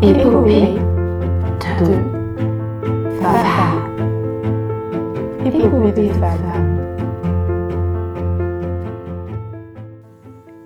Épopée 0.00 0.78
de 1.80 1.86
femmes. 3.20 3.82
Épopée 5.44 5.92
de. 5.92 6.10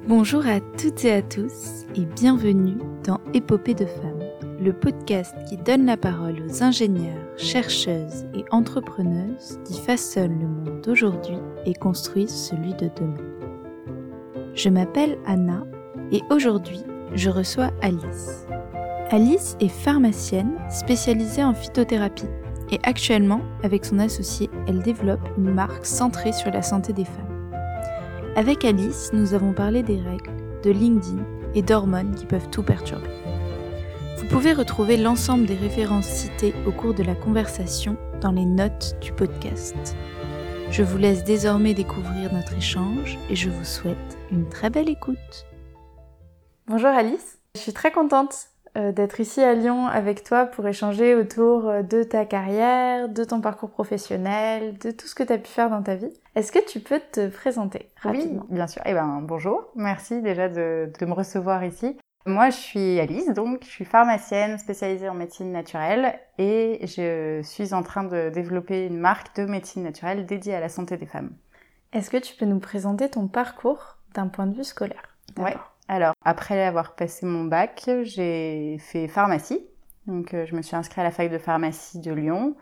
Bonjour 0.06 0.46
à 0.46 0.60
toutes 0.60 1.04
et 1.06 1.12
à 1.14 1.22
tous 1.22 1.86
et 1.94 2.04
bienvenue 2.04 2.76
dans 3.04 3.20
Épopée 3.32 3.72
de 3.72 3.86
femmes, 3.86 4.22
le 4.60 4.74
podcast 4.74 5.34
qui 5.48 5.56
donne 5.56 5.86
la 5.86 5.96
parole 5.96 6.42
aux 6.46 6.62
ingénieurs, 6.62 7.24
chercheuses 7.38 8.26
et 8.34 8.44
entrepreneuses 8.50 9.58
qui 9.64 9.80
façonnent 9.80 10.40
le 10.40 10.46
monde 10.46 10.82
d'aujourd'hui 10.82 11.38
et 11.64 11.72
construisent 11.72 12.48
celui 12.50 12.74
de 12.74 12.90
demain. 13.00 13.16
Je 14.54 14.68
m'appelle 14.68 15.16
Anna 15.24 15.64
et 16.10 16.20
aujourd'hui 16.28 16.82
je 17.14 17.30
reçois 17.30 17.70
Alice. 17.80 18.46
Alice 19.12 19.58
est 19.60 19.68
pharmacienne 19.68 20.56
spécialisée 20.70 21.44
en 21.44 21.52
phytothérapie 21.52 22.30
et 22.70 22.80
actuellement, 22.82 23.42
avec 23.62 23.84
son 23.84 23.98
associé, 23.98 24.48
elle 24.66 24.80
développe 24.80 25.28
une 25.36 25.52
marque 25.52 25.84
centrée 25.84 26.32
sur 26.32 26.50
la 26.50 26.62
santé 26.62 26.94
des 26.94 27.04
femmes. 27.04 27.52
Avec 28.36 28.64
Alice, 28.64 29.10
nous 29.12 29.34
avons 29.34 29.52
parlé 29.52 29.82
des 29.82 30.00
règles, 30.00 30.32
de 30.62 30.70
LinkedIn 30.70 31.22
et 31.54 31.60
d'hormones 31.60 32.14
qui 32.14 32.24
peuvent 32.24 32.48
tout 32.48 32.62
perturber. 32.62 33.10
Vous 34.16 34.24
pouvez 34.28 34.54
retrouver 34.54 34.96
l'ensemble 34.96 35.44
des 35.44 35.56
références 35.56 36.06
citées 36.06 36.54
au 36.66 36.72
cours 36.72 36.94
de 36.94 37.02
la 37.02 37.14
conversation 37.14 37.98
dans 38.22 38.32
les 38.32 38.46
notes 38.46 38.96
du 39.02 39.12
podcast. 39.12 39.94
Je 40.70 40.82
vous 40.82 40.96
laisse 40.96 41.22
désormais 41.22 41.74
découvrir 41.74 42.32
notre 42.32 42.54
échange 42.54 43.18
et 43.28 43.36
je 43.36 43.50
vous 43.50 43.64
souhaite 43.66 44.18
une 44.30 44.48
très 44.48 44.70
belle 44.70 44.88
écoute. 44.88 45.44
Bonjour 46.66 46.88
Alice, 46.88 47.36
je 47.56 47.60
suis 47.60 47.74
très 47.74 47.92
contente 47.92 48.48
d'être 48.74 49.20
ici 49.20 49.42
à 49.42 49.54
Lyon 49.54 49.86
avec 49.86 50.24
toi 50.24 50.46
pour 50.46 50.66
échanger 50.66 51.14
autour 51.14 51.68
euh, 51.68 51.82
de 51.82 52.02
ta 52.02 52.24
carrière, 52.24 53.08
de 53.08 53.24
ton 53.24 53.40
parcours 53.40 53.70
professionnel, 53.70 54.78
de 54.78 54.90
tout 54.90 55.06
ce 55.06 55.14
que 55.14 55.22
tu 55.22 55.32
as 55.32 55.38
pu 55.38 55.48
faire 55.48 55.70
dans 55.70 55.82
ta 55.82 55.94
vie. 55.94 56.12
Est-ce 56.34 56.52
que 56.52 56.64
tu 56.64 56.80
peux 56.80 57.00
te 57.12 57.28
présenter 57.28 57.90
rapidement? 58.00 58.46
Oui, 58.48 58.56
bien 58.56 58.66
sûr. 58.66 58.82
Eh 58.86 58.94
ben, 58.94 59.20
bonjour. 59.22 59.70
Merci 59.74 60.22
déjà 60.22 60.48
de, 60.48 60.90
de 60.98 61.06
me 61.06 61.12
recevoir 61.12 61.64
ici. 61.64 61.98
Moi, 62.24 62.50
je 62.50 62.56
suis 62.56 63.00
Alice, 63.00 63.30
donc 63.34 63.64
je 63.64 63.68
suis 63.68 63.84
pharmacienne 63.84 64.56
spécialisée 64.56 65.08
en 65.08 65.14
médecine 65.14 65.50
naturelle 65.50 66.18
et 66.38 66.86
je 66.86 67.40
suis 67.42 67.74
en 67.74 67.82
train 67.82 68.04
de 68.04 68.30
développer 68.30 68.86
une 68.86 68.98
marque 68.98 69.36
de 69.36 69.44
médecine 69.44 69.82
naturelle 69.82 70.24
dédiée 70.24 70.54
à 70.54 70.60
la 70.60 70.68
santé 70.68 70.96
des 70.96 71.06
femmes. 71.06 71.32
Est-ce 71.92 72.10
que 72.10 72.16
tu 72.16 72.36
peux 72.36 72.46
nous 72.46 72.60
présenter 72.60 73.10
ton 73.10 73.26
parcours 73.26 73.98
d'un 74.14 74.28
point 74.28 74.46
de 74.46 74.54
vue 74.54 74.64
scolaire? 74.64 75.16
Ouais. 75.36 75.56
Alors, 75.88 76.14
après 76.24 76.62
avoir 76.64 76.94
passé 76.94 77.26
mon 77.26 77.44
bac, 77.44 77.88
j'ai 78.02 78.78
fait 78.78 79.08
pharmacie. 79.08 79.66
Donc, 80.06 80.34
euh, 80.34 80.46
je 80.46 80.54
me 80.54 80.62
suis 80.62 80.76
inscrite 80.76 80.98
à 80.98 81.02
la 81.04 81.10
fac 81.10 81.30
de 81.30 81.38
pharmacie 81.38 82.00
de 82.00 82.12
Lyon, 82.12 82.56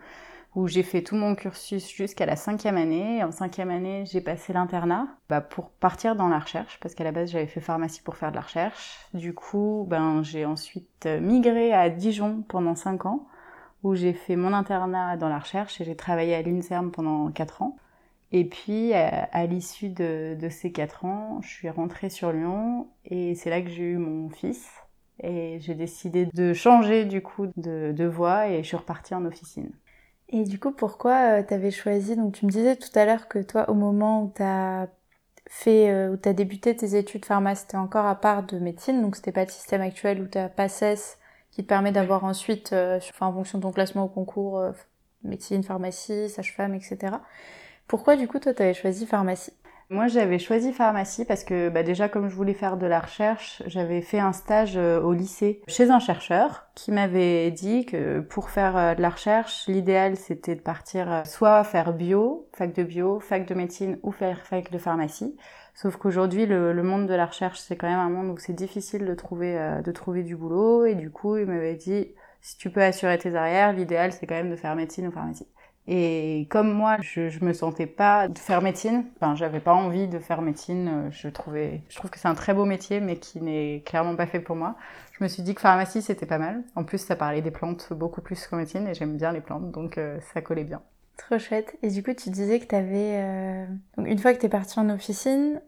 où 0.55 0.67
j'ai 0.67 0.83
fait 0.83 1.01
tout 1.01 1.15
mon 1.15 1.33
cursus 1.35 1.89
jusqu'à 1.89 2.25
la 2.25 2.35
cinquième 2.35 2.77
année. 2.77 3.23
En 3.23 3.31
cinquième 3.31 3.69
année, 3.71 4.03
j'ai 4.05 4.21
passé 4.21 4.53
l'internat 4.53 5.07
bah, 5.29 5.41
pour 5.41 5.69
partir 5.69 6.15
dans 6.15 6.27
la 6.27 6.39
recherche, 6.39 6.79
parce 6.81 6.93
qu'à 6.93 7.03
la 7.03 7.11
base, 7.11 7.31
j'avais 7.31 7.47
fait 7.47 7.61
pharmacie 7.61 8.01
pour 8.01 8.17
faire 8.17 8.31
de 8.31 8.35
la 8.35 8.41
recherche. 8.41 8.99
Du 9.13 9.33
coup, 9.33 9.85
ben, 9.89 10.23
j'ai 10.23 10.45
ensuite 10.45 11.05
migré 11.05 11.73
à 11.73 11.89
Dijon 11.89 12.43
pendant 12.47 12.75
cinq 12.75 13.05
ans, 13.05 13.27
où 13.83 13.95
j'ai 13.95 14.13
fait 14.13 14.35
mon 14.35 14.53
internat 14.53 15.17
dans 15.17 15.29
la 15.29 15.39
recherche 15.39 15.79
et 15.81 15.85
j'ai 15.85 15.95
travaillé 15.95 16.35
à 16.35 16.41
l'INSERM 16.41 16.91
pendant 16.91 17.31
quatre 17.31 17.61
ans. 17.61 17.77
Et 18.31 18.45
puis, 18.45 18.93
à, 18.93 19.25
à 19.31 19.45
l'issue 19.45 19.89
de, 19.89 20.37
de, 20.39 20.49
ces 20.49 20.71
quatre 20.71 21.05
ans, 21.05 21.41
je 21.41 21.49
suis 21.49 21.69
rentrée 21.69 22.09
sur 22.09 22.31
Lyon 22.31 22.87
et 23.05 23.35
c'est 23.35 23.49
là 23.49 23.61
que 23.61 23.69
j'ai 23.69 23.83
eu 23.83 23.97
mon 23.97 24.29
fils. 24.29 24.67
Et 25.23 25.59
j'ai 25.59 25.75
décidé 25.75 26.27
de 26.33 26.53
changer 26.53 27.05
du 27.05 27.21
coup 27.21 27.47
de, 27.57 27.91
de 27.91 28.05
voie 28.05 28.47
et 28.47 28.63
je 28.63 28.67
suis 28.67 28.77
repartie 28.77 29.13
en 29.13 29.25
officine. 29.25 29.71
Et 30.29 30.43
du 30.43 30.59
coup, 30.59 30.71
pourquoi 30.71 31.39
euh, 31.39 31.43
tu 31.45 31.53
avais 31.53 31.71
choisi 31.71 32.15
Donc, 32.15 32.33
tu 32.33 32.45
me 32.45 32.51
disais 32.51 32.77
tout 32.77 32.89
à 32.95 33.05
l'heure 33.05 33.27
que 33.27 33.39
toi, 33.39 33.69
au 33.69 33.73
moment 33.73 34.23
où 34.23 34.31
tu 34.35 34.41
as 34.41 34.87
fait, 35.49 35.91
euh, 35.91 36.13
où 36.13 36.17
tu 36.17 36.29
as 36.29 36.33
débuté 36.33 36.75
tes 36.75 36.95
études 36.97 37.25
pharma, 37.25 37.55
c'était 37.55 37.77
encore 37.77 38.05
à 38.05 38.15
part 38.15 38.43
de 38.43 38.57
médecine, 38.57 39.01
donc 39.01 39.17
c'était 39.17 39.33
pas 39.33 39.43
le 39.43 39.51
système 39.51 39.81
actuel 39.81 40.21
où 40.21 40.27
tu 40.27 40.37
as 40.37 40.47
PACES 40.49 41.17
qui 41.51 41.63
te 41.63 41.67
permet 41.67 41.91
d'avoir 41.91 42.23
ensuite, 42.23 42.73
euh, 42.73 42.97
enfin, 42.97 43.27
en 43.27 43.33
fonction 43.33 43.57
de 43.57 43.63
ton 43.63 43.71
classement 43.71 44.05
au 44.05 44.07
concours, 44.07 44.59
euh, 44.59 44.71
médecine, 45.23 45.63
pharmacie, 45.63 46.29
sage-femme, 46.29 46.73
etc. 46.73 47.17
Pourquoi 47.91 48.15
du 48.15 48.25
coup 48.25 48.39
toi 48.39 48.53
tu 48.53 48.61
avais 48.61 48.73
choisi 48.73 49.05
pharmacie? 49.05 49.51
Moi 49.89 50.07
j'avais 50.07 50.39
choisi 50.39 50.71
pharmacie 50.71 51.25
parce 51.25 51.43
que 51.43 51.67
bah, 51.67 51.83
déjà 51.83 52.07
comme 52.07 52.29
je 52.29 52.35
voulais 52.35 52.53
faire 52.53 52.77
de 52.77 52.85
la 52.85 53.01
recherche, 53.01 53.61
j'avais 53.65 53.99
fait 53.99 54.19
un 54.19 54.31
stage 54.31 54.77
euh, 54.77 55.01
au 55.01 55.11
lycée 55.11 55.61
chez 55.67 55.89
un 55.89 55.99
chercheur 55.99 56.67
qui 56.73 56.93
m'avait 56.93 57.51
dit 57.51 57.85
que 57.85 58.21
pour 58.21 58.49
faire 58.49 58.77
euh, 58.77 58.95
de 58.95 59.01
la 59.01 59.09
recherche, 59.09 59.67
l'idéal 59.67 60.15
c'était 60.15 60.55
de 60.55 60.61
partir 60.61 61.11
euh, 61.11 61.23
soit 61.25 61.65
faire 61.65 61.91
bio, 61.91 62.47
fac 62.53 62.73
de 62.73 62.83
bio, 62.83 63.19
fac 63.19 63.45
de 63.45 63.53
médecine 63.55 63.99
ou 64.03 64.13
faire 64.13 64.39
fac 64.47 64.71
de 64.71 64.77
pharmacie. 64.77 65.35
Sauf 65.75 65.97
qu'aujourd'hui, 65.97 66.45
le, 66.45 66.71
le, 66.71 66.83
monde 66.83 67.07
de 67.07 67.13
la 67.13 67.25
recherche, 67.25 67.59
c'est 67.59 67.75
quand 67.75 67.89
même 67.89 67.99
un 67.99 68.09
monde 68.09 68.29
où 68.29 68.37
c'est 68.37 68.53
difficile 68.53 69.03
de 69.03 69.15
trouver, 69.15 69.81
de 69.83 69.91
trouver 69.91 70.23
du 70.23 70.37
boulot. 70.37 70.85
Et 70.85 70.95
du 70.95 71.11
coup, 71.11 71.37
il 71.37 71.45
m'avait 71.45 71.75
dit, 71.75 72.13
si 72.41 72.57
tu 72.57 72.69
peux 72.69 72.83
assurer 72.83 73.17
tes 73.17 73.35
arrières, 73.35 73.71
l'idéal, 73.71 74.11
c'est 74.11 74.27
quand 74.27 74.35
même 74.35 74.49
de 74.49 74.57
faire 74.57 74.75
médecine 74.75 75.07
ou 75.07 75.11
pharmacie. 75.11 75.47
Et 75.87 76.47
comme 76.49 76.71
moi, 76.71 76.97
je, 77.01 77.29
je 77.29 77.43
me 77.43 77.53
sentais 77.53 77.87
pas 77.87 78.27
de 78.27 78.37
faire 78.37 78.61
médecine, 78.61 79.05
enfin, 79.15 79.35
j'avais 79.35 79.59
pas 79.59 79.73
envie 79.73 80.07
de 80.07 80.19
faire 80.19 80.41
médecine. 80.41 81.09
Je 81.11 81.27
trouvais, 81.27 81.81
je 81.89 81.95
trouve 81.95 82.11
que 82.11 82.19
c'est 82.19 82.27
un 82.27 82.35
très 82.35 82.53
beau 82.53 82.65
métier, 82.65 82.99
mais 82.99 83.17
qui 83.17 83.41
n'est 83.41 83.81
clairement 83.85 84.15
pas 84.15 84.27
fait 84.27 84.39
pour 84.39 84.55
moi. 84.55 84.75
Je 85.13 85.23
me 85.23 85.27
suis 85.27 85.43
dit 85.43 85.55
que 85.55 85.61
pharmacie 85.61 86.01
c'était 86.01 86.25
pas 86.25 86.37
mal. 86.37 86.63
En 86.75 86.83
plus, 86.83 86.99
ça 86.99 87.15
parlait 87.15 87.41
des 87.41 87.51
plantes 87.51 87.93
beaucoup 87.93 88.21
plus 88.21 88.47
qu'en 88.47 88.57
médecine, 88.57 88.87
et 88.87 88.93
j'aime 88.93 89.17
bien 89.17 89.31
les 89.31 89.41
plantes, 89.41 89.71
donc 89.71 89.97
euh, 89.97 90.19
ça 90.33 90.41
collait 90.41 90.63
bien. 90.63 90.81
Trop 91.17 91.37
chouette. 91.37 91.77
Et 91.83 91.89
du 91.89 92.03
coup, 92.03 92.13
tu 92.13 92.29
disais 92.29 92.59
que 92.59 92.65
tu 92.65 92.75
avais. 92.75 93.17
Euh... 93.19 93.65
Donc, 93.97 94.07
une 94.07 94.17
fois 94.17 94.33
que 94.33 94.39
tu 94.39 94.45
es 94.45 94.49
partie 94.49 94.79
en 94.79 94.89
officine, 94.89 95.61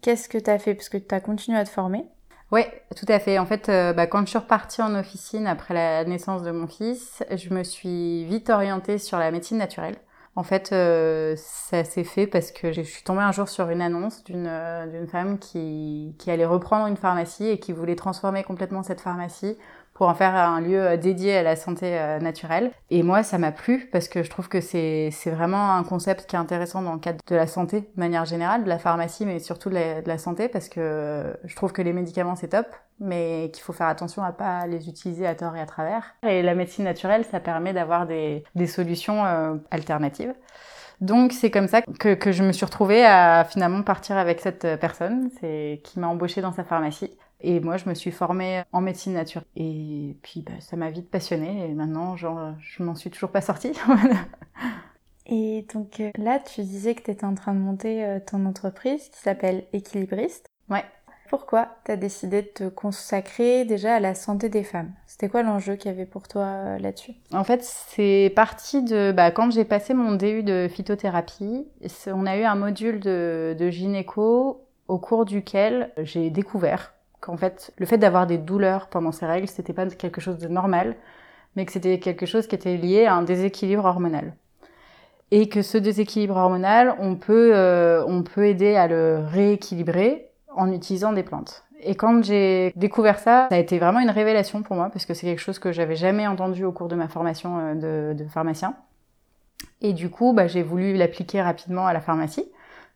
qu'est-ce 0.00 0.28
que 0.28 0.38
tu 0.38 0.50
as 0.50 0.58
fait? 0.58 0.74
Parce 0.74 0.88
que 0.88 0.98
tu 0.98 1.14
as 1.14 1.20
continué 1.20 1.58
à 1.58 1.64
te 1.64 1.70
former. 1.70 2.04
Oui, 2.52 2.60
tout 2.96 3.06
à 3.08 3.18
fait. 3.18 3.38
En 3.38 3.46
fait, 3.46 3.70
euh, 3.70 3.94
bah, 3.94 4.06
quand 4.06 4.20
je 4.20 4.26
suis 4.26 4.38
repartie 4.38 4.82
en 4.82 4.94
officine 4.94 5.46
après 5.46 5.72
la 5.72 6.04
naissance 6.04 6.42
de 6.42 6.50
mon 6.50 6.66
fils, 6.66 7.24
je 7.34 7.48
me 7.54 7.64
suis 7.64 8.24
vite 8.26 8.50
orientée 8.50 8.98
sur 8.98 9.18
la 9.18 9.30
médecine 9.30 9.56
naturelle. 9.56 9.96
En 10.36 10.42
fait, 10.42 10.70
euh, 10.72 11.34
ça 11.36 11.84
s'est 11.84 12.04
fait 12.04 12.26
parce 12.26 12.52
que 12.52 12.72
je 12.72 12.82
suis 12.82 13.02
tombée 13.04 13.22
un 13.22 13.32
jour 13.32 13.48
sur 13.48 13.70
une 13.70 13.80
annonce 13.80 14.22
d'une 14.24 14.46
euh, 14.46 15.06
femme 15.06 15.38
qui, 15.38 16.14
qui 16.18 16.30
allait 16.30 16.44
reprendre 16.46 16.86
une 16.88 16.96
pharmacie 16.96 17.46
et 17.48 17.58
qui 17.58 17.72
voulait 17.72 17.96
transformer 17.96 18.42
complètement 18.44 18.82
cette 18.82 19.00
pharmacie 19.00 19.56
pour 20.02 20.08
en 20.08 20.14
faire 20.16 20.34
un 20.34 20.60
lieu 20.60 20.98
dédié 20.98 21.36
à 21.36 21.42
la 21.44 21.54
santé 21.54 21.96
naturelle. 22.20 22.72
Et 22.90 23.04
moi, 23.04 23.22
ça 23.22 23.38
m'a 23.38 23.52
plu 23.52 23.88
parce 23.92 24.08
que 24.08 24.24
je 24.24 24.30
trouve 24.30 24.48
que 24.48 24.60
c'est 24.60 25.12
vraiment 25.26 25.76
un 25.76 25.84
concept 25.84 26.26
qui 26.26 26.34
est 26.34 26.40
intéressant 26.40 26.82
dans 26.82 26.94
le 26.94 26.98
cadre 26.98 27.20
de 27.24 27.36
la 27.36 27.46
santé 27.46 27.82
de 27.82 28.00
manière 28.00 28.24
générale, 28.24 28.64
de 28.64 28.68
la 28.68 28.80
pharmacie, 28.80 29.24
mais 29.24 29.38
surtout 29.38 29.70
de 29.70 30.02
la, 30.04 30.18
santé 30.18 30.48
parce 30.48 30.68
que 30.68 31.36
je 31.44 31.54
trouve 31.54 31.72
que 31.72 31.82
les 31.82 31.92
médicaments 31.92 32.34
c'est 32.34 32.48
top, 32.48 32.66
mais 32.98 33.52
qu'il 33.54 33.62
faut 33.62 33.72
faire 33.72 33.86
attention 33.86 34.24
à 34.24 34.32
pas 34.32 34.66
les 34.66 34.88
utiliser 34.88 35.24
à 35.24 35.36
tort 35.36 35.54
et 35.54 35.60
à 35.60 35.66
travers. 35.66 36.16
Et 36.26 36.42
la 36.42 36.56
médecine 36.56 36.84
naturelle, 36.84 37.24
ça 37.30 37.38
permet 37.38 37.72
d'avoir 37.72 38.08
des, 38.08 38.42
solutions 38.66 39.24
euh, 39.24 39.54
alternatives. 39.70 40.34
Donc 41.00 41.30
c'est 41.30 41.52
comme 41.52 41.68
ça 41.68 41.82
que, 41.82 42.32
je 42.32 42.42
me 42.42 42.50
suis 42.50 42.64
retrouvée 42.64 43.06
à 43.06 43.44
finalement 43.48 43.84
partir 43.84 44.16
avec 44.16 44.40
cette 44.40 44.66
personne, 44.80 45.30
qui 45.84 46.00
m'a 46.00 46.08
embauchée 46.08 46.40
dans 46.40 46.52
sa 46.52 46.64
pharmacie. 46.64 47.16
Et 47.42 47.60
moi, 47.60 47.76
je 47.76 47.88
me 47.88 47.94
suis 47.94 48.12
formée 48.12 48.62
en 48.72 48.80
médecine 48.80 49.14
naturelle. 49.14 49.46
Et 49.56 50.16
puis, 50.22 50.42
bah, 50.42 50.52
ça 50.60 50.76
m'a 50.76 50.90
vite 50.90 51.10
passionnée. 51.10 51.68
Et 51.68 51.74
maintenant, 51.74 52.16
genre, 52.16 52.54
je 52.60 52.82
m'en 52.82 52.94
suis 52.94 53.10
toujours 53.10 53.30
pas 53.30 53.40
sortie. 53.40 53.72
et 55.26 55.66
donc 55.74 56.00
euh, 56.00 56.10
là, 56.16 56.38
tu 56.38 56.62
disais 56.62 56.94
que 56.94 57.02
tu 57.02 57.10
étais 57.10 57.24
en 57.24 57.34
train 57.34 57.54
de 57.54 57.58
monter 57.58 58.04
euh, 58.04 58.20
ton 58.24 58.46
entreprise 58.46 59.08
qui 59.08 59.18
s'appelle 59.18 59.64
Équilibriste. 59.72 60.46
Ouais. 60.70 60.84
Pourquoi 61.28 61.68
tu 61.86 61.92
as 61.92 61.96
décidé 61.96 62.42
de 62.42 62.48
te 62.48 62.68
consacrer 62.68 63.64
déjà 63.64 63.94
à 63.94 64.00
la 64.00 64.14
santé 64.14 64.48
des 64.48 64.62
femmes? 64.62 64.92
C'était 65.06 65.30
quoi 65.30 65.42
l'enjeu 65.42 65.76
qu'il 65.76 65.90
y 65.90 65.94
avait 65.94 66.06
pour 66.06 66.28
toi 66.28 66.42
euh, 66.42 66.78
là-dessus? 66.78 67.14
En 67.32 67.42
fait, 67.42 67.64
c'est 67.64 68.32
parti 68.36 68.84
de 68.84 69.12
bah, 69.12 69.30
quand 69.32 69.50
j'ai 69.50 69.64
passé 69.64 69.94
mon 69.94 70.12
DU 70.12 70.42
de 70.44 70.68
phytothérapie. 70.70 71.66
On 72.06 72.26
a 72.26 72.36
eu 72.36 72.44
un 72.44 72.54
module 72.54 73.00
de, 73.00 73.56
de 73.58 73.70
gynéco 73.70 74.68
au 74.88 74.98
cours 74.98 75.24
duquel 75.24 75.90
j'ai 75.96 76.30
découvert 76.30 76.92
qu'en 77.22 77.36
fait, 77.38 77.72
le 77.78 77.86
fait 77.86 77.98
d'avoir 77.98 78.26
des 78.26 78.36
douleurs 78.36 78.88
pendant 78.88 79.12
ces 79.12 79.24
règles, 79.24 79.48
c'était 79.48 79.72
pas 79.72 79.86
quelque 79.86 80.20
chose 80.20 80.38
de 80.38 80.48
normal, 80.48 80.96
mais 81.56 81.64
que 81.64 81.72
c'était 81.72 81.98
quelque 81.98 82.26
chose 82.26 82.46
qui 82.46 82.54
était 82.54 82.76
lié 82.76 83.06
à 83.06 83.14
un 83.14 83.22
déséquilibre 83.22 83.84
hormonal. 83.84 84.34
Et 85.30 85.48
que 85.48 85.62
ce 85.62 85.78
déséquilibre 85.78 86.36
hormonal, 86.36 86.94
on 86.98 87.14
peut, 87.14 87.52
euh, 87.54 88.04
on 88.06 88.22
peut 88.22 88.46
aider 88.46 88.74
à 88.74 88.88
le 88.88 89.20
rééquilibrer 89.24 90.26
en 90.54 90.70
utilisant 90.70 91.12
des 91.12 91.22
plantes. 91.22 91.64
Et 91.80 91.94
quand 91.94 92.22
j'ai 92.22 92.72
découvert 92.76 93.18
ça, 93.18 93.46
ça 93.48 93.56
a 93.56 93.58
été 93.58 93.78
vraiment 93.78 94.00
une 94.00 94.10
révélation 94.10 94.62
pour 94.62 94.76
moi, 94.76 94.90
parce 94.92 95.06
que 95.06 95.14
c'est 95.14 95.26
quelque 95.26 95.40
chose 95.40 95.58
que 95.60 95.72
j'avais 95.72 95.96
jamais 95.96 96.26
entendu 96.26 96.64
au 96.64 96.72
cours 96.72 96.88
de 96.88 96.96
ma 96.96 97.08
formation 97.08 97.58
euh, 97.58 98.12
de, 98.14 98.22
de 98.24 98.28
pharmacien. 98.28 98.74
Et 99.80 99.92
du 99.92 100.10
coup, 100.10 100.32
bah, 100.32 100.48
j'ai 100.48 100.62
voulu 100.62 100.94
l'appliquer 100.94 101.40
rapidement 101.40 101.86
à 101.86 101.92
la 101.92 102.00
pharmacie. 102.00 102.50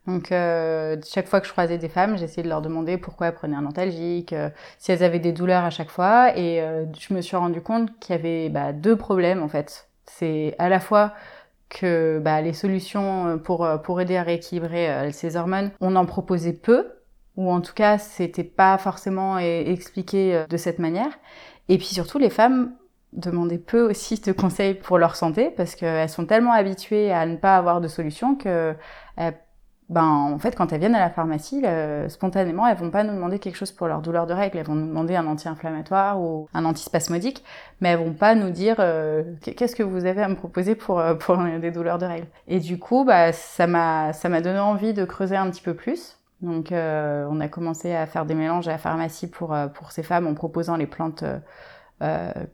Donc 0.07 0.31
euh, 0.31 0.95
chaque 1.05 1.27
fois 1.27 1.41
que 1.41 1.47
je 1.47 1.51
croisais 1.51 1.77
des 1.77 1.89
femmes, 1.89 2.17
j'essayais 2.17 2.43
de 2.43 2.47
leur 2.47 2.61
demander 2.61 2.97
pourquoi 2.97 3.27
elles 3.27 3.33
prenaient 3.33 3.57
un 3.57 3.65
antalgique, 3.65 4.31
euh, 4.31 4.49
si 4.79 4.93
elles 4.93 5.03
avaient 5.03 5.19
des 5.19 5.33
douleurs 5.33 5.65
à 5.65 5.69
chaque 5.69 5.91
fois, 5.91 6.35
et 6.37 6.61
euh, 6.61 6.85
je 6.97 7.13
me 7.13 7.21
suis 7.21 7.35
rendu 7.35 7.61
compte 7.61 7.89
qu'il 7.99 8.15
y 8.15 8.17
avait 8.17 8.49
bah, 8.49 8.71
deux 8.71 8.95
problèmes 8.95 9.43
en 9.43 9.49
fait. 9.49 9.89
C'est 10.05 10.55
à 10.59 10.69
la 10.69 10.79
fois 10.79 11.13
que 11.67 12.19
bah, 12.23 12.41
les 12.41 12.53
solutions 12.53 13.37
pour 13.39 13.67
pour 13.83 13.99
aider 13.99 14.15
à 14.15 14.23
rééquilibrer 14.23 15.11
ces 15.11 15.35
hormones, 15.35 15.71
on 15.81 15.97
en 15.97 16.05
proposait 16.05 16.53
peu, 16.53 16.87
ou 17.35 17.51
en 17.51 17.59
tout 17.59 17.73
cas 17.73 17.97
c'était 17.97 18.45
pas 18.45 18.77
forcément 18.77 19.37
expliqué 19.37 20.45
de 20.49 20.57
cette 20.57 20.79
manière. 20.79 21.19
Et 21.67 21.77
puis 21.77 21.87
surtout 21.87 22.19
les 22.19 22.29
femmes 22.29 22.73
demandaient 23.11 23.57
peu 23.57 23.89
aussi 23.89 24.21
de 24.21 24.31
conseils 24.31 24.75
pour 24.75 24.97
leur 24.97 25.17
santé 25.17 25.49
parce 25.49 25.75
qu'elles 25.75 26.07
sont 26.07 26.25
tellement 26.25 26.53
habituées 26.53 27.11
à 27.11 27.25
ne 27.25 27.35
pas 27.35 27.57
avoir 27.57 27.81
de 27.81 27.89
solution 27.89 28.35
que 28.35 28.73
ben 29.89 30.03
en 30.03 30.37
fait 30.37 30.55
quand 30.55 30.73
elles 30.73 30.79
viennent 30.79 30.95
à 30.95 30.99
la 30.99 31.09
pharmacie, 31.09 31.63
spontanément 32.09 32.67
elles 32.67 32.77
vont 32.77 32.91
pas 32.91 33.03
nous 33.03 33.13
demander 33.13 33.39
quelque 33.39 33.55
chose 33.55 33.71
pour 33.71 33.87
leur 33.87 34.01
douleur 34.01 34.27
de 34.27 34.33
règles, 34.33 34.57
elles 34.57 34.65
vont 34.65 34.75
nous 34.75 34.87
demander 34.87 35.15
un 35.15 35.25
anti-inflammatoire 35.27 36.19
ou 36.19 36.49
un 36.53 36.65
antispasmodique, 36.65 37.43
mais 37.79 37.89
elles 37.89 37.99
vont 37.99 38.13
pas 38.13 38.35
nous 38.35 38.49
dire 38.49 38.75
euh, 38.79 39.23
qu'est-ce 39.41 39.75
que 39.75 39.83
vous 39.83 40.05
avez 40.05 40.21
à 40.21 40.27
me 40.27 40.35
proposer 40.35 40.75
pour 40.75 40.99
euh, 40.99 41.13
pour 41.15 41.37
des 41.61 41.71
douleurs 41.71 41.97
de 41.97 42.05
règles. 42.05 42.27
Et 42.47 42.59
du 42.59 42.79
coup 42.79 43.05
bah 43.05 43.31
ça 43.31 43.67
m'a 43.67 44.13
ça 44.13 44.29
m'a 44.29 44.41
donné 44.41 44.59
envie 44.59 44.93
de 44.93 45.05
creuser 45.05 45.37
un 45.37 45.49
petit 45.49 45.61
peu 45.61 45.73
plus. 45.73 46.17
Donc 46.41 46.71
euh, 46.71 47.25
on 47.31 47.39
a 47.39 47.47
commencé 47.47 47.95
à 47.95 48.05
faire 48.05 48.25
des 48.25 48.35
mélanges 48.35 48.67
à 48.67 48.71
la 48.71 48.77
pharmacie 48.77 49.27
pour 49.29 49.55
pour 49.73 49.91
ces 49.91 50.03
femmes 50.03 50.27
en 50.27 50.33
proposant 50.33 50.75
les 50.75 50.87
plantes 50.87 51.23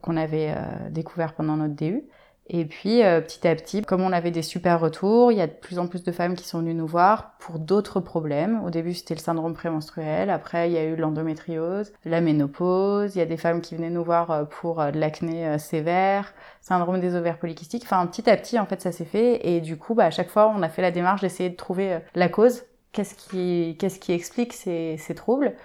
qu'on 0.01 0.15
avait 0.15 0.55
découvertes 0.89 1.35
pendant 1.35 1.57
notre 1.57 1.75
DU. 1.75 2.03
Et 2.47 2.65
puis 2.65 3.03
euh, 3.03 3.21
petit 3.21 3.47
à 3.47 3.55
petit, 3.55 3.81
comme 3.83 4.01
on 4.01 4.11
avait 4.11 4.31
des 4.31 4.41
super 4.41 4.79
retours, 4.81 5.31
il 5.31 5.37
y 5.37 5.41
a 5.41 5.47
de 5.47 5.53
plus 5.53 5.79
en 5.79 5.87
plus 5.87 6.03
de 6.03 6.11
femmes 6.11 6.35
qui 6.35 6.45
sont 6.45 6.59
venues 6.59 6.73
nous 6.73 6.85
voir 6.87 7.37
pour 7.39 7.57
d'autres 7.57 8.01
problèmes. 8.01 8.61
Au 8.65 8.69
début, 8.69 8.93
c'était 8.93 9.15
le 9.15 9.21
syndrome 9.21 9.53
prémenstruel, 9.53 10.29
après 10.29 10.69
il 10.69 10.73
y 10.73 10.77
a 10.77 10.83
eu 10.83 10.97
l'endométriose, 10.97 11.93
la 12.03 12.19
ménopause, 12.19 13.15
il 13.15 13.19
y 13.19 13.21
a 13.21 13.25
des 13.25 13.37
femmes 13.37 13.61
qui 13.61 13.75
venaient 13.75 13.89
nous 13.89 14.03
voir 14.03 14.31
euh, 14.31 14.43
pour 14.43 14.81
euh, 14.81 14.91
de 14.91 14.99
l'acné 14.99 15.57
sévère, 15.57 16.33
syndrome 16.61 16.99
des 16.99 17.15
ovaires 17.15 17.39
polykystiques. 17.39 17.83
Enfin, 17.83 18.05
petit 18.07 18.29
à 18.29 18.35
petit, 18.35 18.59
en 18.59 18.65
fait, 18.65 18.81
ça 18.81 18.91
s'est 18.91 19.05
fait 19.05 19.47
et 19.47 19.61
du 19.61 19.77
coup, 19.77 19.93
bah, 19.95 20.05
à 20.05 20.11
chaque 20.11 20.29
fois, 20.29 20.53
on 20.53 20.61
a 20.63 20.69
fait 20.69 20.81
la 20.81 20.91
démarche 20.91 21.21
d'essayer 21.21 21.49
de 21.49 21.55
trouver 21.55 21.99
la 22.13 22.27
cause, 22.27 22.63
qu'est-ce 22.91 23.15
qui 23.15 23.77
qu'est-ce 23.79 23.99
qui 23.99 24.11
explique 24.11 24.53
ces, 24.53 24.97
ces 24.97 25.15
troubles? 25.15 25.55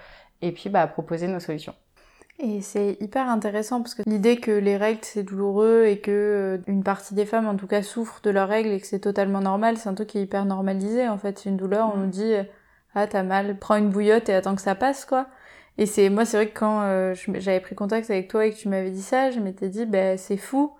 Et 0.41 0.53
puis 0.53 0.69
bah 0.69 0.87
proposer 0.87 1.27
nos 1.27 1.39
solutions. 1.41 1.75
Et 2.41 2.61
c'est 2.61 2.95
hyper 3.01 3.27
intéressant 3.27 3.81
parce 3.81 3.95
que 3.95 4.03
l'idée 4.05 4.37
que 4.37 4.51
les 4.51 4.77
règles 4.77 5.01
c'est 5.03 5.23
douloureux 5.23 5.85
et 5.87 5.99
que 5.99 6.11
euh, 6.11 6.57
une 6.67 6.83
partie 6.83 7.13
des 7.13 7.25
femmes 7.25 7.47
en 7.47 7.57
tout 7.57 7.67
cas 7.67 7.83
souffrent 7.83 8.21
de 8.21 8.29
leurs 8.29 8.47
règles 8.47 8.69
et 8.69 8.79
que 8.79 8.87
c'est 8.87 8.99
totalement 8.99 9.41
normal, 9.41 9.77
c'est 9.77 9.89
un 9.89 9.93
truc 9.93 10.07
qui 10.07 10.19
est 10.19 10.23
hyper 10.23 10.45
normalisé 10.45 11.07
en 11.09 11.17
fait. 11.17 11.37
C'est 11.37 11.49
une 11.49 11.57
douleur, 11.57 11.91
on 11.93 11.97
nous 11.97 12.07
dit 12.07 12.33
ah 12.95 13.07
t'as 13.07 13.23
mal, 13.23 13.57
prends 13.59 13.75
une 13.75 13.89
bouillotte 13.89 14.29
et 14.29 14.33
attends 14.33 14.55
que 14.55 14.61
ça 14.61 14.73
passe 14.75 15.03
quoi. 15.03 15.27
Et 15.77 15.85
c'est 15.85 16.09
moi 16.09 16.23
c'est 16.23 16.37
vrai 16.37 16.47
que 16.49 16.57
quand 16.57 16.81
euh, 16.83 17.13
j'avais 17.35 17.59
pris 17.59 17.75
contact 17.75 18.09
avec 18.09 18.29
toi 18.29 18.45
et 18.45 18.51
que 18.51 18.57
tu 18.57 18.69
m'avais 18.69 18.91
dit 18.91 19.01
ça, 19.01 19.31
je 19.31 19.41
m'étais 19.41 19.67
dit 19.67 19.85
ben 19.85 20.17
c'est 20.17 20.37
fou 20.37 20.71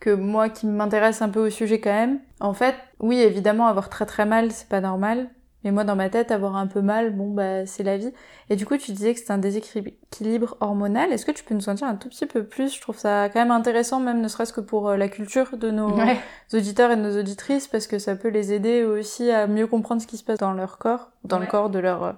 que 0.00 0.10
moi 0.10 0.48
qui 0.48 0.66
m'intéresse 0.66 1.22
un 1.22 1.28
peu 1.28 1.46
au 1.46 1.50
sujet 1.50 1.80
quand 1.80 1.92
même. 1.92 2.18
En 2.40 2.54
fait, 2.54 2.74
oui 2.98 3.20
évidemment 3.20 3.68
avoir 3.68 3.88
très 3.88 4.06
très 4.06 4.26
mal 4.26 4.50
c'est 4.50 4.68
pas 4.68 4.80
normal, 4.80 5.30
mais 5.64 5.72
moi, 5.72 5.82
dans 5.82 5.96
ma 5.96 6.08
tête, 6.08 6.30
avoir 6.30 6.56
un 6.56 6.68
peu 6.68 6.80
mal, 6.80 7.10
bon, 7.10 7.30
bah, 7.30 7.66
c'est 7.66 7.82
la 7.82 7.96
vie. 7.96 8.12
Et 8.48 8.54
du 8.54 8.64
coup, 8.64 8.76
tu 8.76 8.92
disais 8.92 9.12
que 9.12 9.18
c'est 9.18 9.32
un 9.32 9.38
déséquilibre 9.38 10.56
hormonal. 10.60 11.12
Est-ce 11.12 11.26
que 11.26 11.32
tu 11.32 11.42
peux 11.42 11.54
nous 11.54 11.68
en 11.68 11.74
dire 11.74 11.88
un 11.88 11.96
tout 11.96 12.08
petit 12.08 12.26
peu 12.26 12.44
plus? 12.44 12.76
Je 12.76 12.80
trouve 12.80 12.96
ça 12.96 13.28
quand 13.28 13.40
même 13.40 13.50
intéressant, 13.50 13.98
même 13.98 14.20
ne 14.20 14.28
serait-ce 14.28 14.52
que 14.52 14.60
pour 14.60 14.88
euh, 14.88 14.96
la 14.96 15.08
culture 15.08 15.56
de 15.56 15.72
nos 15.72 15.92
auditeurs 16.52 16.92
et 16.92 16.96
de 16.96 17.02
nos 17.02 17.18
auditrices, 17.18 17.66
parce 17.66 17.88
que 17.88 17.98
ça 17.98 18.14
peut 18.14 18.28
les 18.28 18.52
aider 18.52 18.84
aussi 18.84 19.30
à 19.32 19.48
mieux 19.48 19.66
comprendre 19.66 20.00
ce 20.00 20.06
qui 20.06 20.16
se 20.16 20.22
passe 20.22 20.38
dans 20.38 20.52
leur 20.52 20.78
corps, 20.78 21.10
dans 21.24 21.40
le 21.40 21.46
corps 21.46 21.70
de 21.70 21.80
leurs 21.80 22.04
euh, 22.04 22.12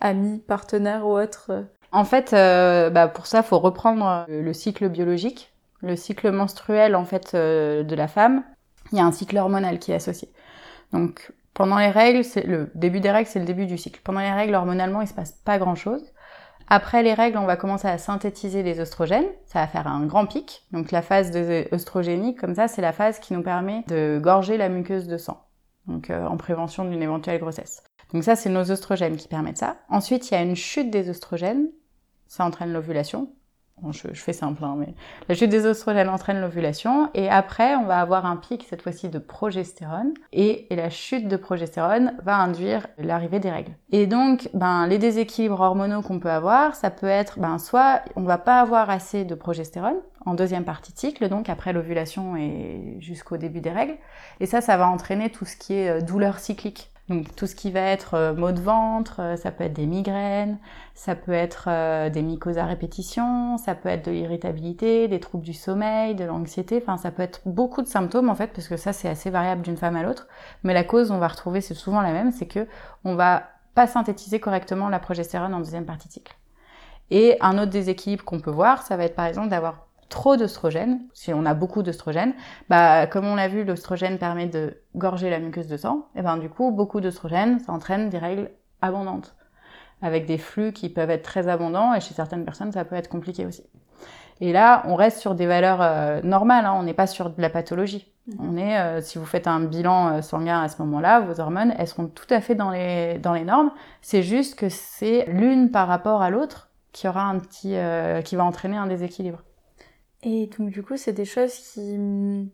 amis, 0.00 0.38
partenaires 0.38 1.06
ou 1.06 1.18
autres. 1.18 1.66
En 1.92 2.04
fait, 2.04 2.32
euh, 2.32 2.88
bah, 2.88 3.06
pour 3.06 3.26
ça, 3.26 3.42
faut 3.42 3.58
reprendre 3.58 4.24
le 4.28 4.52
cycle 4.54 4.88
biologique, 4.88 5.52
le 5.82 5.94
cycle 5.94 6.30
menstruel, 6.30 6.96
en 6.96 7.04
fait, 7.04 7.36
de 7.36 7.94
la 7.94 8.08
femme. 8.08 8.44
Il 8.92 8.98
y 8.98 9.00
a 9.02 9.04
un 9.04 9.12
cycle 9.12 9.36
hormonal 9.36 9.78
qui 9.78 9.92
est 9.92 9.96
associé. 9.96 10.30
Donc, 10.94 11.32
pendant 11.54 11.78
les 11.78 11.90
règles, 11.90 12.24
c'est 12.24 12.46
le 12.46 12.70
début 12.74 13.00
des 13.00 13.10
règles, 13.10 13.28
c'est 13.28 13.38
le 13.38 13.44
début 13.44 13.66
du 13.66 13.76
cycle. 13.76 14.00
Pendant 14.02 14.20
les 14.20 14.32
règles, 14.32 14.54
hormonalement, 14.54 15.02
il 15.02 15.08
se 15.08 15.14
passe 15.14 15.32
pas 15.32 15.58
grand 15.58 15.74
chose. 15.74 16.02
Après 16.68 17.02
les 17.02 17.12
règles, 17.12 17.36
on 17.36 17.44
va 17.44 17.56
commencer 17.56 17.88
à 17.88 17.98
synthétiser 17.98 18.62
des 18.62 18.80
oestrogènes. 18.80 19.26
Ça 19.44 19.60
va 19.60 19.66
faire 19.66 19.86
un 19.86 20.06
grand 20.06 20.26
pic. 20.26 20.66
Donc 20.72 20.90
la 20.90 21.02
phase 21.02 21.30
de 21.30 21.68
œstrogénique, 21.72 22.38
comme 22.38 22.54
ça, 22.54 22.68
c'est 22.68 22.80
la 22.80 22.92
phase 22.92 23.18
qui 23.18 23.34
nous 23.34 23.42
permet 23.42 23.84
de 23.88 24.18
gorger 24.22 24.56
la 24.56 24.70
muqueuse 24.70 25.06
de 25.06 25.18
sang. 25.18 25.44
Donc 25.86 26.08
euh, 26.08 26.24
en 26.26 26.36
prévention 26.36 26.84
d'une 26.84 27.02
éventuelle 27.02 27.40
grossesse. 27.40 27.82
Donc 28.14 28.24
ça, 28.24 28.36
c'est 28.36 28.48
nos 28.48 28.70
oestrogènes 28.70 29.16
qui 29.16 29.28
permettent 29.28 29.58
ça. 29.58 29.76
Ensuite, 29.88 30.30
il 30.30 30.34
y 30.34 30.36
a 30.36 30.42
une 30.42 30.56
chute 30.56 30.90
des 30.90 31.10
oestrogènes. 31.10 31.68
Ça 32.26 32.46
entraîne 32.46 32.72
l'ovulation 32.72 33.28
je, 33.90 34.08
fais 34.14 34.32
simple, 34.32 34.62
mais 34.76 34.94
la 35.28 35.34
chute 35.34 35.50
des 35.50 35.66
oestrogènes 35.66 36.08
entraîne 36.08 36.40
l'ovulation 36.40 37.10
et 37.14 37.28
après 37.28 37.74
on 37.74 37.84
va 37.84 38.00
avoir 38.00 38.26
un 38.26 38.36
pic 38.36 38.64
cette 38.68 38.82
fois-ci 38.82 39.08
de 39.08 39.18
progestérone 39.18 40.14
et, 40.32 40.66
la 40.70 40.90
chute 40.90 41.28
de 41.28 41.36
progestérone 41.36 42.14
va 42.22 42.36
induire 42.36 42.86
l'arrivée 42.98 43.40
des 43.40 43.50
règles. 43.50 43.72
Et 43.90 44.06
donc, 44.06 44.48
ben 44.54 44.86
les 44.86 44.98
déséquilibres 44.98 45.60
hormonaux 45.60 46.02
qu'on 46.02 46.18
peut 46.18 46.30
avoir, 46.30 46.74
ça 46.74 46.90
peut 46.90 47.06
être, 47.06 47.38
ben 47.38 47.58
soit 47.58 48.02
on 48.16 48.22
va 48.22 48.38
pas 48.38 48.60
avoir 48.60 48.90
assez 48.90 49.24
de 49.24 49.34
progestérone 49.34 49.96
en 50.24 50.34
deuxième 50.34 50.64
partie 50.64 50.92
de 50.92 50.98
cycle, 50.98 51.28
donc 51.28 51.48
après 51.48 51.72
l'ovulation 51.72 52.36
et 52.36 52.96
jusqu'au 53.00 53.36
début 53.36 53.60
des 53.60 53.70
règles, 53.70 53.96
et 54.40 54.46
ça, 54.46 54.60
ça 54.60 54.76
va 54.76 54.88
entraîner 54.88 55.30
tout 55.30 55.44
ce 55.44 55.56
qui 55.56 55.74
est 55.74 55.88
euh, 55.88 56.00
douleur 56.00 56.38
cyclique. 56.38 56.91
Donc 57.12 57.36
tout 57.36 57.46
ce 57.46 57.54
qui 57.54 57.70
va 57.70 57.80
être 57.80 58.14
euh, 58.14 58.34
maux 58.34 58.52
de 58.52 58.60
ventre, 58.60 59.20
euh, 59.20 59.36
ça 59.36 59.50
peut 59.50 59.64
être 59.64 59.74
des 59.74 59.86
migraines, 59.86 60.58
ça 60.94 61.14
peut 61.14 61.32
être 61.32 61.66
euh, 61.68 62.08
des 62.08 62.22
mycoses 62.22 62.56
à 62.56 62.64
répétition, 62.64 63.58
ça 63.58 63.74
peut 63.74 63.90
être 63.90 64.06
de 64.06 64.10
l'irritabilité, 64.10 65.08
des 65.08 65.20
troubles 65.20 65.44
du 65.44 65.52
sommeil, 65.52 66.14
de 66.14 66.24
l'anxiété, 66.24 66.82
enfin 66.82 66.96
ça 66.96 67.10
peut 67.10 67.22
être 67.22 67.42
beaucoup 67.44 67.82
de 67.82 67.86
symptômes 67.86 68.30
en 68.30 68.34
fait 68.34 68.48
parce 68.54 68.66
que 68.66 68.78
ça 68.78 68.94
c'est 68.94 69.08
assez 69.08 69.28
variable 69.28 69.60
d'une 69.60 69.76
femme 69.76 69.96
à 69.96 70.02
l'autre, 70.02 70.26
mais 70.62 70.72
la 70.72 70.84
cause 70.84 71.10
on 71.10 71.18
va 71.18 71.28
retrouver 71.28 71.60
c'est 71.60 71.74
souvent 71.74 72.00
la 72.00 72.12
même, 72.12 72.30
c'est 72.30 72.46
que 72.46 72.66
on 73.04 73.14
va 73.14 73.42
pas 73.74 73.86
synthétiser 73.86 74.40
correctement 74.40 74.88
la 74.88 74.98
progestérone 74.98 75.52
en 75.52 75.58
deuxième 75.58 75.84
partie 75.84 76.08
de 76.08 76.14
cycle. 76.14 76.34
Et 77.10 77.36
un 77.42 77.58
autre 77.58 77.70
déséquilibre 77.70 78.24
qu'on 78.24 78.40
peut 78.40 78.50
voir, 78.50 78.82
ça 78.82 78.96
va 78.96 79.04
être 79.04 79.16
par 79.16 79.26
exemple 79.26 79.48
d'avoir 79.48 79.86
trop 80.12 80.36
d'oestrogène, 80.36 81.00
si 81.14 81.32
on 81.32 81.46
a 81.46 81.54
beaucoup 81.54 81.82
d'oestrogène, 81.82 82.34
bah, 82.68 83.06
comme 83.06 83.26
on 83.26 83.34
l'a 83.34 83.48
vu, 83.48 83.64
l'oestrogène 83.64 84.18
permet 84.18 84.46
de 84.46 84.76
gorger 84.94 85.30
la 85.30 85.40
muqueuse 85.40 85.66
de 85.66 85.78
sang, 85.78 86.06
et 86.14 86.22
ben 86.22 86.36
du 86.36 86.50
coup, 86.50 86.70
beaucoup 86.70 87.00
d'oestrogène, 87.00 87.58
ça 87.58 87.72
entraîne 87.72 88.10
des 88.10 88.18
règles 88.18 88.50
abondantes, 88.82 89.34
avec 90.02 90.26
des 90.26 90.36
flux 90.36 90.72
qui 90.72 90.90
peuvent 90.90 91.10
être 91.10 91.22
très 91.22 91.48
abondants, 91.48 91.94
et 91.94 92.00
chez 92.00 92.12
certaines 92.12 92.44
personnes, 92.44 92.72
ça 92.72 92.84
peut 92.84 92.94
être 92.94 93.08
compliqué 93.08 93.46
aussi. 93.46 93.64
Et 94.42 94.52
là, 94.52 94.82
on 94.86 94.96
reste 94.96 95.18
sur 95.18 95.34
des 95.34 95.46
valeurs 95.46 95.80
euh, 95.80 96.20
normales, 96.22 96.66
hein, 96.66 96.74
on 96.76 96.82
n'est 96.82 96.94
pas 96.94 97.06
sur 97.06 97.30
de 97.30 97.40
la 97.40 97.48
pathologie. 97.48 98.12
Mmh. 98.26 98.32
On 98.38 98.56
est, 98.58 98.78
euh, 98.78 99.00
si 99.00 99.16
vous 99.16 99.24
faites 99.24 99.46
un 99.46 99.60
bilan 99.60 100.08
euh, 100.08 100.20
sanguin 100.20 100.60
à 100.60 100.68
ce 100.68 100.82
moment-là, 100.82 101.20
vos 101.20 101.40
hormones, 101.40 101.72
elles 101.78 101.88
seront 101.88 102.06
tout 102.06 102.26
à 102.28 102.40
fait 102.42 102.54
dans 102.54 102.70
les, 102.70 103.18
dans 103.18 103.32
les 103.32 103.44
normes. 103.44 103.70
C'est 104.02 104.22
juste 104.22 104.56
que 104.56 104.68
c'est 104.68 105.24
l'une 105.26 105.70
par 105.70 105.88
rapport 105.88 106.20
à 106.20 106.28
l'autre 106.28 106.68
qui 106.92 107.08
aura 107.08 107.22
un 107.22 107.38
petit, 107.38 107.74
qui 108.24 108.36
va 108.36 108.44
entraîner 108.44 108.76
un 108.76 108.86
déséquilibre. 108.86 109.38
Et 110.22 110.46
donc 110.58 110.70
du 110.70 110.82
coup, 110.82 110.96
c'est 110.96 111.12
des 111.12 111.24
choses 111.24 111.52
qui, 111.54 112.50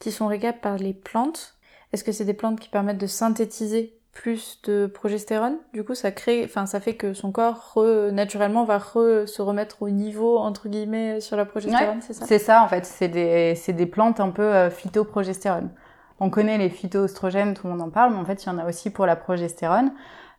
qui 0.00 0.12
sont 0.12 0.26
régables 0.26 0.60
par 0.60 0.76
les 0.76 0.94
plantes. 0.94 1.54
Est-ce 1.92 2.04
que 2.04 2.12
c'est 2.12 2.24
des 2.24 2.34
plantes 2.34 2.58
qui 2.60 2.68
permettent 2.68 2.98
de 2.98 3.06
synthétiser 3.06 3.98
plus 4.12 4.60
de 4.62 4.86
progestérone? 4.86 5.58
Du 5.74 5.84
coup, 5.84 5.94
ça 5.94 6.10
crée, 6.10 6.42
enfin, 6.44 6.64
ça 6.64 6.80
fait 6.80 6.94
que 6.94 7.12
son 7.12 7.32
corps 7.32 7.78
naturellement 8.12 8.64
va 8.64 8.80
se 8.80 9.42
remettre 9.42 9.82
au 9.82 9.90
niveau 9.90 10.38
entre 10.38 10.68
guillemets 10.68 11.20
sur 11.20 11.36
la 11.36 11.44
progestérone, 11.44 12.00
c'est 12.00 12.14
ça? 12.14 12.24
C'est 12.26 12.38
ça 12.38 12.62
en 12.62 12.68
fait. 12.68 12.86
C'est 12.86 13.08
des, 13.08 13.54
c'est 13.54 13.74
des 13.74 13.86
plantes 13.86 14.20
un 14.20 14.30
peu 14.30 14.42
euh, 14.42 14.70
phytoprogestérone. 14.70 15.70
On 16.18 16.30
connaît 16.30 16.56
les 16.56 16.70
phytoestrogènes, 16.70 17.52
tout 17.52 17.66
le 17.66 17.74
monde 17.74 17.82
en 17.82 17.90
parle, 17.90 18.14
mais 18.14 18.18
en 18.18 18.24
fait, 18.24 18.42
il 18.44 18.46
y 18.46 18.50
en 18.50 18.56
a 18.56 18.66
aussi 18.66 18.88
pour 18.88 19.04
la 19.04 19.16
progestérone. 19.16 19.92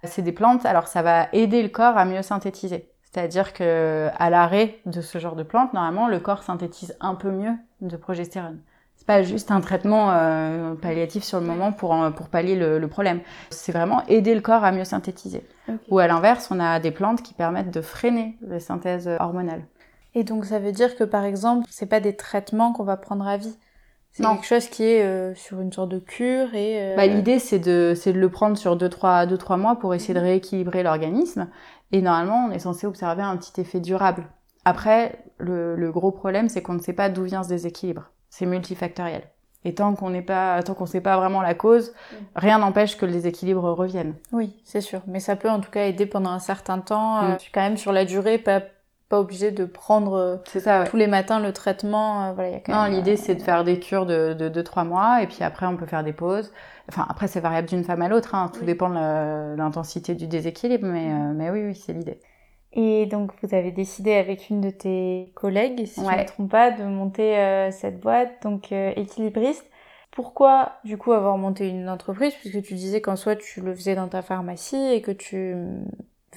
C'est 0.03 0.23
des 0.23 0.31
plantes, 0.31 0.65
alors 0.65 0.87
ça 0.87 1.03
va 1.03 1.27
aider 1.33 1.61
le 1.61 1.69
corps 1.69 1.97
à 1.97 2.05
mieux 2.05 2.23
synthétiser. 2.23 2.89
C'est-à-dire 3.17 3.51
que 3.51 4.09
à 4.15 4.29
l'arrêt 4.29 4.77
de 4.85 5.01
ce 5.01 5.17
genre 5.17 5.35
de 5.35 5.41
plante, 5.41 5.73
normalement, 5.73 6.07
le 6.07 6.19
corps 6.19 6.43
synthétise 6.43 6.95
un 6.99 7.15
peu 7.15 7.31
mieux 7.31 7.55
de 7.81 7.97
progestérone. 7.97 8.59
C'est 8.95 9.07
pas 9.07 9.23
juste 9.23 9.49
un 9.49 9.59
traitement 9.59 10.11
euh, 10.11 10.75
palliatif 10.75 11.23
sur 11.23 11.39
le 11.39 11.47
moment 11.47 11.71
pour 11.71 11.95
pour 12.15 12.29
pallier 12.29 12.55
le, 12.55 12.87
problème. 12.87 13.21
C'est 13.49 13.71
vraiment 13.71 14.05
aider 14.05 14.35
le 14.35 14.41
corps 14.41 14.63
à 14.63 14.71
mieux 14.71 14.83
synthétiser. 14.83 15.43
Ou 15.89 15.97
à 15.97 16.05
l'inverse, 16.05 16.49
on 16.51 16.59
a 16.59 16.79
des 16.79 16.91
plantes 16.91 17.23
qui 17.23 17.33
permettent 17.33 17.73
de 17.73 17.81
freiner 17.81 18.37
les 18.47 18.59
synthèses 18.59 19.09
hormonales. 19.19 19.63
Et 20.13 20.23
donc 20.23 20.45
ça 20.45 20.59
veut 20.59 20.71
dire 20.71 20.95
que 20.95 21.03
par 21.03 21.25
exemple, 21.25 21.65
c'est 21.71 21.87
pas 21.87 21.99
des 21.99 22.15
traitements 22.15 22.71
qu'on 22.71 22.83
va 22.83 22.97
prendre 22.97 23.27
à 23.27 23.37
vie. 23.37 23.57
C'est 24.11 24.23
quelque 24.23 24.45
chose 24.45 24.67
qui 24.67 24.83
est 24.83 25.03
euh, 25.03 25.35
sur 25.35 25.59
une 25.59 25.71
sorte 25.71 25.89
de 25.89 25.99
cure 25.99 26.53
et. 26.55 26.93
Euh, 26.93 26.95
bah, 26.95 27.05
l'idée 27.05 27.39
c'est 27.39 27.59
de 27.59 27.93
c'est 27.95 28.13
de 28.13 28.19
le 28.19 28.29
prendre 28.29 28.57
sur 28.57 28.75
deux 28.75 28.89
trois 28.89 29.25
deux 29.25 29.37
trois 29.37 29.57
mois 29.57 29.75
pour 29.75 29.93
essayer 29.93 30.13
de 30.13 30.19
rééquilibrer 30.19 30.81
l'organisme 30.81 31.47
et 31.91 32.01
normalement, 32.01 32.47
on 32.47 32.51
est 32.51 32.59
censé 32.59 32.87
observer 32.87 33.23
un 33.23 33.37
petit 33.37 33.61
effet 33.61 33.79
durable. 33.79 34.27
Après, 34.65 35.23
le, 35.37 35.91
gros 35.91 36.11
problème, 36.11 36.49
c'est 36.49 36.61
qu'on 36.61 36.73
ne 36.73 36.79
sait 36.79 36.93
pas 36.93 37.09
d'où 37.09 37.23
vient 37.23 37.43
ce 37.43 37.49
déséquilibre. 37.49 38.11
C'est 38.29 38.45
multifactoriel. 38.45 39.23
Et 39.63 39.73
tant 39.73 39.95
qu'on 39.95 40.09
n'est 40.09 40.21
pas, 40.21 40.61
tant 40.63 40.73
qu'on 40.73 40.85
sait 40.85 41.01
pas 41.01 41.17
vraiment 41.17 41.41
la 41.41 41.53
cause, 41.53 41.93
rien 42.35 42.59
n'empêche 42.59 42.97
que 42.97 43.05
le 43.05 43.11
déséquilibre 43.11 43.63
revienne. 43.71 44.15
Oui, 44.31 44.59
c'est 44.63 44.81
sûr. 44.81 45.01
Mais 45.07 45.19
ça 45.19 45.35
peut 45.35 45.49
en 45.49 45.59
tout 45.59 45.71
cas 45.71 45.85
aider 45.85 46.05
pendant 46.05 46.29
un 46.29 46.39
certain 46.39 46.79
temps. 46.79 47.21
Mm. 47.21 47.31
Euh, 47.31 47.35
quand 47.53 47.61
même 47.61 47.77
sur 47.77 47.91
la 47.91 48.05
durée, 48.05 48.37
pas 48.37 48.61
pas 49.09 49.19
obligé 49.19 49.51
de 49.51 49.65
prendre 49.65 50.13
euh, 50.13 50.37
ça. 50.59 50.81
Ouais. 50.83 50.89
tous 50.89 50.97
les 50.97 51.07
matins 51.07 51.39
le 51.39 51.53
traitement. 51.53 52.29
euh, 52.29 52.33
voilà, 52.33 52.49
il 52.49 52.53
y 52.53 52.55
a 52.55 52.59
quand 52.59 52.73
Non, 52.73 52.83
même, 52.83 52.91
l'idée 52.91 53.13
euh, 53.13 53.15
c'est 53.17 53.35
de 53.35 53.41
faire 53.41 53.63
des 53.63 53.79
cures 53.79 54.05
de, 54.05 54.33
de 54.33 54.49
2-3 54.49 54.83
mois 54.85 55.21
et 55.23 55.27
puis 55.27 55.43
après 55.43 55.65
on 55.65 55.77
peut 55.77 55.85
faire 55.85 56.03
des 56.03 56.13
pauses. 56.13 56.51
Enfin 56.89 57.05
après 57.09 57.27
c'est 57.27 57.39
variable 57.39 57.67
d'une 57.67 57.83
femme 57.83 58.01
à 58.01 58.09
l'autre, 58.09 58.35
hein. 58.35 58.49
tout 58.53 58.59
Oui. 58.61 58.65
dépend 58.65 58.89
de 58.89 59.55
l'intensité 59.55 60.15
du 60.15 60.27
déséquilibre, 60.27 60.87
mais, 60.87 61.11
euh, 61.11 61.33
mais 61.33 61.49
oui, 61.51 61.63
oui, 61.65 61.75
c'est 61.75 61.93
l'idée. 61.93 62.19
Et 62.73 63.05
donc, 63.07 63.31
vous 63.41 63.55
avez 63.55 63.71
décidé 63.71 64.13
avec 64.13 64.49
une 64.49 64.61
de 64.61 64.69
tes 64.69 65.31
collègues, 65.35 65.85
si 65.85 66.01
je 66.01 66.05
ne 66.05 66.07
Ouais. 66.07 66.21
me 66.21 66.25
trompe 66.27 66.51
pas, 66.51 66.69
de 66.71 66.83
monter 66.83 67.37
euh, 67.37 67.71
cette 67.71 67.99
boîte, 67.99 68.43
donc 68.43 68.71
euh, 68.71 68.91
équilibriste. 68.95 69.65
Pourquoi, 70.11 70.73
du 70.83 70.97
coup, 70.97 71.11
avoir 71.13 71.37
monté 71.37 71.67
une 71.69 71.89
entreprise? 71.89 72.33
Puisque 72.35 72.61
tu 72.61 72.73
disais 72.75 73.01
qu'en 73.01 73.15
soi, 73.15 73.35
tu 73.35 73.61
le 73.61 73.73
faisais 73.73 73.95
dans 73.95 74.07
ta 74.09 74.21
pharmacie 74.21 74.75
et 74.93 75.01
que 75.01 75.11
tu 75.11 75.55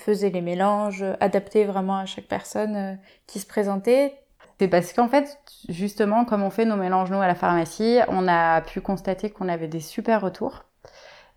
faisais 0.01 0.31
les 0.31 0.41
mélanges 0.41 1.05
adaptés 1.21 1.65
vraiment 1.65 1.99
à 1.99 2.07
chaque 2.07 2.27
personne 2.27 2.77
euh, 2.77 2.95
qui 3.27 3.39
se 3.39 3.47
présentait. 3.47 4.15
C'est 4.59 4.69
parce 4.69 4.93
qu'en 4.93 5.09
fait, 5.09 5.39
justement, 5.69 6.25
comme 6.25 6.43
on 6.43 6.51
fait 6.51 6.65
nos 6.65 6.77
mélanges 6.77 7.11
nous 7.11 7.21
à 7.21 7.27
la 7.27 7.35
pharmacie, 7.35 7.99
on 8.09 8.29
a 8.29 8.61
pu 8.61 8.81
constater 8.81 9.31
qu'on 9.31 9.49
avait 9.49 9.69
des 9.69 9.81
super 9.81 10.21
retours 10.21 10.65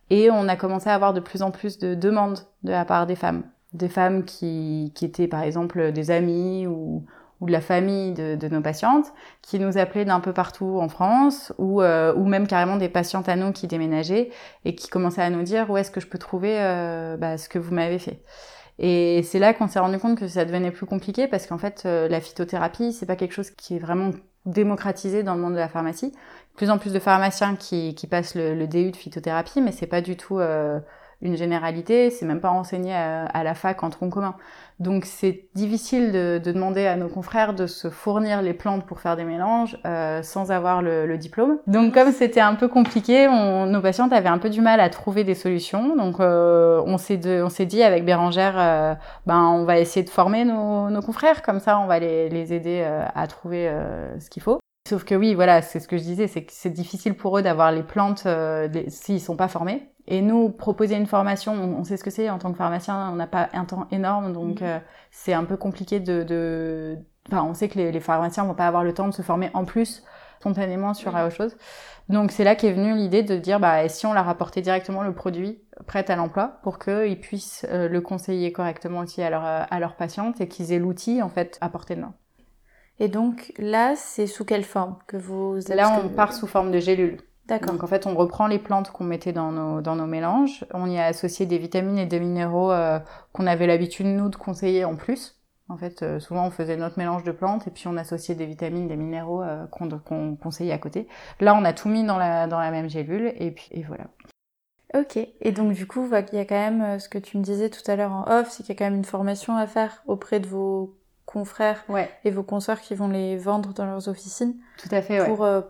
et 0.10 0.30
on 0.30 0.48
a 0.50 0.56
commencé 0.56 0.90
à 0.90 0.96
avoir 0.96 1.14
de 1.14 1.22
plus 1.22 1.42
en 1.42 1.52
plus 1.52 1.78
de 1.78 1.96
demandes 1.96 2.40
de 2.64 2.72
la 2.72 2.84
part 2.84 3.08
des 3.08 3.16
femmes. 3.16 3.44
Des 3.72 3.88
femmes 3.88 4.26
qui, 4.26 4.92
qui 4.94 5.06
étaient 5.06 5.28
par 5.28 5.42
exemple 5.42 5.92
des 5.94 6.12
amies 6.12 6.68
ou, 6.68 7.06
ou 7.44 7.48
de 7.48 7.52
la 7.52 7.60
famille 7.60 8.14
de, 8.14 8.48
nos 8.48 8.62
patientes, 8.62 9.08
qui 9.42 9.60
nous 9.60 9.78
appelaient 9.78 10.06
d'un 10.06 10.22
peu 10.22 10.32
partout 10.32 10.80
en 10.80 10.88
France 10.88 11.52
ou, 11.58 11.82
euh, 11.82 12.14
ou 12.16 12.26
même 12.26 12.48
carrément 12.48 12.78
des 12.78 12.88
patientes 12.88 13.28
à 13.28 13.36
nous 13.36 13.52
qui 13.52 13.68
déménageaient 13.68 14.30
et 14.64 14.76
qui 14.76 14.88
commençaient 14.88 15.22
à 15.22 15.30
nous 15.30 15.44
dire 15.44 15.70
où 15.70 15.76
est-ce 15.76 15.92
que 15.92 16.00
je 16.00 16.08
peux 16.08 16.18
trouver 16.18 16.56
euh, 16.58 17.18
bah, 17.18 17.38
ce 17.38 17.50
que 17.50 17.60
vous 17.60 17.74
m'avez 17.74 18.00
fait. 18.00 18.22
Et 18.80 19.24
c'est 19.24 19.40
là 19.40 19.54
qu'on 19.54 19.68
s'est 19.68 19.80
rendu 19.80 20.00
compte 20.00 20.18
que 20.18 20.30
ça 20.30 20.46
devenait 20.46 20.72
plus 20.72 20.86
compliqué 20.86 21.28
parce 21.28 21.46
qu'en 21.46 21.58
fait, 21.58 21.84
euh, 21.86 22.08
la 22.08 22.22
phytothérapie, 22.22 22.94
c'est 22.94 23.06
pas 23.06 23.18
quelque 23.18 23.34
chose 23.34 23.52
qui 23.52 23.76
est 23.76 23.80
vraiment 23.80 24.12
démocratisé 24.46 25.22
dans 25.22 25.36
le 25.36 25.42
monde 25.42 25.54
de 25.54 25.60
la 25.60 25.68
pharmacie. 25.68 26.14
Plus 26.56 26.70
en 26.70 26.78
plus 26.78 26.94
de 26.94 27.00
pharmaciens 27.00 27.58
qui, 27.58 27.94
qui 27.94 28.08
passent 28.08 28.36
le, 28.36 28.56
le 28.56 28.68
DU 28.68 28.92
de 28.92 28.96
phytothérapie, 28.96 29.60
mais 29.60 29.74
c'est 29.74 29.88
pas 29.88 30.02
du 30.02 30.16
tout 30.16 30.40
une 31.24 31.36
généralité, 31.38 32.10
c'est 32.12 32.26
même 32.26 32.42
pas 32.42 32.52
enseigné 32.52 32.94
à, 32.94 33.44
la 33.44 33.56
fac 33.56 33.82
en 33.84 33.90
tronc 33.90 34.10
commun. 34.10 34.36
Donc 34.80 35.06
c'est 35.06 35.46
difficile 35.56 36.12
de, 36.12 36.42
de 36.44 36.52
demander 36.52 36.86
à 36.86 36.96
nos 36.96 37.08
confrères 37.08 37.54
de 37.54 37.66
se 37.68 37.90
fournir 37.90 38.42
les 38.42 38.54
plantes 38.54 38.86
pour 38.86 39.00
faire 39.00 39.16
des 39.16 39.24
mélanges 39.24 39.78
euh, 39.86 40.22
sans 40.24 40.52
avoir 40.52 40.82
le, 40.82 41.06
le 41.06 41.18
diplôme. 41.18 41.60
Donc 41.68 41.94
comme 41.94 42.12
c'était 42.12 42.42
un 42.42 42.56
peu 42.56 42.68
compliqué, 42.68 43.28
on, 43.28 43.68
nos 43.68 43.82
patientes 43.82 44.12
avaient 44.14 44.30
un 44.30 44.40
peu 44.40 44.50
du 44.50 44.62
mal 44.62 44.80
à 44.80 44.90
trouver 44.90 45.24
des 45.24 45.36
solutions. 45.36 45.96
Donc 45.96 46.20
euh, 46.20 46.82
on 46.86 46.98
s'est 46.98 47.18
de- 47.18 47.42
on 47.44 47.50
s'est 47.50 47.66
dit 47.66 47.84
avec 47.84 48.04
Bérangère, 48.04 48.56
euh, 48.58 48.94
ben 49.26 49.42
on 49.42 49.64
va 49.64 49.80
essayer 49.80 50.04
de 50.04 50.10
former 50.10 50.44
nos, 50.44 50.90
nos 50.90 51.02
confrères, 51.02 51.42
comme 51.42 51.60
ça 51.60 51.80
on 51.80 51.86
va 51.86 52.00
les, 52.00 52.30
les 52.30 52.54
aider 52.54 52.82
euh, 52.84 53.06
à 53.16 53.28
trouver 53.28 53.70
euh, 53.70 54.20
ce 54.20 54.30
qu'il 54.30 54.42
faut. 54.44 54.60
Sauf 54.88 55.06
que 55.06 55.16
oui, 55.16 55.34
voilà, 55.34 55.62
c'est 55.62 55.80
ce 55.80 55.88
que 55.88 55.98
je 55.98 56.04
disais, 56.04 56.28
c'est 56.28 56.44
que 56.44 56.52
c'est 56.52 56.70
difficile 56.70 57.16
pour 57.16 57.38
eux 57.38 57.42
d'avoir 57.42 57.72
les 57.72 57.84
plantes 57.84 58.24
euh, 58.26 58.68
s'ils 58.90 59.22
sont 59.22 59.38
pas 59.38 59.48
formés. 59.48 59.90
Et 60.08 60.22
nous, 60.22 60.50
proposer 60.50 60.96
une 60.96 61.06
formation, 61.06 61.54
on, 61.54 61.78
on 61.80 61.84
sait 61.86 61.96
ce 61.96 62.04
que 62.04 62.10
c'est 62.10 62.30
en 62.30 62.38
tant 62.38 62.52
que 62.52 62.58
pharmacien, 62.58 63.10
on 63.12 63.16
n'a 63.16 63.28
pas 63.28 63.50
un 63.54 63.64
temps 63.64 63.88
énorme, 63.92 64.34
donc 64.34 64.60
Mhm. 64.62 64.68
euh, 64.68 64.80
c'est 65.12 65.32
un 65.34 65.46
peu 65.46 65.56
compliqué 65.56 66.02
de, 66.02 66.24
de... 66.24 66.98
Enfin, 67.32 67.44
on 67.44 67.54
sait 67.54 67.70
que 67.70 67.78
les, 67.80 67.94
les 67.94 68.00
pharmaciens 68.02 68.44
vont 68.44 68.56
pas 68.56 68.68
avoir 68.68 68.84
le 68.84 68.94
temps 68.94 69.08
de 69.08 69.14
se 69.14 69.22
former 69.22 69.50
en 69.54 69.64
plus 69.64 70.04
spontanément 70.42 70.94
sur 70.94 71.14
Oui. 71.14 71.22
autre 71.22 71.34
chose. 71.34 71.56
Donc 72.10 72.32
c'est 72.32 72.44
là 72.44 72.56
qu'est 72.56 72.74
venue 72.74 72.94
l'idée 72.96 73.24
de 73.24 73.38
dire, 73.38 73.62
bah, 73.62 73.86
et 73.86 73.90
si 73.90 74.06
on 74.06 74.12
leur 74.14 74.28
apportait 74.28 74.62
directement 74.62 75.04
le 75.04 75.14
produit 75.14 75.62
prêt 75.88 76.10
à 76.12 76.18
l'emploi 76.18 76.60
pour 76.64 76.80
qu'ils 76.80 77.18
puissent 77.22 77.66
euh, 77.70 77.88
le 77.88 78.02
conseiller 78.02 78.52
correctement 78.52 79.00
aussi 79.00 79.22
à, 79.24 79.30
leur, 79.30 79.44
à 79.46 79.80
leurs 79.80 79.96
patientes 79.96 80.42
et 80.42 80.50
qu'ils 80.50 80.74
aient 80.74 80.80
l'outil 80.80 81.22
en 81.22 81.30
fait 81.30 81.58
à 81.62 81.70
portée 81.70 81.96
de 81.96 82.02
main. 82.02 82.14
Et 83.00 83.08
donc 83.08 83.54
là, 83.58 83.96
c'est 83.96 84.28
sous 84.28 84.46
quelle 84.46 84.64
forme 84.64 84.98
que 85.08 85.18
vous... 85.18 85.58
Là, 85.70 86.00
on 86.00 86.10
que- 86.10 86.16
part 86.16 86.34
sous 86.34 86.48
forme 86.48 86.72
de 86.72 86.80
gélules. 86.80 87.20
D'accord. 87.46 87.74
Donc 87.74 87.84
en 87.84 87.88
fait, 87.88 88.08
on 88.08 88.16
reprend 88.16 88.48
les 88.48 88.60
plantes 88.60 88.92
qu'on 88.92 89.04
mettait 89.04 89.34
dans 89.34 89.52
nos, 89.52 89.82
dans 89.82 89.96
nos 89.96 90.06
mélanges. 90.06 90.66
On 90.74 90.90
y 90.90 90.98
a 90.98 91.06
associé 91.06 91.46
des 91.46 91.58
vitamines 91.58 91.98
et 91.98 92.06
des 92.06 92.20
minéraux 92.20 92.72
euh, 92.72 93.00
qu'on 93.34 93.48
avait 93.48 93.68
l'habitude, 93.68 94.06
nous, 94.06 94.30
de 94.30 94.36
conseiller 94.38 94.86
en 94.86 94.96
plus. 94.96 95.42
En 95.68 95.78
fait, 95.78 96.04
euh, 96.04 96.20
souvent, 96.20 96.46
on 96.48 96.52
faisait 96.52 96.78
notre 96.78 96.98
mélange 96.98 97.24
de 97.24 97.32
plantes 97.32 97.68
et 97.68 97.72
puis 97.72 97.88
on 97.88 97.98
associait 97.98 98.36
des 98.36 98.46
vitamines, 98.46 98.88
des 98.88 98.96
minéraux 98.96 99.42
euh, 99.42 99.66
qu'on 99.68 100.38
conseillait 100.38 100.72
à 100.72 100.78
côté. 100.78 101.08
Là, 101.42 101.56
on 101.56 101.66
a 101.66 101.74
tout 101.74 101.90
mis 101.90 102.06
dans 102.06 102.18
la, 102.18 102.48
dans 102.48 102.60
la 102.60 102.72
même 102.72 102.90
gélule 102.90 103.34
et 103.38 103.52
puis 103.52 103.68
et 103.72 103.84
voilà. 103.84 104.06
Ok. 104.94 105.18
Et 105.18 105.52
donc 105.52 105.74
du 105.74 105.88
coup, 105.88 106.06
il 106.06 106.38
y 106.38 106.40
a 106.40 106.46
quand 106.46 106.56
même 106.56 107.00
ce 107.00 107.10
que 107.10 107.18
tu 107.18 107.38
me 107.38 107.44
disais 107.44 107.70
tout 107.70 107.92
à 107.92 107.96
l'heure 107.96 108.12
en 108.12 108.26
off, 108.30 108.52
c'est 108.52 108.64
qu'il 108.64 108.74
y 108.74 108.78
a 108.78 108.80
quand 108.80 108.86
même 108.86 109.00
une 109.00 109.06
formation 109.06 109.58
à 109.58 109.66
faire 109.68 110.04
auprès 110.06 110.40
de 110.40 110.48
vos 110.48 110.96
confrères 111.26 111.84
Ouais, 111.90 112.10
et 112.24 112.32
vos 112.32 112.44
consoeurs 112.44 112.82
qui 112.82 112.96
vont 112.96 113.08
les 113.08 113.38
vendre 113.38 113.74
dans 113.74 113.86
leurs 113.86 114.08
officines 114.10 114.56
tout 114.78 114.90
à 114.92 115.02
fait, 115.02 115.20
ouais. 115.22 115.26
pour 115.28 115.44
euh, 115.44 115.62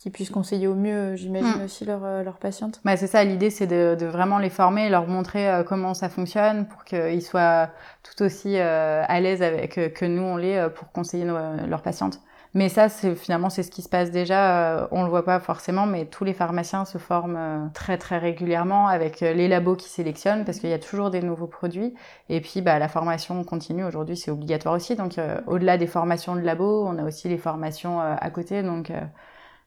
qu'ils 0.00 0.12
puissent 0.12 0.30
conseiller 0.30 0.66
au 0.66 0.74
mieux, 0.74 1.12
euh, 1.12 1.16
j'imagine 1.16 1.60
Mm. 1.60 1.64
aussi 1.64 1.84
leurs 1.84 2.04
euh, 2.04 2.22
leurs 2.22 2.38
patientes. 2.38 2.80
Bah, 2.84 2.96
c'est 2.96 3.06
ça, 3.06 3.22
l'idée, 3.24 3.50
c'est 3.50 3.66
de, 3.66 3.96
de 3.98 4.06
vraiment 4.06 4.38
les 4.38 4.48
former, 4.50 4.88
leur 4.88 5.06
montrer 5.06 5.48
euh, 5.50 5.62
comment 5.62 5.92
ça 5.94 6.08
fonctionne 6.08 6.66
pour 6.66 6.84
qu'ils 6.84 7.22
soient 7.22 7.68
tout 8.02 8.22
aussi 8.24 8.56
euh, 8.58 9.02
à 9.06 9.20
l'aise 9.20 9.42
avec 9.42 9.74
que 9.94 10.04
nous 10.06 10.22
on 10.22 10.36
l'est 10.36 10.70
pour 10.70 10.90
conseiller 10.92 11.24
nos- 11.24 11.66
leurs 11.66 11.82
patientes. 11.82 12.20
Mais 12.52 12.68
ça, 12.68 12.88
c'est 12.88 13.14
finalement, 13.14 13.48
c'est 13.48 13.62
ce 13.62 13.70
qui 13.70 13.80
se 13.80 13.88
passe 13.88 14.10
déjà. 14.10 14.80
euh, 14.82 14.88
on 14.90 15.04
le 15.04 15.08
voit 15.08 15.24
pas 15.24 15.38
forcément, 15.38 15.86
mais 15.86 16.06
tous 16.06 16.24
les 16.24 16.34
pharmaciens 16.34 16.84
se 16.84 16.98
forment 16.98 17.36
euh, 17.36 17.66
très 17.74 17.96
très 17.96 18.18
régulièrement 18.18 18.88
avec 18.88 19.22
euh, 19.22 19.32
les 19.32 19.46
labos 19.46 19.76
qui 19.76 19.88
sélectionnent 19.88 20.44
parce 20.44 20.58
qu'il 20.58 20.68
y 20.68 20.72
a 20.72 20.78
toujours 20.80 21.10
des 21.10 21.20
nouveaux 21.22 21.46
produits. 21.46 21.94
Et 22.28 22.40
puis, 22.40 22.60
bah, 22.60 22.80
la 22.80 22.88
formation 22.88 23.44
continue. 23.44 23.84
Aujourd'hui, 23.84 24.16
c'est 24.16 24.32
obligatoire 24.32 24.74
aussi. 24.74 24.96
Donc, 24.96 25.18
euh, 25.18 25.40
au-delà 25.46 25.78
des 25.78 25.86
formations 25.86 26.34
de 26.34 26.40
labo, 26.40 26.84
on 26.88 26.98
a 26.98 27.04
aussi 27.04 27.28
les 27.28 27.38
formations 27.38 28.00
euh, 28.00 28.14
à 28.18 28.30
côté. 28.30 28.64
Donc, 28.64 28.90
euh, 28.90 29.00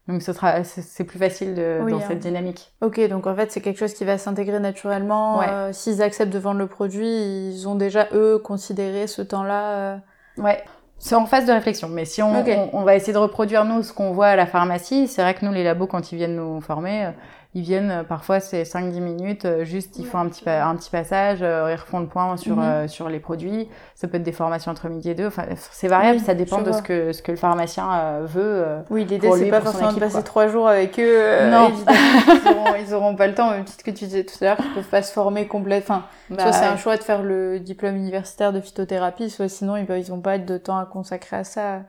donc, 0.10 0.22
ce 0.22 0.34
sera, 0.34 0.66
c'est 0.66 0.82
c'est 0.82 1.06
plus 1.06 1.20
facile 1.20 1.56
de, 1.56 1.80
Oui, 1.82 1.92
dans 1.94 2.00
hein. 2.00 2.04
cette 2.10 2.20
dynamique. 2.20 2.74
Ok, 2.82 3.00
donc 3.08 3.26
en 3.26 3.34
fait 3.36 3.50
c'est 3.54 3.62
quelque 3.62 3.80
chose 3.80 3.94
qui 3.94 4.04
va 4.04 4.18
s'intégrer 4.18 4.60
naturellement. 4.60 5.40
Ouais. 5.40 5.48
euh, 5.50 5.72
S'ils 5.72 6.02
acceptent 6.02 6.34
de 6.34 6.40
vendre 6.40 6.60
le 6.60 6.68
produit, 6.68 7.08
ils 7.08 7.66
ont 7.70 7.76
déjà 7.76 8.10
eux 8.12 8.38
considéré 8.38 9.08
ce 9.08 9.22
temps-là. 9.22 9.72
euh, 9.78 9.98
Ouais, 10.38 10.62
c'est 11.06 11.16
en 11.16 11.26
phase 11.26 11.46
de 11.46 11.52
réflexion. 11.52 11.90
Mais 11.90 12.06
si 12.06 12.22
on, 12.24 12.40
Ok. 12.40 12.48
on, 12.74 12.80
on 12.80 12.84
va 12.84 12.96
essayer 12.96 13.12
de 13.12 13.18
reproduire 13.18 13.66
nous 13.66 13.84
ce 13.84 13.92
qu'on 13.92 14.14
voit 14.14 14.28
à 14.28 14.36
la 14.38 14.46
pharmacie, 14.46 15.08
c'est 15.10 15.22
vrai 15.22 15.34
que 15.34 15.46
nous 15.46 15.52
les 15.52 15.64
labos 15.64 15.86
quand 15.88 16.12
ils 16.14 16.16
viennent 16.16 16.38
nous 16.38 16.62
former, 16.62 17.06
euh, 17.08 17.12
ils 17.56 17.62
viennent 17.62 17.92
euh, 17.92 18.04
parfois 18.04 18.40
c'est 18.40 18.64
5-10 18.64 19.00
minutes, 19.00 19.46
euh, 19.46 19.64
juste 19.64 19.98
ils 20.00 20.06
font 20.06 20.18
un 20.18 20.28
petit 20.28 20.50
un 20.50 20.76
petit 20.76 20.90
passage, 20.90 21.40
euh, 21.42 21.70
ils 21.72 21.76
refont 21.80 22.00
le 22.00 22.08
point 22.08 22.36
sur 22.38 22.58
euh, 22.60 22.88
sur 22.88 23.10
les 23.10 23.20
produits. 23.20 23.68
Ça 23.96 24.08
peut 24.08 24.18
être 24.18 24.24
des 24.24 24.32
formations 24.32 24.72
entre 24.72 24.90
midi 24.90 25.10
et 25.12 25.16
deux. 25.16 25.28
Enfin, 25.28 25.46
c'est 25.56 25.88
variable, 25.88 26.18
Oui, 26.20 26.26
ça 26.26 26.34
dépend 26.34 26.62
de 26.62 26.70
vois. 26.70 26.80
ce 26.80 26.82
que 26.82 27.14
ce 27.14 27.22
que 27.22 27.32
le 27.32 27.38
pharmacien 27.38 28.22
veut. 28.24 28.66
Oui, 28.90 29.06
l'idée 29.06 29.30
c'est 29.32 29.50
pas 29.50 29.62
forcément 29.62 29.94
de 29.94 30.00
passer 30.00 30.24
trois 30.24 30.48
jours 30.48 30.68
avec 30.68 31.00
eux. 31.00 31.50
Non. 31.50 31.70
évidemment, 31.70 31.96
ils 32.28 32.48
auront, 32.50 32.76
ils 32.88 32.94
auront 32.96 33.16
pas 33.16 33.28
le 33.28 33.36
temps. 33.36 33.52
Même 33.52 33.66
titre 33.66 33.84
que 33.84 33.92
tu 33.92 34.06
disais 34.06 34.24
tout 34.24 34.36
à 34.42 34.46
l'heure, 34.46 34.58
ils 34.60 34.74
peuvent 34.74 34.90
pas 34.90 35.02
se 35.04 35.14
former 35.14 35.48
complètement. 35.48 35.98
Enfin, 35.98 36.06
Bah, 36.32 36.44
soit 36.44 36.54
c'est 36.54 36.66
un 36.66 36.78
choix 36.78 36.98
de 36.98 37.04
faire 37.04 37.22
le 37.22 37.60
diplôme 37.60 37.96
universitaire 37.96 38.52
de 38.54 38.62
phytothérapie, 38.62 39.30
soit 39.30 39.48
sinon 39.50 39.76
ils, 39.78 39.86
ils 39.98 40.12
ont 40.12 40.22
pas 40.22 40.38
de 40.40 40.58
temps 40.58 40.78
à 40.80 40.86
consacrer 40.86 41.36
à 41.38 41.44
ça, 41.44 41.82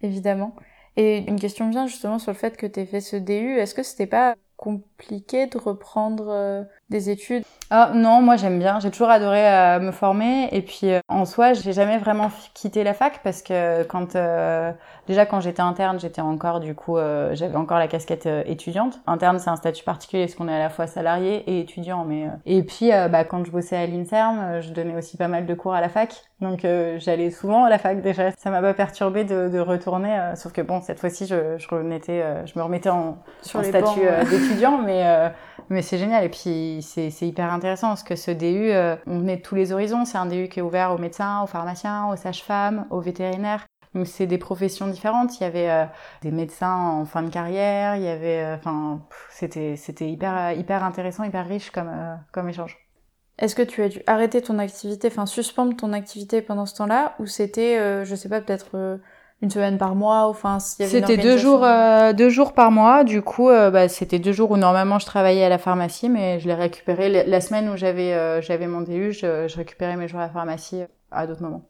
évidemment. 0.00 0.54
Et 0.96 1.18
une 1.28 1.40
question 1.40 1.68
vient 1.70 1.86
justement 1.86 2.18
sur 2.18 2.30
le 2.32 2.36
fait 2.38 2.56
que 2.56 2.66
tu 2.66 2.80
aies 2.80 2.86
fait 2.86 3.00
ce 3.00 3.16
DU. 3.16 3.58
Est-ce 3.58 3.74
que 3.74 3.82
c'était 3.82 4.06
pas 4.06 4.34
compliqué 4.56 4.93
de 5.10 5.58
reprendre 5.58 6.26
euh, 6.28 6.62
des 6.90 7.10
études 7.10 7.42
Ah 7.70 7.90
non, 7.94 8.22
moi 8.22 8.36
j'aime 8.36 8.58
bien. 8.58 8.78
J'ai 8.80 8.90
toujours 8.90 9.10
adoré 9.10 9.46
euh, 9.46 9.80
me 9.80 9.90
former 9.90 10.48
et 10.52 10.62
puis 10.62 10.92
euh, 10.92 11.00
en 11.08 11.24
soi, 11.24 11.52
j'ai 11.52 11.72
jamais 11.72 11.98
vraiment 11.98 12.30
quitté 12.54 12.84
la 12.84 12.94
fac 12.94 13.20
parce 13.22 13.42
que 13.42 13.82
quand 13.84 14.16
euh, 14.16 14.72
déjà 15.08 15.26
quand 15.26 15.40
j'étais 15.40 15.62
interne, 15.62 15.98
j'étais 15.98 16.20
encore 16.20 16.60
du 16.60 16.74
coup 16.74 16.96
j'avais 17.32 17.56
encore 17.56 17.78
la 17.78 17.88
casquette 17.88 18.28
étudiante. 18.46 19.00
Interne, 19.06 19.38
c'est 19.38 19.50
un 19.50 19.56
statut 19.56 19.84
particulier 19.84 20.24
parce 20.24 20.34
qu'on 20.36 20.48
est 20.48 20.54
à 20.54 20.58
la 20.58 20.70
fois 20.70 20.86
salarié 20.86 21.42
et 21.50 21.60
étudiant 21.60 22.04
mais 22.04 22.26
euh, 22.26 22.30
et 22.46 22.62
puis 22.62 22.90
bah 23.10 23.24
quand 23.24 23.44
je 23.44 23.50
bossais 23.50 23.76
à 23.76 23.86
l'Inserm, 23.86 24.60
je 24.60 24.70
donnais 24.70 24.96
aussi 24.96 25.16
pas 25.16 25.28
mal 25.28 25.46
de 25.46 25.54
cours 25.54 25.74
à 25.74 25.80
la 25.80 25.88
fac. 25.88 26.14
Donc 26.40 26.66
j'allais 26.98 27.30
souvent 27.30 27.64
à 27.64 27.70
la 27.70 27.78
fac 27.78 28.02
déjà. 28.02 28.30
Ça 28.32 28.50
m'a 28.50 28.60
pas 28.60 28.74
perturbé 28.74 29.24
de, 29.24 29.48
de 29.48 29.58
retourner 29.58 30.32
sauf 30.36 30.52
que 30.52 30.60
bon, 30.60 30.80
cette 30.80 31.00
fois-ci 31.00 31.26
je 31.26 31.56
je 31.58 31.68
remettais 31.68 32.22
je 32.46 32.58
me 32.58 32.62
remettais 32.62 32.90
en 32.90 33.18
sur 33.42 33.60
en 33.60 33.62
statut 33.62 34.00
d'étudiant, 34.30 34.78
mais 34.78 34.93
euh, 35.02 35.28
mais 35.68 35.82
c'est 35.82 35.98
génial 35.98 36.24
et 36.24 36.28
puis 36.28 36.80
c'est 36.82 37.26
hyper 37.26 37.52
intéressant 37.52 37.88
parce 37.88 38.02
que 38.02 38.16
ce 38.16 38.30
DU, 38.30 38.70
euh, 38.70 38.96
on 39.06 39.18
venait 39.18 39.36
de 39.36 39.42
tous 39.42 39.54
les 39.54 39.72
horizons. 39.72 40.04
C'est 40.04 40.18
un 40.18 40.26
DU 40.26 40.48
qui 40.48 40.60
est 40.60 40.62
ouvert 40.62 40.92
aux 40.92 40.98
médecins, 40.98 41.42
aux 41.42 41.46
pharmaciens, 41.46 42.08
aux 42.12 42.16
sages-femmes, 42.16 42.86
aux 42.90 43.00
vétérinaires. 43.00 43.66
Donc 43.94 44.06
c'est 44.06 44.26
des 44.26 44.38
professions 44.38 44.88
différentes. 44.88 45.38
Il 45.38 45.44
y 45.44 45.46
avait 45.46 45.70
euh, 45.70 45.84
des 46.22 46.30
médecins 46.30 46.76
en 46.76 47.04
fin 47.04 47.22
de 47.22 47.30
carrière, 47.30 47.96
il 47.96 48.02
y 48.02 48.08
avait, 48.08 48.54
enfin, 48.54 49.02
c'était 49.30 49.76
c'était 49.76 50.10
hyper 50.10 50.52
hyper 50.52 50.84
intéressant, 50.84 51.24
hyper 51.24 51.46
riche 51.46 51.70
comme 51.70 51.90
comme 52.32 52.48
échange. 52.48 52.78
Est-ce 53.38 53.56
que 53.56 53.62
tu 53.62 53.82
as 53.82 53.88
dû 53.88 54.00
arrêter 54.06 54.42
ton 54.42 54.58
activité, 54.58 55.08
enfin 55.08 55.26
suspendre 55.26 55.76
ton 55.76 55.92
activité 55.92 56.40
pendant 56.40 56.66
ce 56.66 56.76
temps-là, 56.76 57.14
ou 57.18 57.26
c'était, 57.26 58.04
je 58.04 58.14
sais 58.14 58.28
pas, 58.28 58.40
peut-être 58.40 59.00
une 59.42 59.50
semaine 59.50 59.78
par 59.78 59.94
mois 59.94 60.26
Enfin, 60.26 60.58
s'il 60.58 60.84
y 60.84 60.88
avait 60.88 60.98
une 60.98 61.06
C'était 61.06 61.22
deux 61.22 61.36
jours, 61.36 61.64
euh, 61.64 62.12
deux 62.12 62.30
jours 62.30 62.52
par 62.52 62.70
mois. 62.70 63.04
Du 63.04 63.22
coup, 63.22 63.48
euh, 63.48 63.70
bah, 63.70 63.88
c'était 63.88 64.18
deux 64.18 64.32
jours 64.32 64.50
où 64.50 64.56
normalement 64.56 64.98
je 64.98 65.06
travaillais 65.06 65.44
à 65.44 65.48
la 65.48 65.58
pharmacie, 65.58 66.08
mais 66.08 66.40
je 66.40 66.48
l'ai 66.48 66.54
récupéré 66.54 67.24
la, 67.24 67.40
semaine 67.40 67.68
où 67.68 67.76
j'avais 67.76 68.14
euh, 68.14 68.40
j'avais 68.40 68.66
mon 68.66 68.80
déluge. 68.80 69.20
Je, 69.20 69.48
je 69.48 69.56
récupérais 69.56 69.96
mes 69.96 70.08
jours 70.08 70.20
à 70.20 70.24
la 70.24 70.30
pharmacie 70.30 70.82
à 71.10 71.26
d'autres 71.26 71.42
moments. 71.42 71.68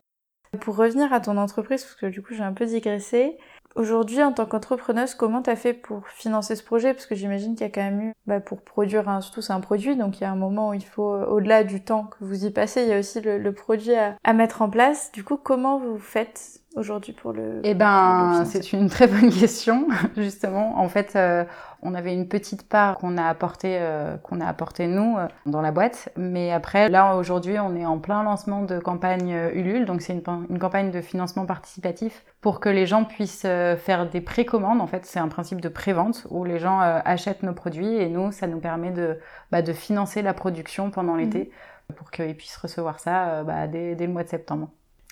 Pour 0.60 0.76
revenir 0.76 1.12
à 1.12 1.20
ton 1.20 1.36
entreprise, 1.36 1.82
parce 1.82 1.96
que 1.96 2.06
du 2.06 2.22
coup 2.22 2.34
j'ai 2.34 2.44
un 2.44 2.52
peu 2.52 2.64
digressé, 2.64 3.36
aujourd'hui 3.74 4.22
en 4.22 4.32
tant 4.32 4.46
qu'entrepreneuse, 4.46 5.14
comment 5.14 5.42
t'as 5.42 5.56
fait 5.56 5.74
pour 5.74 6.06
financer 6.08 6.54
ce 6.54 6.62
projet? 6.62 6.94
Parce 6.94 7.06
que 7.06 7.16
j'imagine 7.16 7.54
qu'il 7.54 7.66
y 7.66 7.70
a 7.70 7.72
quand 7.72 7.82
même 7.82 8.00
eu, 8.00 8.12
bah, 8.26 8.38
pour 8.38 8.62
produire, 8.62 9.08
un, 9.08 9.20
surtout 9.20 9.42
c'est 9.42 9.52
un 9.52 9.60
produit, 9.60 9.96
donc 9.96 10.18
il 10.18 10.22
y 10.22 10.24
a 10.24 10.30
un 10.30 10.36
moment 10.36 10.70
où 10.70 10.74
il 10.74 10.84
faut, 10.84 11.12
au-delà 11.12 11.64
du 11.64 11.82
temps 11.82 12.04
que 12.04 12.24
vous 12.24 12.44
y 12.44 12.50
passez, 12.50 12.82
il 12.82 12.88
y 12.88 12.92
a 12.92 13.00
aussi 13.00 13.20
le, 13.20 13.38
le 13.38 13.52
produit 13.52 13.94
à, 13.94 14.16
à 14.22 14.32
mettre 14.32 14.62
en 14.62 14.70
place. 14.70 15.10
Du 15.10 15.24
coup, 15.24 15.36
comment 15.36 15.78
vous 15.78 15.98
faites 15.98 16.60
aujourd'hui 16.76 17.12
pour 17.12 17.32
le 17.32 17.60
Eh 17.64 17.74
ben, 17.74 18.44
c'est 18.46 18.72
une 18.72 18.88
très 18.88 19.06
bonne 19.06 19.30
question, 19.30 19.86
justement. 20.16 20.78
En 20.78 20.88
fait, 20.88 21.14
euh, 21.16 21.44
on 21.82 21.94
avait 21.94 22.14
une 22.14 22.28
petite 22.28 22.68
part 22.68 22.96
qu'on 22.98 23.16
a 23.16 23.24
apporté, 23.26 23.78
euh, 23.78 24.16
qu'on 24.16 24.40
a 24.40 24.46
apporté 24.46 24.86
nous 24.86 25.16
euh, 25.18 25.28
dans 25.46 25.60
la 25.60 25.70
boîte, 25.70 26.08
mais 26.16 26.50
après, 26.50 26.88
là 26.88 27.16
aujourd'hui, 27.16 27.58
on 27.58 27.76
est 27.76 27.86
en 27.86 27.98
plein 27.98 28.22
lancement 28.22 28.62
de 28.62 28.78
campagne 28.78 29.32
euh, 29.32 29.52
Ulule, 29.54 29.84
donc 29.84 30.02
c'est 30.02 30.14
une, 30.14 30.58
campagne 30.58 30.90
de 30.90 31.00
financement 31.00 31.46
participatif 31.46 32.24
pour 32.40 32.58
que 32.60 32.68
les 32.68 32.86
gens 32.86 33.04
puissent 33.04 33.44
euh, 33.44 33.76
faire 33.76 34.08
des 34.08 34.20
précommandes. 34.20 34.80
En 34.80 34.86
fait, 34.86 35.04
c'est 35.04 35.20
un 35.20 35.28
principe 35.28 35.60
de 35.60 35.68
prévente 35.68 36.26
où 36.30 36.44
les 36.44 36.58
gens 36.58 36.80
euh, 36.80 37.00
achètent 37.04 37.42
nos 37.42 37.54
produits 37.54 37.96
et 37.96 38.08
nous, 38.08 38.32
ça 38.32 38.46
nous 38.46 38.60
permet 38.60 38.90
de, 38.90 39.18
bah, 39.52 39.62
de 39.62 39.72
financer 39.72 40.22
la 40.22 40.34
production 40.34 40.90
pendant 40.90 41.16
l'été 41.16 41.50
pour 41.96 42.10
qu'ils 42.10 42.34
puissent 42.34 42.56
recevoir 42.56 42.98
ça 42.98 43.42
bah, 43.44 43.66
dès, 43.66 43.94
dès 43.94 44.06
le 44.06 44.12
mois 44.12 44.24
de 44.24 44.30
septembre. 44.30 44.70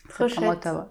Trop 0.08 0.26
Septembre, 0.26 0.46
chouette. 0.46 0.66
octobre. 0.66 0.86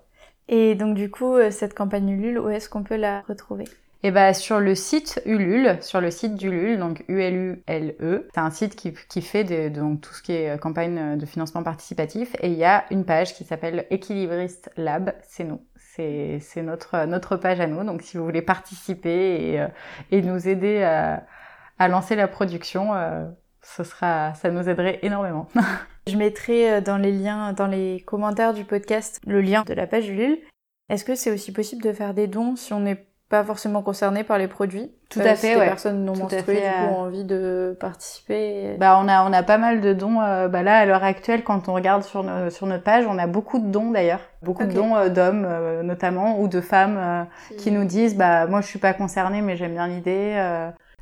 Et 0.51 0.75
donc 0.75 0.93
du 0.96 1.10
coup, 1.10 1.34
euh, 1.36 1.50
cette 1.50 1.74
campagne 1.74 2.10
Ulule, 2.10 2.38
où 2.39 2.50
est-ce 2.50 2.70
qu'on 2.70 2.84
peut 2.84 2.96
la 2.96 3.22
retrouver? 3.22 3.65
Et 4.03 4.10
bah 4.10 4.34
sur 4.34 4.60
le 4.60 4.74
site 4.74 5.22
Ulule, 5.25 5.77
sur 5.81 6.01
le 6.01 6.10
site 6.10 6.34
d'Ulule, 6.36 6.79
donc 6.79 7.03
U-L-U-L-E, 7.08 8.27
c'est 8.34 8.39
un 8.39 8.50
site 8.50 8.75
qui, 8.75 8.93
qui 9.10 9.22
fait 9.22 9.43
des- 9.43 9.70
donc 9.70 10.01
tout 10.01 10.13
ce 10.13 10.24
qui 10.24 10.34
est 10.34 10.50
euh, 10.50 10.58
campagne 10.58 11.17
de 11.17 11.25
financement 11.27 11.62
participatif. 11.62 12.36
Et 12.41 12.48
il 12.48 12.55
y 12.58 12.63
a 12.63 12.86
une 12.89 13.05
page 13.05 13.36
qui 13.36 13.43
s'appelle 13.43 13.86
Équilibriste 13.91 14.72
Lab, 14.75 15.13
c'est 15.24 15.43
nous. 15.43 15.62
C'est 15.75 16.39
c'est 16.39 16.63
notre, 16.63 17.05
notre 17.05 17.36
page 17.38 17.60
à 17.60 17.67
nous, 17.67 17.84
donc 17.84 18.01
si 18.01 18.17
vous 18.17 18.24
voulez 18.24 18.41
participer 18.41 19.51
et, 19.51 19.62
euh, 19.62 19.67
et 20.10 20.22
nous 20.24 20.48
aider 20.48 20.81
à, 20.84 21.25
à 21.77 21.88
lancer 21.88 22.15
la 22.15 22.27
production, 22.27 22.96
euh, 22.96 23.25
ce 23.63 23.84
sera, 23.84 24.34
ça 24.36 24.50
nous 24.50 24.68
aiderait 24.70 25.00
énormément. 25.03 25.48
Je 26.08 26.18
mettrai 26.18 26.72
euh, 26.74 26.82
dans 26.82 26.98
les 26.98 27.12
liens, 27.12 27.53
dans 27.53 27.68
les 27.68 28.01
commentaires 28.08 28.53
du 28.53 28.63
podcast, 28.65 29.20
le 29.27 29.41
lien 29.41 29.63
de 29.68 29.74
la 29.74 29.88
page 29.88 30.10
Ulule. 30.10 30.38
Est-ce 30.89 31.06
que 31.06 31.15
c'est 31.15 31.32
aussi 31.32 31.53
possible 31.53 31.84
de 31.84 31.94
faire 31.94 32.13
des 32.13 32.27
dons 32.27 32.56
si 32.56 32.74
on 32.74 32.80
n'est 32.80 33.06
pas 33.30 33.44
forcément 33.46 33.82
concerné 33.82 34.24
par 34.25 34.38
les 34.38 34.48
produits? 34.50 34.91
Tout 35.10 35.20
Euh, 35.22 35.32
à 35.32 35.36
si 35.36 35.48
fait, 35.48 35.56
ouais. 35.56 35.65
personnes 35.68 36.03
non 36.03 36.13
Tout 36.13 36.22
menstruées 36.24 36.41
fait, 36.41 36.53
du 36.56 36.60
coup, 36.60 36.84
euh, 36.84 36.88
ont 36.96 37.00
envie 37.01 37.24
de 37.24 37.77
participer. 37.80 38.75
Bah, 38.80 39.00
on 39.01 39.08
a, 39.08 39.24
on 39.24 39.32
a 39.32 39.44
pas 39.44 39.58
mal 39.58 39.80
de 39.80 39.94
dons. 39.94 40.15
bah 40.15 40.63
là, 40.63 40.80
à 40.80 40.86
l'heure 40.86 41.03
actuelle, 41.03 41.44
quand 41.44 41.70
on 41.70 41.74
regarde 41.74 42.03
sur, 42.03 42.24
nos- 42.24 42.50
sur 42.50 42.65
notre 42.68 42.84
page, 42.84 43.06
on 43.08 43.18
a 43.18 43.27
beaucoup 43.27 43.60
de 43.60 43.68
dons 43.68 43.91
d'ailleurs. 43.91 44.22
Beaucoup 44.41 44.65
de 44.65 44.74
dons 44.74 45.08
d'hommes 45.10 45.48
notamment 45.84 46.39
ou 46.41 46.48
de 46.48 46.60
femmes 46.62 47.27
qui 47.60 47.70
nous 47.72 47.86
disent 47.86 48.18
bah 48.18 48.48
moi 48.48 48.60
je 48.62 48.65
suis 48.68 48.80
pas 48.80 48.94
concernée 48.94 49.41
mais 49.41 49.56
j'aime 49.56 49.74
bien 49.74 49.88
l'idée. 49.88 50.36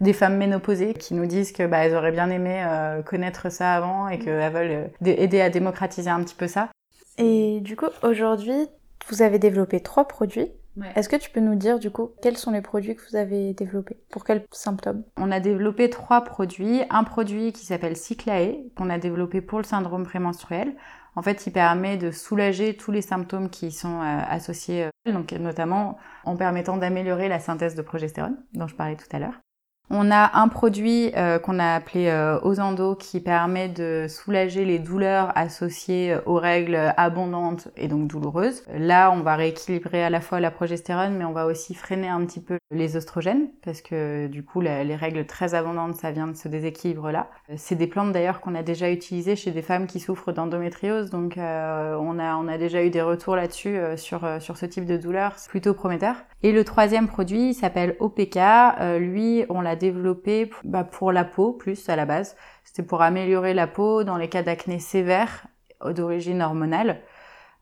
Des 0.01 0.13
femmes 0.13 0.37
ménopausées 0.37 0.93
qui 0.93 1.13
nous 1.13 1.25
disent 1.25 1.51
que 1.51 1.65
bah 1.65 1.79
elles 1.79 1.95
auraient 1.95 2.11
bien 2.11 2.29
aimé 2.29 2.63
euh, 2.65 3.01
connaître 3.01 3.51
ça 3.51 3.73
avant 3.73 4.07
et 4.07 4.19
qu'elles 4.19 4.51
veulent 4.51 4.89
euh, 5.05 5.05
aider 5.05 5.41
à 5.41 5.49
démocratiser 5.49 6.09
un 6.09 6.23
petit 6.23 6.35
peu 6.35 6.47
ça. 6.47 6.69
Et 7.17 7.59
du 7.61 7.75
coup, 7.75 7.89
aujourd'hui, 8.03 8.67
vous 9.09 9.21
avez 9.21 9.39
développé 9.39 9.81
trois 9.81 10.07
produits. 10.07 10.51
Est-ce 10.95 11.09
que 11.09 11.17
tu 11.17 11.29
peux 11.29 11.41
nous 11.41 11.55
dire 11.55 11.77
du 11.77 11.91
coup 11.91 12.11
quels 12.21 12.37
sont 12.37 12.51
les 12.51 12.61
produits 12.61 12.95
que 12.95 13.01
vous 13.09 13.17
avez 13.17 13.53
développés? 13.53 13.97
Pour 14.09 14.23
quels 14.23 14.45
symptômes? 14.51 15.03
On 15.17 15.29
a 15.31 15.41
développé 15.41 15.89
trois 15.89 16.23
produits. 16.23 16.83
Un 16.89 17.03
produit 17.03 17.51
qui 17.51 17.65
s'appelle 17.65 17.97
Cyclae, 17.97 18.55
qu'on 18.77 18.89
a 18.89 18.97
développé 18.97 19.41
pour 19.41 19.57
le 19.57 19.65
syndrome 19.65 20.05
prémenstruel. 20.05 20.75
En 21.15 21.21
fait, 21.21 21.45
il 21.47 21.51
permet 21.51 21.97
de 21.97 22.11
soulager 22.11 22.77
tous 22.77 22.91
les 22.91 23.01
symptômes 23.01 23.49
qui 23.49 23.67
y 23.67 23.71
sont 23.71 23.99
euh, 23.99 24.19
associés, 24.29 24.85
euh, 24.85 25.11
donc 25.11 25.33
notamment 25.33 25.97
en 26.23 26.37
permettant 26.37 26.77
d'améliorer 26.77 27.27
la 27.27 27.39
synthèse 27.39 27.75
de 27.75 27.81
progestérone, 27.81 28.37
dont 28.53 28.67
je 28.67 28.75
parlais 28.75 28.95
tout 28.95 29.07
à 29.11 29.19
l'heure. 29.19 29.41
On 29.91 30.11
a 30.11 30.37
un 30.39 30.47
produit 30.49 31.11
euh, 31.17 31.39
qu'on 31.39 31.57
a 31.57 31.73
appelé 31.73 32.07
euh, 32.07 32.39
Osando 32.41 32.93
qui 32.93 33.19
permet 33.19 33.69
de 33.69 34.05
soulager 34.07 34.63
les 34.63 34.77
douleurs 34.77 35.31
associées 35.35 36.13
euh, 36.13 36.21
aux 36.27 36.35
règles 36.35 36.93
abondantes 36.95 37.69
et 37.75 37.87
donc 37.87 38.07
douloureuses. 38.07 38.63
Là, 38.71 39.11
on 39.11 39.21
va 39.21 39.35
rééquilibrer 39.35 40.03
à 40.03 40.11
la 40.11 40.21
fois 40.21 40.39
la 40.39 40.51
progestérone, 40.51 41.15
mais 41.15 41.25
on 41.25 41.33
va 41.33 41.47
aussi 41.47 41.73
freiner 41.73 42.07
un 42.07 42.23
petit 42.25 42.39
peu 42.39 42.59
les 42.71 42.95
oestrogènes 42.95 43.47
parce 43.63 43.81
que 43.81 44.27
du 44.27 44.43
coup, 44.43 44.61
les 44.61 44.95
règles 44.95 45.25
très 45.25 45.55
abondantes, 45.55 45.95
ça 45.95 46.11
vient 46.11 46.27
de 46.27 46.35
ce 46.35 46.47
déséquilibre-là. 46.47 47.29
Euh, 47.49 47.53
C'est 47.57 47.75
des 47.75 47.87
plantes 47.87 48.11
d'ailleurs 48.11 48.41
qu'on 48.41 48.55
a 48.55 48.63
déjà 48.63 48.91
utilisées 48.91 49.35
chez 49.35 49.51
des 49.51 49.61
femmes 49.61 49.87
qui 49.87 49.99
souffrent 49.99 50.31
d'endométriose, 50.31 51.09
donc 51.09 51.37
euh, 51.37 51.95
on 51.99 52.19
a 52.19 52.35
on 52.35 52.47
a 52.47 52.57
déjà 52.57 52.83
eu 52.83 52.89
des 52.89 53.01
retours 53.01 53.35
là-dessus 53.35 53.77
euh, 53.77 53.97
sur 53.97 54.21
sur 54.39 54.57
ce 54.57 54.65
type 54.65 54.85
de 54.85 54.97
douleur, 54.97 55.33
c'est 55.37 55.49
plutôt 55.49 55.73
prometteur. 55.73 56.15
Et 56.43 56.51
le 56.51 56.63
troisième 56.63 57.07
produit 57.07 57.53
s'appelle 57.53 57.97
OPK. 57.99 58.39
Lui, 58.99 59.45
on 59.49 59.59
l'a 59.59 59.75
développé 59.79 60.51
bah, 60.63 60.83
pour 60.83 61.11
la 61.11 61.25
peau 61.25 61.53
plus 61.53 61.89
à 61.89 61.95
la 61.95 62.05
base. 62.05 62.35
C'était 62.63 62.83
pour 62.83 63.01
améliorer 63.01 63.55
la 63.55 63.65
peau 63.65 64.03
dans 64.03 64.17
les 64.17 64.29
cas 64.29 64.43
d'acné 64.43 64.77
sévère 64.79 65.47
d'origine 65.83 66.41
hormonale. 66.41 67.01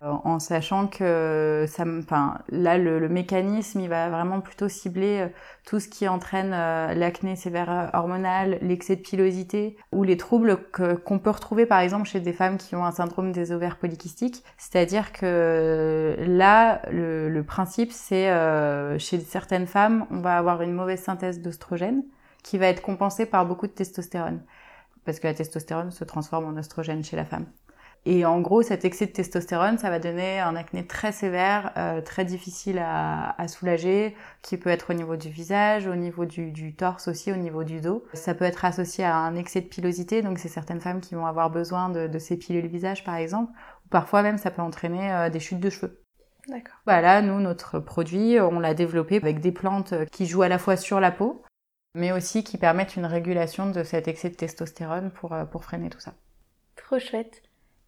Euh, 0.03 0.11
En 0.23 0.37
sachant 0.39 0.87
que 0.87 1.65
ça, 1.67 1.83
enfin, 1.99 2.37
là, 2.49 2.77
le, 2.77 2.99
le 2.99 3.09
mécanisme, 3.09 3.79
il 3.79 3.89
va 3.89 4.09
vraiment 4.09 4.41
plutôt 4.41 4.69
cibler 4.69 5.21
euh, 5.21 5.27
tout 5.65 5.79
ce 5.79 5.87
qui 5.87 6.07
entraîne 6.07 6.51
euh, 6.53 6.93
l'acné 6.93 7.35
sévère 7.35 7.89
hormonale, 7.93 8.59
l'excès 8.61 8.95
de 8.95 9.01
pilosité 9.01 9.75
ou 9.91 10.03
les 10.03 10.15
troubles 10.17 10.57
qu'on 11.03 11.17
peut 11.19 11.31
retrouver 11.31 11.65
par 11.65 11.79
exemple 11.79 12.07
chez 12.07 12.19
des 12.19 12.31
femmes 12.33 12.57
qui 12.57 12.75
ont 12.75 12.85
un 12.85 12.91
syndrome 12.91 13.31
des 13.31 13.51
ovaires 13.51 13.77
polykystiques. 13.77 14.43
C'est-à-dire 14.57 15.11
que 15.11 16.15
là, 16.27 16.81
le, 16.91 17.29
le 17.29 17.43
principe, 17.43 17.91
c'est 17.91 18.29
euh, 18.29 18.99
chez 18.99 19.19
certaines 19.19 19.65
femmes, 19.67 20.05
on 20.11 20.21
va 20.21 20.37
avoir 20.37 20.61
une 20.61 20.73
mauvaise 20.73 21.01
synthèse 21.01 21.41
d'oestrogène 21.41 22.03
qui 22.43 22.57
va 22.59 22.67
être 22.67 22.81
compensée 22.83 23.25
par 23.25 23.45
beaucoup 23.47 23.65
de 23.67 23.71
testostérone. 23.71 24.41
Parce 25.05 25.19
que 25.19 25.27
la 25.27 25.33
testostérone 25.33 25.91
se 25.91 26.03
transforme 26.03 26.45
en 26.45 26.57
oestrogène 26.57 27.03
chez 27.03 27.15
la 27.17 27.25
femme. 27.25 27.47
Et 28.05 28.25
en 28.25 28.39
gros, 28.39 28.61
cet 28.61 28.85
excès 28.85 29.05
de 29.05 29.11
testostérone, 29.11 29.77
ça 29.77 29.89
va 29.89 29.99
donner 29.99 30.39
un 30.39 30.55
acné 30.55 30.87
très 30.87 31.11
sévère, 31.11 31.73
euh, 31.75 31.99
très 32.01 32.23
difficile 32.23 32.79
à, 32.79 33.39
à 33.41 33.47
soulager, 33.49 34.15
qui 34.41 34.57
peut 34.57 34.69
être 34.69 34.91
au 34.91 34.93
niveau 34.93 35.17
du 35.17 35.29
visage, 35.29 35.87
au 35.87 35.95
niveau 35.95 36.25
du, 36.25 36.51
du 36.51 36.73
torse 36.73 37.09
aussi, 37.09 37.33
au 37.33 37.35
niveau 37.35 37.65
du 37.65 37.81
dos. 37.81 38.05
Ça 38.13 38.33
peut 38.33 38.45
être 38.45 38.63
associé 38.63 39.03
à 39.03 39.15
un 39.15 39.35
excès 39.35 39.59
de 39.59 39.67
pilosité, 39.67 40.21
donc 40.21 40.39
c'est 40.39 40.47
certaines 40.47 40.79
femmes 40.79 41.01
qui 41.01 41.15
vont 41.15 41.25
avoir 41.25 41.49
besoin 41.49 41.89
de, 41.89 42.07
de 42.07 42.19
s'épiler 42.19 42.61
le 42.61 42.69
visage 42.69 43.03
par 43.03 43.15
exemple, 43.15 43.51
ou 43.85 43.89
parfois 43.89 44.21
même 44.23 44.37
ça 44.37 44.51
peut 44.51 44.61
entraîner 44.61 45.11
euh, 45.11 45.29
des 45.29 45.41
chutes 45.41 45.59
de 45.59 45.69
cheveux. 45.69 46.01
D'accord. 46.47 46.77
Voilà, 46.85 47.21
nous, 47.21 47.41
notre 47.41 47.79
produit, 47.79 48.39
on 48.39 48.61
l'a 48.61 48.73
développé 48.73 49.17
avec 49.17 49.41
des 49.41 49.51
plantes 49.51 49.93
qui 50.13 50.25
jouent 50.25 50.43
à 50.43 50.47
la 50.47 50.59
fois 50.59 50.77
sur 50.77 51.01
la 51.01 51.11
peau, 51.11 51.43
mais 51.93 52.13
aussi 52.13 52.45
qui 52.45 52.57
permettent 52.57 52.95
une 52.95 53.05
régulation 53.05 53.69
de 53.69 53.83
cet 53.83 54.07
excès 54.07 54.29
de 54.29 54.35
testostérone 54.35 55.11
pour, 55.11 55.33
euh, 55.33 55.43
pour 55.43 55.65
freiner 55.65 55.89
tout 55.89 55.99
ça. 55.99 56.13
Trop 56.77 56.99
chouette. 56.99 57.41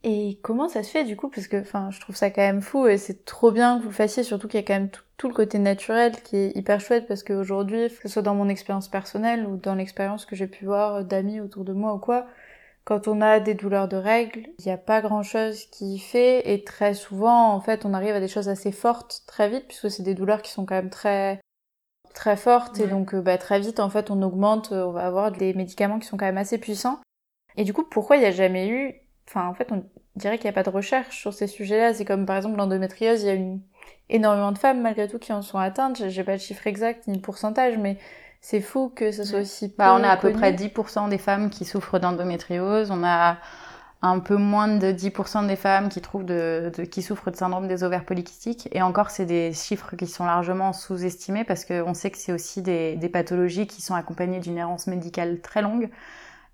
Et 0.04 0.40
comment 0.42 0.70
ça 0.70 0.82
se 0.84 0.92
fait 0.92 1.04
du 1.04 1.18
coup 1.18 1.30
Parce 1.30 1.48
que 1.48 1.60
enfin, 1.60 1.92
je 1.92 2.00
trouve 2.00 2.16
ça 2.16 2.30
quand 2.30 2.42
même 2.42 2.62
fou 2.62 2.88
et 2.88 2.98
c'est 2.98 3.26
trop 3.26 3.52
bien 3.52 3.78
que 3.78 3.84
vous 3.84 3.90
le 3.90 3.96
fassiez, 3.96 4.24
surtout 4.24 4.48
qu'il 4.48 4.60
y 4.60 4.64
a 4.64 4.66
quand 4.66 4.74
même 4.74 4.90
tout, 4.90 5.04
tout 5.18 5.28
le 5.28 5.34
côté 5.34 5.60
naturel 5.60 6.14
qui 6.24 6.38
est 6.38 6.56
hyper 6.56 6.80
chouette 6.80 7.06
parce 7.08 7.24
qu'aujourd'hui, 7.24 7.90
que 7.90 8.04
ce 8.04 8.08
soit 8.08 8.22
dans 8.22 8.36
mon 8.36 8.48
expérience 8.48 8.88
personnelle 8.88 9.46
ou 9.46 9.58
dans 9.58 9.76
l'expérience 9.76 10.26
que 10.26 10.38
j'ai 10.38 10.48
pu 10.48 10.66
voir 10.66 11.04
d'amis 11.04 11.42
autour 11.42 11.66
de 11.66 11.74
moi 11.74 11.94
ou 11.94 12.00
quoi, 12.00 12.28
quand 12.86 13.10
on 13.10 13.20
a 13.22 13.42
des 13.42 13.56
douleurs 13.56 13.90
de 13.90 13.98
règles, 13.98 14.48
il 14.58 14.66
n'y 14.66 14.72
a 14.72 14.78
pas 14.78 15.02
grand 15.02 15.22
chose 15.22 15.66
qui 15.66 15.96
y 15.96 16.00
fait 16.00 16.52
et 16.52 16.64
très 16.64 16.94
souvent, 16.94 17.54
en 17.54 17.60
fait, 17.60 17.86
on 17.86 17.94
arrive 17.94 18.16
à 18.16 18.22
des 18.22 18.30
choses 18.30 18.48
assez 18.48 18.72
fortes 18.72 19.24
très 19.28 19.50
vite 19.50 19.68
puisque 19.68 19.92
c'est 19.92 20.04
des 20.04 20.16
douleurs 20.16 20.42
qui 20.42 20.52
sont 20.52 20.66
quand 20.66 20.76
même 20.76 20.90
très 20.90 21.42
très 22.16 22.38
fortes 22.38 22.80
et 22.80 22.88
donc 22.88 23.14
euh, 23.14 23.22
bah, 23.22 23.38
très 23.38 23.60
vite 23.60 23.80
en 23.80 23.90
fait 23.90 24.10
on 24.10 24.22
augmente, 24.24 24.72
euh, 24.72 24.84
on 24.86 24.92
va 24.92 25.06
avoir 25.06 25.32
des 25.32 25.54
médicaments 25.54 26.00
qui 26.00 26.08
sont 26.08 26.18
quand 26.18 26.26
même 26.26 26.40
assez 26.40 26.58
puissants. 26.58 27.00
Et 27.58 27.64
du 27.64 27.74
coup, 27.74 27.84
pourquoi 27.84 28.16
il 28.16 28.22
n'y 28.22 28.26
a 28.26 28.32
jamais 28.32 28.70
eu 28.70 28.96
Enfin, 29.30 29.48
en 29.48 29.54
fait, 29.54 29.72
on 29.72 29.84
dirait 30.16 30.38
qu'il 30.38 30.46
n'y 30.46 30.50
a 30.50 30.54
pas 30.54 30.64
de 30.64 30.70
recherche 30.76 31.20
sur 31.22 31.34
ces 31.34 31.48
sujets-là. 31.48 31.94
C'est 31.94 32.06
comme 32.06 32.26
par 32.26 32.38
exemple 32.38 32.58
l'endométriose, 32.58 33.22
il 33.24 33.28
y 33.28 33.30
a 33.30 33.34
une... 33.36 33.62
énormément 34.10 34.52
de 34.52 34.58
femmes 34.58 34.82
malgré 34.82 35.08
tout 35.08 35.20
qui 35.20 35.34
en 35.34 35.42
sont 35.44 35.60
atteintes. 35.60 36.10
J'ai- 36.10 36.24
pas 36.24 36.34
le 36.34 36.40
chiffre 36.40 36.66
exact 36.68 37.08
ni 37.08 37.16
le 37.16 37.22
pourcentage, 37.22 37.78
mais 37.78 37.98
c'est 38.42 38.62
fou 38.62 38.90
que 38.96 39.12
ce 39.12 39.24
soit 39.24 39.42
aussi 39.42 39.70
peu 39.70 39.76
Bah, 39.78 39.96
on 40.00 40.04
a 40.04 40.10
à 40.10 40.18
peu 40.18 40.32
près 40.32 40.52
10% 40.54 41.08
des 41.08 41.18
femmes 41.18 41.50
qui 41.50 41.66
souffrent 41.66 42.00
d'endométriose. 42.00 42.92
On 42.92 43.04
a 43.04 43.38
un 44.02 44.20
peu 44.20 44.36
moins 44.38 44.68
de 44.78 44.92
10% 44.92 45.44
des 45.44 45.56
femmes 45.58 45.90
qui, 45.90 46.02
trouvent 46.02 46.26
de, 46.26 46.72
de- 46.76 46.84
qui 46.84 47.02
souffrent 47.02 47.32
de 47.32 47.36
syndrome 47.36 47.68
des 47.68 47.84
ovaires 47.84 48.06
polykystiques. 48.06 48.70
Et 48.72 48.82
encore, 48.82 49.10
c'est 49.12 49.26
des 49.26 49.54
chiffres 49.54 49.96
qui 49.96 50.08
sont 50.08 50.26
largement 50.26 50.74
sous-estimés 50.74 51.44
parce 51.44 51.66
qu'on 51.66 51.94
sait 51.94 52.10
que 52.12 52.18
c'est 52.18 52.32
aussi 52.34 52.62
des, 52.62 52.96
des 52.96 53.10
pathologies 53.10 53.68
qui 53.68 53.82
sont 53.82 53.96
accompagnées 53.96 54.40
d'une 54.40 54.58
errance 54.58 54.88
médicale 54.88 55.40
très 55.42 55.62
longue. 55.62 55.90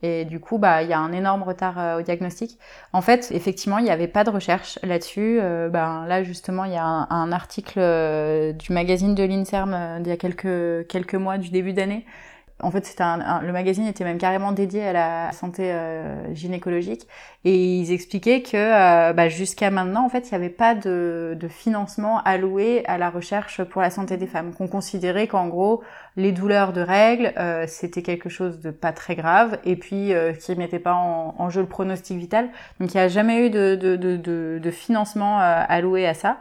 Et 0.02 0.26
du 0.26 0.40
coup, 0.40 0.58
bah, 0.58 0.84
il 0.84 0.90
y 0.90 0.94
a 0.94 1.00
un 1.00 1.14
énorme 1.14 1.44
retard 1.44 1.80
euh, 1.80 2.00
au 2.00 2.02
diagnostic. 2.02 2.60
En 2.94 3.02
fait, 3.02 3.30
effectivement, 3.32 3.78
il 3.78 3.86
n'y 3.86 3.92
avait 3.92 4.08
pas 4.08 4.24
de 4.24 4.30
recherche 4.30 4.78
là-dessus. 4.84 5.40
Ben, 5.72 6.06
là, 6.08 6.24
justement, 6.24 6.66
il 6.66 6.74
y 6.74 6.78
a 6.78 6.84
un, 6.84 7.32
article 7.32 7.80
euh, 7.80 8.54
du 8.54 8.72
magazine 8.72 9.16
de 9.16 9.24
l'INSERM 9.24 10.02
d'il 10.02 10.10
y 10.10 10.14
a 10.14 10.18
quelques, 10.18 10.88
quelques 10.88 11.16
mois, 11.16 11.38
du 11.38 11.50
début 11.50 11.74
d'année. 11.74 12.06
En 12.62 12.72
fait, 12.72 12.86
c'était 12.86 13.04
un, 13.04 13.42
le 13.42 13.52
magazine 13.52 13.86
était 13.86 14.06
même 14.06 14.18
carrément 14.18 14.54
dédié 14.54 14.88
à 14.88 14.94
la 14.94 15.32
santé 15.34 15.76
gynécologique. 16.32 17.06
Et 17.44 17.54
ils 17.54 17.92
expliquaient 17.92 18.44
que 18.44 19.12
bah, 19.12 19.28
jusqu'à 19.28 19.72
maintenant, 19.72 20.06
en 20.06 20.10
fait, 20.10 20.30
il 20.30 20.32
n'y 20.32 20.38
avait 20.38 20.50
pas 20.54 20.74
de, 20.74 21.36
de 21.38 21.48
financement 21.50 22.22
alloué 22.24 22.86
à 22.86 22.98
la 22.98 23.10
recherche 23.10 23.62
pour 23.66 23.82
la 23.82 23.90
santé 23.90 24.16
des 24.16 24.28
femmes. 24.28 24.54
Qu'on 24.54 24.70
considérait 24.70 25.28
qu'en 25.28 25.48
gros, 25.48 25.84
les 26.18 26.32
douleurs 26.32 26.72
de 26.72 26.82
règles, 26.82 27.34
euh, 27.38 27.66
c'était 27.68 28.02
quelque 28.02 28.30
chose 28.30 28.60
de 28.60 28.72
pas 28.72 28.94
très 28.94 29.16
grave, 29.16 29.60
et 29.66 29.76
puis 29.76 30.14
euh, 30.14 30.34
qui 30.34 30.56
mettait 30.56 30.80
pas 30.80 30.94
en, 30.94 31.36
en 31.38 31.50
jeu 31.50 31.62
le 31.62 31.68
pronostic 31.68 32.18
vital. 32.18 32.50
Donc 32.80 32.94
il 32.94 32.98
n'y 32.98 33.04
a 33.04 33.08
jamais 33.08 33.46
eu 33.46 33.50
de, 33.50 33.76
de, 33.76 33.96
de, 33.96 34.16
de, 34.16 34.60
de 34.62 34.72
financement 34.72 35.42
euh, 35.42 35.62
alloué 35.68 36.08
à 36.08 36.14
ça. 36.14 36.38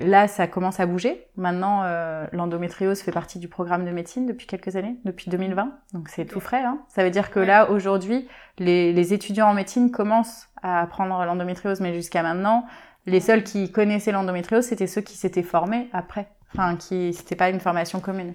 Là, 0.00 0.28
ça 0.28 0.46
commence 0.46 0.80
à 0.80 0.86
bouger. 0.86 1.26
Maintenant, 1.36 1.82
euh, 1.84 2.26
l'endométriose 2.32 3.00
fait 3.00 3.12
partie 3.12 3.38
du 3.38 3.48
programme 3.48 3.84
de 3.84 3.90
médecine 3.90 4.26
depuis 4.26 4.46
quelques 4.46 4.76
années, 4.76 4.96
depuis 5.04 5.30
2020. 5.30 5.72
Donc 5.92 6.08
c'est 6.08 6.24
tout 6.24 6.40
frais. 6.40 6.62
Hein. 6.62 6.80
Ça 6.88 7.04
veut 7.04 7.10
dire 7.10 7.30
que 7.30 7.40
là, 7.40 7.70
aujourd'hui, 7.70 8.28
les, 8.58 8.92
les 8.92 9.14
étudiants 9.14 9.48
en 9.48 9.54
médecine 9.54 9.90
commencent 9.90 10.48
à 10.62 10.80
apprendre 10.80 11.24
l'endométriose, 11.24 11.80
mais 11.80 11.94
jusqu'à 11.94 12.22
maintenant, 12.22 12.66
les 13.06 13.20
seuls 13.20 13.44
qui 13.44 13.70
connaissaient 13.70 14.12
l'endométriose, 14.12 14.64
c'était 14.64 14.86
ceux 14.86 15.02
qui 15.02 15.16
s'étaient 15.16 15.42
formés 15.42 15.88
après. 15.92 16.28
Enfin, 16.52 16.76
qui 16.76 17.12
c'était 17.12 17.36
pas 17.36 17.50
une 17.50 17.60
formation 17.60 18.00
commune. 18.00 18.34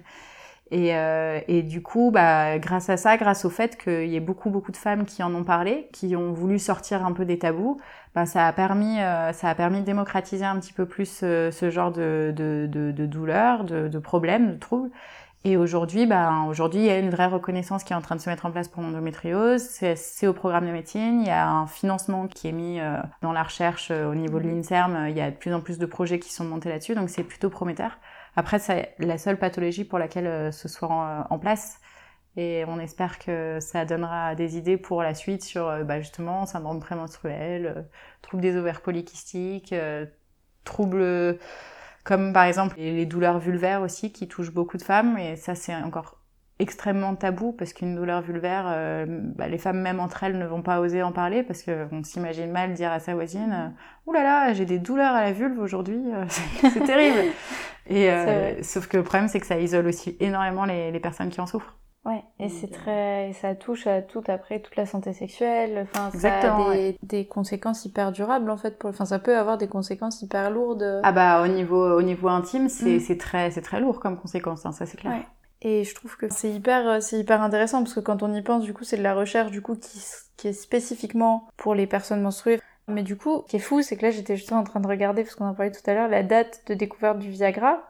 Et, 0.72 0.94
euh, 0.94 1.40
et 1.48 1.62
du 1.62 1.82
coup, 1.82 2.10
bah, 2.12 2.58
grâce 2.58 2.90
à 2.90 2.96
ça, 2.96 3.16
grâce 3.16 3.44
au 3.44 3.50
fait 3.50 3.76
qu'il 3.76 4.06
y 4.06 4.16
ait 4.16 4.20
beaucoup, 4.20 4.50
beaucoup 4.50 4.70
de 4.70 4.76
femmes 4.76 5.04
qui 5.04 5.22
en 5.22 5.34
ont 5.34 5.44
parlé, 5.44 5.88
qui 5.92 6.14
ont 6.14 6.32
voulu 6.32 6.58
sortir 6.58 7.04
un 7.04 7.12
peu 7.12 7.24
des 7.24 7.38
tabous, 7.38 7.80
bah, 8.14 8.26
ça 8.26 8.46
a 8.46 8.52
permis, 8.52 9.00
euh, 9.00 9.32
ça 9.32 9.48
a 9.48 9.54
permis 9.54 9.80
de 9.80 9.84
démocratiser 9.84 10.44
un 10.44 10.58
petit 10.60 10.72
peu 10.72 10.86
plus 10.86 11.20
euh, 11.22 11.50
ce 11.50 11.70
genre 11.70 11.90
de, 11.90 12.32
de, 12.36 12.68
de, 12.70 12.92
de 12.92 13.06
douleurs, 13.06 13.64
de, 13.64 13.88
de 13.88 13.98
problèmes, 13.98 14.52
de 14.52 14.58
troubles. 14.58 14.90
Et 15.42 15.56
aujourd'hui, 15.56 16.04
bah, 16.06 16.30
aujourd'hui, 16.48 16.80
il 16.80 16.86
y 16.86 16.90
a 16.90 16.98
une 16.98 17.08
vraie 17.08 17.26
reconnaissance 17.26 17.82
qui 17.82 17.94
est 17.94 17.96
en 17.96 18.02
train 18.02 18.14
de 18.14 18.20
se 18.20 18.28
mettre 18.28 18.44
en 18.44 18.50
place 18.50 18.68
pour 18.68 18.82
l'endométriose. 18.82 19.62
C'est, 19.62 20.26
au 20.26 20.34
programme 20.34 20.66
de 20.66 20.70
médecine. 20.72 21.22
Il 21.22 21.26
y 21.26 21.30
a 21.30 21.48
un 21.48 21.66
financement 21.66 22.26
qui 22.26 22.48
est 22.48 22.52
mis 22.52 22.78
euh, 22.78 22.98
dans 23.22 23.32
la 23.32 23.42
recherche 23.42 23.88
euh, 23.90 24.10
au 24.10 24.14
niveau 24.14 24.38
de 24.38 24.46
l'INSERM. 24.46 25.06
Il 25.08 25.16
y 25.16 25.20
a 25.22 25.30
de 25.30 25.36
plus 25.36 25.54
en 25.54 25.62
plus 25.62 25.78
de 25.78 25.86
projets 25.86 26.18
qui 26.18 26.30
sont 26.30 26.44
montés 26.44 26.68
là-dessus, 26.68 26.94
donc 26.94 27.08
c'est 27.08 27.24
plutôt 27.24 27.48
prometteur. 27.48 27.98
Après, 28.36 28.58
c'est 28.58 28.94
la 28.98 29.18
seule 29.18 29.38
pathologie 29.38 29.84
pour 29.84 29.98
laquelle 29.98 30.26
euh, 30.26 30.52
ce 30.52 30.68
soit 30.68 30.88
en, 30.88 31.26
en 31.28 31.38
place. 31.38 31.80
Et 32.36 32.64
on 32.68 32.78
espère 32.78 33.18
que 33.18 33.58
ça 33.60 33.84
donnera 33.84 34.34
des 34.34 34.56
idées 34.56 34.76
pour 34.76 35.02
la 35.02 35.14
suite 35.14 35.42
sur 35.42 35.68
euh, 35.68 35.84
bah, 35.84 36.00
justement 36.00 36.46
syndrome 36.46 36.80
prémenstruel, 36.80 37.66
euh, 37.66 37.82
troubles 38.22 38.42
des 38.42 38.56
ovaires 38.56 38.82
polykystiques, 38.82 39.72
euh, 39.72 40.06
troubles 40.64 41.38
comme 42.04 42.32
par 42.32 42.44
exemple 42.44 42.76
les 42.78 43.06
douleurs 43.06 43.38
vulvaires 43.38 43.82
aussi 43.82 44.12
qui 44.12 44.28
touchent 44.28 44.52
beaucoup 44.52 44.76
de 44.76 44.82
femmes. 44.82 45.18
Et 45.18 45.36
ça, 45.36 45.54
c'est 45.54 45.74
encore 45.74 46.19
extrêmement 46.60 47.16
tabou 47.16 47.52
parce 47.52 47.72
qu'une 47.72 47.96
douleur 47.96 48.22
vulvaire, 48.22 48.64
euh, 48.68 49.06
bah, 49.08 49.48
les 49.48 49.58
femmes 49.58 49.80
même 49.80 49.98
entre 50.00 50.22
elles 50.24 50.38
ne 50.38 50.46
vont 50.46 50.62
pas 50.62 50.80
oser 50.80 51.02
en 51.02 51.12
parler 51.12 51.42
parce 51.42 51.62
qu'on 51.64 52.02
s'imagine 52.04 52.50
mal 52.52 52.74
dire 52.74 52.92
à 52.92 53.00
sa 53.00 53.14
voisine 53.14 53.52
euh, 53.52 53.68
Ouh 54.06 54.12
là 54.12 54.22
là, 54.22 54.52
j'ai 54.52 54.64
des 54.66 54.78
douleurs 54.78 55.14
à 55.14 55.22
la 55.22 55.32
vulve 55.32 55.58
aujourd'hui, 55.58 56.00
euh, 56.14 56.24
c'est 56.28 56.84
terrible. 56.84 57.18
Et 57.86 58.10
euh, 58.10 58.62
sauf 58.62 58.86
que 58.86 58.96
le 58.98 59.02
problème, 59.02 59.28
c'est 59.28 59.40
que 59.40 59.46
ça 59.46 59.58
isole 59.58 59.86
aussi 59.88 60.16
énormément 60.20 60.64
les, 60.64 60.92
les 60.92 61.00
personnes 61.00 61.30
qui 61.30 61.40
en 61.40 61.46
souffrent. 61.46 61.76
Ouais, 62.06 62.22
et 62.38 62.48
c'est 62.48 62.70
très, 62.70 63.28
et 63.28 63.32
ça 63.34 63.54
touche 63.54 63.86
à 63.86 64.00
tout 64.00 64.22
après, 64.28 64.60
toute 64.60 64.74
la 64.76 64.86
santé 64.86 65.12
sexuelle. 65.12 65.86
Enfin, 65.92 66.10
ça 66.18 66.38
a 66.38 66.72
des, 66.74 66.96
des 67.02 67.26
conséquences 67.26 67.84
hyper 67.84 68.10
durables 68.10 68.50
en 68.50 68.56
fait. 68.56 68.78
Pour, 68.78 68.88
enfin, 68.88 69.04
ça 69.04 69.18
peut 69.18 69.36
avoir 69.36 69.58
des 69.58 69.68
conséquences 69.68 70.22
hyper 70.22 70.50
lourdes. 70.50 71.00
Ah 71.02 71.12
bah 71.12 71.42
au 71.42 71.46
niveau 71.48 71.94
au 71.98 72.00
niveau 72.00 72.28
intime, 72.28 72.70
c'est 72.70 72.96
Mm. 72.96 73.18
très 73.18 73.50
c'est 73.50 73.60
très 73.60 73.80
lourd 73.80 74.00
comme 74.00 74.18
conséquence, 74.18 74.64
hein, 74.64 74.72
ça 74.72 74.86
c'est 74.86 74.96
clair. 74.96 75.12
Ouais. 75.12 75.26
Et 75.62 75.84
je 75.84 75.94
trouve 75.94 76.16
que 76.16 76.32
c'est 76.32 76.50
hyper, 76.50 76.88
euh, 76.88 77.00
c'est 77.00 77.18
hyper 77.18 77.42
intéressant 77.42 77.82
parce 77.82 77.94
que 77.94 78.00
quand 78.00 78.22
on 78.22 78.32
y 78.34 78.42
pense, 78.42 78.64
du 78.64 78.72
coup, 78.72 78.84
c'est 78.84 78.96
de 78.96 79.02
la 79.02 79.14
recherche 79.14 79.50
du 79.50 79.60
coup 79.60 79.76
qui, 79.76 80.02
qui 80.36 80.48
est 80.48 80.52
spécifiquement 80.52 81.48
pour 81.56 81.74
les 81.74 81.86
personnes 81.86 82.22
menstruées. 82.22 82.60
Mais 82.88 83.02
du 83.02 83.16
coup, 83.16 83.42
ce 83.46 83.50
qui 83.50 83.56
est 83.56 83.60
fou, 83.60 83.82
c'est 83.82 83.96
que 83.96 84.02
là, 84.02 84.10
j'étais 84.10 84.36
justement 84.36 84.60
en 84.60 84.64
train 84.64 84.80
de 84.80 84.88
regarder, 84.88 85.22
parce 85.22 85.36
qu'on 85.36 85.46
en 85.46 85.54
parlait 85.54 85.70
tout 85.70 85.88
à 85.88 85.94
l'heure, 85.94 86.08
la 86.08 86.22
date 86.22 86.62
de 86.66 86.74
découverte 86.74 87.18
du 87.18 87.30
Viagra. 87.30 87.82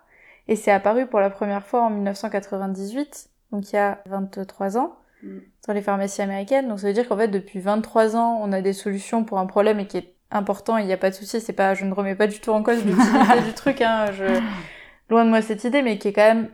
Et 0.48 0.56
c'est 0.56 0.72
apparu 0.72 1.06
pour 1.06 1.20
la 1.20 1.30
première 1.30 1.64
fois 1.64 1.82
en 1.82 1.90
1998, 1.90 3.30
donc 3.52 3.72
il 3.72 3.76
y 3.76 3.78
a 3.78 4.02
23 4.06 4.76
ans, 4.76 5.00
Mm. 5.22 5.38
dans 5.66 5.74
les 5.74 5.82
pharmacies 5.82 6.22
américaines. 6.22 6.68
Donc 6.68 6.80
ça 6.80 6.86
veut 6.86 6.92
dire 6.92 7.08
qu'en 7.08 7.16
fait, 7.16 7.28
depuis 7.28 7.60
23 7.60 8.16
ans, 8.16 8.40
on 8.42 8.52
a 8.52 8.60
des 8.60 8.72
solutions 8.72 9.24
pour 9.24 9.38
un 9.38 9.46
problème 9.46 9.80
et 9.80 9.86
qui 9.86 9.98
est 9.98 10.14
important, 10.30 10.76
il 10.76 10.86
n'y 10.86 10.92
a 10.92 10.96
pas 10.96 11.10
de 11.10 11.14
souci, 11.14 11.40
c'est 11.40 11.52
pas, 11.52 11.74
je 11.74 11.84
ne 11.84 11.92
remets 11.92 12.14
pas 12.14 12.26
du 12.26 12.40
tout 12.40 12.50
en 12.50 12.62
cause 12.62 12.84
l'utilité 12.84 13.42
du 13.46 13.52
truc, 13.52 13.80
hein, 13.80 14.06
je, 14.12 14.24
loin 15.10 15.24
de 15.24 15.30
moi 15.30 15.42
cette 15.42 15.64
idée, 15.64 15.82
mais 15.82 15.98
qui 15.98 16.08
est 16.08 16.12
quand 16.12 16.22
même, 16.22 16.48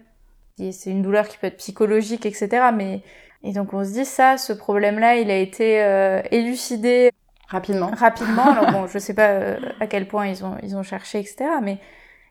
c'est 0.59 0.90
une 0.90 1.03
douleur 1.03 1.29
qui 1.29 1.38
peut 1.38 1.47
être 1.49 1.59
psychologique, 1.59 2.27
etc. 2.27 2.49
Mais, 2.75 3.03
et 3.42 3.53
donc 3.53 3.73
on 3.75 3.85
se 3.85 3.92
dit 3.92 4.05
ça, 4.05 4.37
ce 4.38 4.53
problème-là, 4.53 5.16
il 5.16 5.31
a 5.31 5.37
été 5.37 5.83
euh, 5.83 6.23
élucidé 6.31 7.11
Rapidement. 7.49 7.90
rapidement. 7.97 8.51
Alors 8.51 8.73
bon, 8.73 8.87
je 8.92 8.99
sais 8.99 9.14
pas 9.14 9.31
euh, 9.31 9.57
à 9.81 9.87
quel 9.87 10.09
point 10.09 10.27
ils 10.27 10.45
ont, 10.45 10.57
ils 10.62 10.77
ont 10.77 10.83
cherché, 10.83 11.19
etc. 11.19 11.45
Mais 11.62 11.79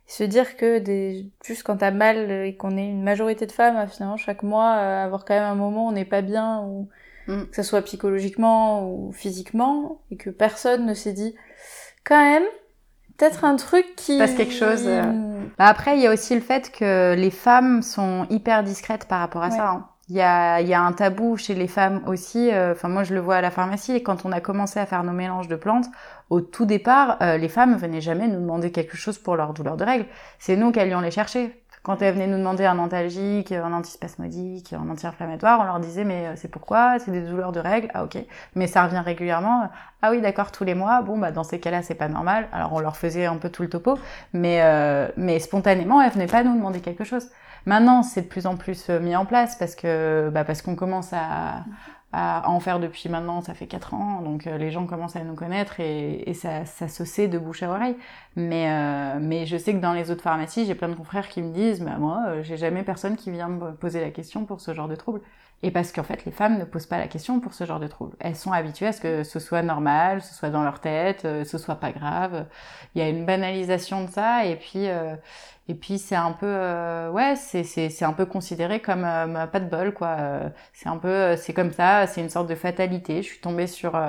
se 0.07 0.23
dire 0.23 0.57
que 0.57 0.79
des, 0.79 1.25
juste 1.43 1.63
quand 1.63 1.77
t'as 1.77 1.91
mal 1.91 2.17
euh, 2.29 2.45
et 2.45 2.55
qu'on 2.55 2.77
est 2.77 2.87
une 2.87 3.03
majorité 3.03 3.45
de 3.45 3.51
femmes, 3.51 3.77
à 3.77 3.87
finalement 3.87 4.17
chaque 4.17 4.43
mois, 4.43 4.75
euh, 4.77 5.05
avoir 5.05 5.25
quand 5.25 5.33
même 5.35 5.43
un 5.43 5.55
moment 5.55 5.85
où 5.85 5.89
on 5.89 5.93
n'est 5.93 6.05
pas 6.05 6.21
bien, 6.21 6.61
ou 6.61 6.89
Mm. 7.27 7.45
que 7.45 7.55
ce 7.55 7.63
soit 7.63 7.81
psychologiquement 7.81 8.87
ou 8.87 9.11
physiquement, 9.11 10.01
et 10.11 10.17
que 10.17 10.29
personne 10.29 10.85
ne 10.85 10.93
s'est 10.93 11.13
dit, 11.13 11.35
quand 12.03 12.21
même, 12.21 12.43
peut-être 13.17 13.43
un 13.45 13.55
truc 13.55 13.85
qui... 13.95 14.17
Passe 14.17 14.33
quelque 14.35 14.53
chose, 14.53 14.83
euh. 14.85 15.03
Bah 15.57 15.65
après, 15.67 15.97
il 15.97 16.01
y 16.03 16.07
a 16.07 16.11
aussi 16.13 16.35
le 16.35 16.41
fait 16.41 16.71
que 16.71 17.13
les 17.15 17.31
femmes 17.31 17.81
sont 17.81 18.25
hyper 18.29 18.63
discrètes 18.63 19.05
par 19.07 19.19
rapport 19.19 19.43
à 19.43 19.47
Ouais. 19.49 19.55
ça. 19.57 19.69
hein. 19.69 19.87
Il 20.07 20.15
y 20.15 20.21
a, 20.21 20.61
il 20.61 20.67
y 20.67 20.73
a 20.75 20.81
un 20.83 20.91
tabou 20.91 21.35
chez 21.35 21.55
les 21.55 21.67
femmes 21.67 22.03
aussi. 22.05 22.51
euh, 22.53 22.73
Enfin, 22.73 22.89
moi, 22.89 23.03
je 23.03 23.15
le 23.15 23.19
vois 23.19 23.37
à 23.37 23.41
la 23.41 23.49
pharmacie. 23.49 24.03
Quand 24.03 24.23
on 24.23 24.31
a 24.31 24.39
commencé 24.39 24.79
à 24.79 24.85
faire 24.85 25.03
nos 25.03 25.13
mélanges 25.13 25.47
de 25.47 25.55
plantes, 25.55 25.87
au 26.29 26.41
tout 26.41 26.65
départ, 26.67 27.17
euh, 27.23 27.37
les 27.37 27.49
femmes 27.49 27.75
venaient 27.75 28.01
jamais 28.01 28.27
nous 28.27 28.39
demander 28.39 28.71
quelque 28.71 28.97
chose 28.97 29.17
pour 29.17 29.35
leur 29.35 29.53
douleur 29.53 29.77
de 29.77 29.83
règles. 29.83 30.05
C'est 30.37 30.57
nous 30.57 30.71
qui 30.71 30.79
allions 30.79 30.99
les 30.99 31.09
chercher. 31.09 31.59
Quand 31.85 32.01
elles 32.01 32.15
venaient 32.15 32.25
nous 32.25 32.39
demander 32.39 32.65
un 32.65 32.79
antalgique, 32.79 33.51
un 33.51 33.71
antispasmodique, 33.71 34.73
un 34.73 34.89
anti-inflammatoire, 34.89 35.59
on 35.61 35.65
leur 35.65 35.79
disait 35.79 36.03
mais 36.03 36.25
euh, 36.25 36.33
c'est 36.35 36.47
pourquoi? 36.47 36.97
C'est 36.97 37.11
des 37.11 37.21
douleurs 37.21 37.51
de 37.51 37.59
règles? 37.59 37.91
Ah 37.93 38.03
ok. 38.03 38.17
Mais 38.55 38.65
ça 38.65 38.83
revient 38.85 39.03
régulièrement. 39.05 39.69
Ah 40.01 40.09
oui 40.09 40.19
d'accord 40.19 40.51
tous 40.51 40.63
les 40.63 40.73
mois. 40.73 41.03
Bon 41.03 41.19
bah 41.19 41.31
dans 41.31 41.43
ces 41.43 41.59
cas-là 41.59 41.83
c'est 41.83 41.93
pas 41.93 42.07
normal. 42.07 42.47
Alors 42.51 42.73
on 42.73 42.79
leur 42.79 42.97
faisait 42.97 43.27
un 43.27 43.37
peu 43.37 43.49
tout 43.49 43.61
le 43.61 43.69
topo, 43.69 43.99
mais 44.33 44.61
euh, 44.63 45.07
mais 45.15 45.37
spontanément 45.39 46.01
elles 46.01 46.11
venaient 46.11 46.25
pas 46.25 46.43
nous 46.43 46.55
demander 46.55 46.79
quelque 46.79 47.03
chose. 47.03 47.29
Maintenant 47.67 48.01
c'est 48.01 48.23
de 48.23 48.27
plus 48.27 48.47
en 48.47 48.57
plus 48.57 48.89
euh, 48.89 48.99
mis 48.99 49.15
en 49.15 49.25
place 49.25 49.55
parce 49.55 49.75
que 49.75 50.31
bah 50.33 50.43
parce 50.43 50.63
qu'on 50.63 50.75
commence 50.75 51.13
à 51.13 51.65
à 52.17 52.49
en 52.49 52.61
faire 52.61 52.79
depuis 52.79 53.09
maintenant, 53.09 53.41
ça 53.41 53.53
fait 53.53 53.67
4 53.67 53.93
ans, 53.93 54.21
donc 54.21 54.47
euh, 54.47 54.57
les 54.57 54.71
gens 54.71 54.85
commencent 54.85 55.17
à 55.17 55.23
nous 55.25 55.35
connaître 55.35 55.81
et, 55.81 56.33
ça 56.33 56.65
se 56.65 57.03
sait 57.03 57.27
de 57.27 57.37
bouche 57.37 57.61
à 57.61 57.69
oreille. 57.69 57.97
Mais, 58.37 58.69
euh, 58.69 59.19
mais 59.19 59.45
je 59.45 59.57
sais 59.57 59.73
que 59.73 59.79
dans 59.79 59.91
les 59.91 60.11
autres 60.11 60.21
pharmacies, 60.21 60.65
j'ai 60.65 60.75
plein 60.75 60.87
de 60.87 60.95
confrères 60.95 61.27
qui 61.27 61.41
me 61.41 61.51
disent, 61.51 61.81
bah, 61.81 61.97
moi, 61.99 62.23
euh, 62.27 62.43
j'ai 62.43 62.55
jamais 62.55 62.83
personne 62.83 63.17
qui 63.17 63.31
vient 63.31 63.49
me 63.49 63.73
poser 63.73 63.99
la 63.99 64.11
question 64.11 64.45
pour 64.45 64.61
ce 64.61 64.73
genre 64.73 64.87
de 64.87 64.95
trouble. 64.95 65.19
Et 65.63 65.71
parce 65.71 65.91
qu'en 65.91 66.03
fait, 66.03 66.25
les 66.25 66.31
femmes 66.31 66.59
ne 66.59 66.65
posent 66.65 66.85
pas 66.85 66.99
la 66.99 67.07
question 67.07 67.39
pour 67.39 67.53
ce 67.53 67.65
genre 67.65 67.79
de 67.79 67.87
trouble. 67.87 68.15
Elles 68.19 68.35
sont 68.35 68.51
habituées 68.51 68.87
à 68.87 68.91
ce 68.91 69.01
que 69.01 69.23
ce 69.23 69.39
soit 69.39 69.63
normal, 69.63 70.21
ce 70.21 70.33
soit 70.35 70.49
dans 70.49 70.63
leur 70.63 70.79
tête, 70.79 71.25
euh, 71.25 71.43
ce 71.43 71.57
soit 71.57 71.75
pas 71.75 71.91
grave. 71.91 72.45
Il 72.93 73.01
y 73.01 73.05
a 73.05 73.09
une 73.09 73.25
banalisation 73.25 74.05
de 74.05 74.09
ça, 74.11 74.45
et 74.45 74.57
puis, 74.57 74.87
euh, 74.89 75.15
et 75.67 75.73
puis 75.73 75.97
c'est 75.97 76.15
un 76.15 76.33
peu, 76.33 76.45
euh, 76.45 77.09
ouais, 77.09 77.35
c'est, 77.35 77.63
c'est, 77.63 77.89
c'est 77.89 78.05
un 78.05 78.13
peu 78.13 78.25
considéré 78.27 78.79
comme 78.79 79.03
euh, 79.05 79.47
pas 79.47 79.59
de 79.59 79.67
bol, 79.67 79.93
quoi. 79.93 80.09
Euh, 80.19 80.49
c'est 80.73 80.89
un 80.89 80.97
peu, 80.97 81.07
euh, 81.07 81.37
c'est 81.37 81.53
comme 81.53 81.71
ça, 81.71 82.05
c'est 82.05 82.21
une 82.21 82.29
sorte 82.29 82.47
de 82.47 82.55
fatalité. 82.55 83.23
Je 83.23 83.27
suis 83.27 83.39
tombée 83.41 83.65
sur, 83.67 83.99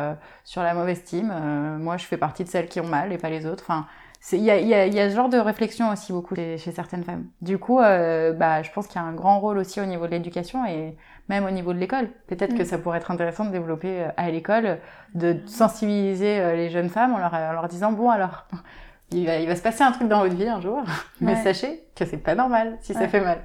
sur 0.44 0.62
la 0.62 0.74
mauvaise 0.74 1.02
team. 1.04 1.32
Moi, 1.80 1.96
je 1.96 2.04
fais 2.04 2.18
partie 2.18 2.44
de 2.44 2.48
celles 2.50 2.68
qui 2.68 2.80
ont 2.80 2.86
mal 2.86 3.12
et 3.12 3.18
pas 3.18 3.30
les 3.30 3.46
autres. 3.46 3.64
Enfin, 3.66 3.86
il 4.32 4.40
y 4.42 4.50
a, 4.50 4.58
y, 4.58 4.74
a, 4.74 4.86
y 4.86 5.00
a 5.00 5.08
ce 5.10 5.14
genre 5.16 5.28
de 5.28 5.38
réflexion 5.38 5.90
aussi 5.90 6.12
beaucoup 6.12 6.34
chez, 6.34 6.58
chez 6.58 6.72
certaines 6.72 7.04
femmes. 7.04 7.26
Du 7.40 7.58
coup, 7.58 7.78
bah, 7.78 8.62
je 8.62 8.70
pense 8.72 8.86
qu'il 8.88 9.00
y 9.00 9.04
a 9.04 9.06
un 9.06 9.14
grand 9.14 9.40
rôle 9.40 9.58
aussi 9.58 9.80
au 9.80 9.86
niveau 9.86 10.06
de 10.06 10.10
l'éducation 10.12 10.66
et 10.66 10.96
même 11.28 11.44
au 11.44 11.50
niveau 11.50 11.72
de 11.72 11.78
l'école. 11.78 12.08
Peut-être 12.28 12.54
que 12.54 12.62
Mm. 12.62 12.66
ça 12.66 12.78
pourrait 12.78 12.98
être 12.98 13.10
intéressant 13.10 13.44
de 13.44 13.50
développer 13.50 14.02
euh, 14.02 14.08
à 14.16 14.30
l'école, 14.30 14.78
de 15.14 15.36
sensibiliser 15.46 16.38
euh, 16.40 16.54
les 16.56 16.70
jeunes 16.70 16.88
femmes 16.88 17.14
en 17.14 17.18
leur, 17.18 17.34
en 17.34 17.52
leur 17.52 17.68
disant 17.68 17.92
bon 17.92 18.10
alors, 18.10 18.46
il 19.10 19.26
va, 19.26 19.36
il 19.38 19.46
va 19.48 19.56
se 19.56 19.62
passer 19.62 19.82
un 19.82 19.92
truc 19.92 20.08
dans 20.08 20.20
votre 20.20 20.34
vie 20.34 20.48
un 20.48 20.60
jour, 20.60 20.82
mais 21.20 21.36
sachez 21.36 21.82
que 21.94 22.04
c'est 22.04 22.16
pas 22.18 22.34
normal 22.34 22.76
si 22.80 22.94
ça 22.94 23.08
fait 23.08 23.20
mal. 23.20 23.38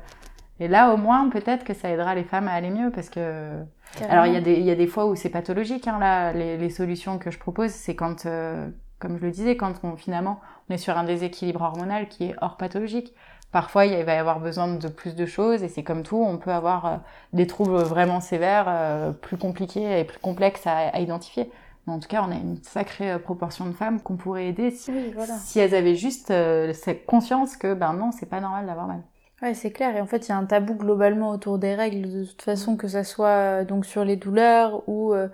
Et 0.60 0.68
là, 0.68 0.94
au 0.94 0.98
moins, 0.98 1.28
peut-être 1.30 1.64
que 1.64 1.74
ça 1.74 1.90
aidera 1.90 2.14
les 2.14 2.24
femmes 2.24 2.48
à 2.48 2.52
aller 2.54 2.70
mieux 2.70 2.92
parce 2.92 3.10
que 3.10 3.54
Carrément. 3.98 4.14
alors 4.14 4.26
il 4.28 4.34
y 4.34 4.38
a 4.38 4.42
des 4.42 4.54
il 4.54 4.64
y 4.64 4.70
a 4.72 4.76
des 4.76 4.86
fois 4.88 5.08
où 5.08 5.16
c'est 5.16 5.30
pathologique 5.30 5.88
hein, 5.88 5.98
là 6.00 6.32
les, 6.34 6.56
les 6.56 6.70
solutions 6.70 7.18
que 7.18 7.30
je 7.32 7.38
propose 7.40 7.72
c'est 7.72 7.96
quand 7.96 8.26
euh, 8.26 8.70
comme 9.00 9.18
je 9.18 9.26
le 9.26 9.32
disais, 9.32 9.58
quand 9.58 9.74
on, 9.84 9.96
finalement 9.98 10.40
on 10.70 10.76
est 10.76 10.78
sur 10.78 10.96
un 10.98 11.04
déséquilibre 11.04 11.62
hormonal 11.64 12.08
qui 12.08 12.26
est 12.26 12.36
hors 12.42 12.56
pathologique. 12.58 13.16
Parfois, 13.52 13.86
il 13.86 14.04
va 14.06 14.14
y 14.14 14.18
avoir 14.18 14.40
besoin 14.40 14.68
de 14.76 14.88
plus 14.88 15.16
de 15.16 15.26
choses 15.26 15.62
et 15.64 15.68
c'est 15.70 15.84
comme 15.84 16.04
tout, 16.04 16.18
on 16.22 16.38
peut 16.38 16.52
avoir 16.52 16.86
euh, 16.86 16.98
des 17.34 17.48
troubles 17.48 17.78
vraiment 17.84 18.22
sévères, 18.22 18.66
euh, 18.68 19.12
plus 19.12 19.38
compliqués 19.38 20.00
et 20.00 20.04
plus 20.06 20.20
complexes 20.20 20.66
à, 20.68 20.88
à 20.90 21.00
identifier. 21.00 21.52
Mais 21.88 21.94
en 21.94 22.00
tout 22.00 22.08
cas, 22.08 22.24
on 22.28 22.32
a 22.32 22.36
une 22.36 22.62
sacrée 22.64 23.12
euh, 23.14 23.20
proportion 23.20 23.66
de 23.66 23.74
femmes 23.74 24.00
qu'on 24.02 24.16
pourrait 24.16 24.48
aider 24.48 24.72
si, 24.72 24.92
Oui, 24.92 25.12
voilà. 25.14 25.34
si 25.38 25.60
elles 25.60 25.76
avaient 25.76 25.96
juste 25.96 26.32
euh, 26.32 26.74
cette 26.74 27.06
conscience 27.06 27.58
que 27.58 27.74
ben 27.74 27.94
non, 27.94 28.12
c'est 28.12 28.28
pas 28.30 28.40
normal 28.40 28.66
d'avoir 28.68 28.88
mal. 28.88 29.02
Ouais, 29.42 29.54
c'est 29.56 29.72
clair. 29.72 29.96
Et 29.98 30.02
en 30.02 30.06
fait, 30.06 30.28
il 30.28 30.30
y 30.30 30.32
a 30.34 30.38
un 30.38 30.46
tabou 30.46 30.76
globalement 30.76 31.32
autour 31.32 31.58
des 31.58 31.74
règles, 31.74 32.10
de 32.12 32.26
toute 32.26 32.44
façon, 32.44 32.78
que 32.78 32.88
ça 32.88 33.04
soit 33.04 33.28
euh, 33.28 33.66
donc 33.66 33.86
sur 33.86 34.06
les 34.06 34.16
douleurs 34.16 34.88
ou 34.88 35.14
euh, 35.14 35.30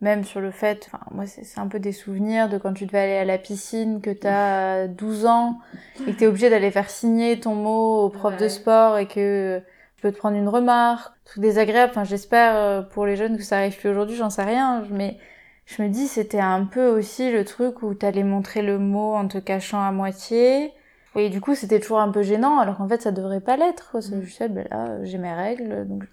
même 0.00 0.24
sur 0.24 0.40
le 0.40 0.50
fait, 0.50 0.86
enfin, 0.86 1.04
moi, 1.10 1.26
c'est 1.26 1.58
un 1.58 1.68
peu 1.68 1.78
des 1.78 1.92
souvenirs 1.92 2.48
de 2.48 2.56
quand 2.56 2.72
tu 2.72 2.86
devais 2.86 3.00
aller 3.00 3.16
à 3.16 3.24
la 3.24 3.36
piscine, 3.36 4.00
que 4.00 4.10
t'as 4.10 4.86
12 4.86 5.26
ans 5.26 5.58
et 6.06 6.12
que 6.12 6.18
t'es 6.18 6.26
obligé 6.26 6.48
d'aller 6.48 6.70
faire 6.70 6.88
signer 6.88 7.38
ton 7.38 7.54
mot 7.54 8.04
au 8.04 8.08
prof 8.08 8.36
de 8.38 8.48
sport 8.48 8.96
et 8.96 9.06
que 9.06 9.60
tu 9.96 10.02
peux 10.02 10.12
te 10.12 10.16
prendre 10.16 10.38
une 10.38 10.48
remarque, 10.48 11.12
tout 11.30 11.40
désagréable. 11.40 11.90
Enfin, 11.90 12.04
j'espère 12.04 12.56
euh, 12.56 12.82
pour 12.82 13.04
les 13.04 13.16
jeunes 13.16 13.36
que 13.36 13.42
ça 13.42 13.58
arrive 13.58 13.76
plus 13.78 13.90
aujourd'hui, 13.90 14.16
j'en 14.16 14.30
sais 14.30 14.42
rien, 14.42 14.84
mais 14.90 15.18
je 15.66 15.82
me 15.82 15.88
dis, 15.88 16.08
c'était 16.08 16.40
un 16.40 16.64
peu 16.64 16.86
aussi 16.88 17.30
le 17.30 17.44
truc 17.44 17.82
où 17.82 17.92
t'allais 17.92 18.24
montrer 18.24 18.62
le 18.62 18.78
mot 18.78 19.14
en 19.14 19.28
te 19.28 19.36
cachant 19.36 19.82
à 19.82 19.92
moitié. 19.92 20.72
Et 21.14 21.28
du 21.28 21.40
coup, 21.42 21.54
c'était 21.54 21.80
toujours 21.80 22.00
un 22.00 22.10
peu 22.10 22.22
gênant, 22.22 22.58
alors 22.58 22.78
qu'en 22.78 22.88
fait, 22.88 23.02
ça 23.02 23.12
devrait 23.12 23.40
pas 23.40 23.58
l'être. 23.58 23.96
C'est 24.00 24.22
juste, 24.22 24.42
ben 24.48 24.66
là, 24.70 25.04
j'ai 25.04 25.18
mes 25.18 25.34
règles, 25.34 25.86
donc... 25.86 26.04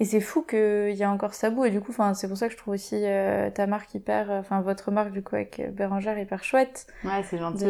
Et 0.00 0.04
c'est 0.04 0.20
fou 0.20 0.42
qu'il 0.42 0.94
y 0.94 1.02
a 1.02 1.10
encore 1.10 1.34
ce 1.34 1.40
tabou, 1.40 1.64
et 1.64 1.70
du 1.70 1.80
coup, 1.80 1.90
enfin, 1.90 2.14
c'est 2.14 2.28
pour 2.28 2.36
ça 2.36 2.46
que 2.46 2.52
je 2.52 2.58
trouve 2.58 2.74
aussi 2.74 2.94
euh, 2.96 3.50
ta 3.50 3.66
marque 3.66 3.92
hyper, 3.94 4.30
euh, 4.30 4.38
enfin, 4.40 4.60
votre 4.60 4.92
marque, 4.92 5.10
du 5.10 5.22
coup, 5.22 5.34
avec 5.34 5.58
euh, 5.58 5.70
Bérangère, 5.72 6.16
hyper 6.18 6.44
chouette, 6.44 6.86
Ouais, 7.04 7.22
c'est 7.28 7.38
gentil. 7.38 7.64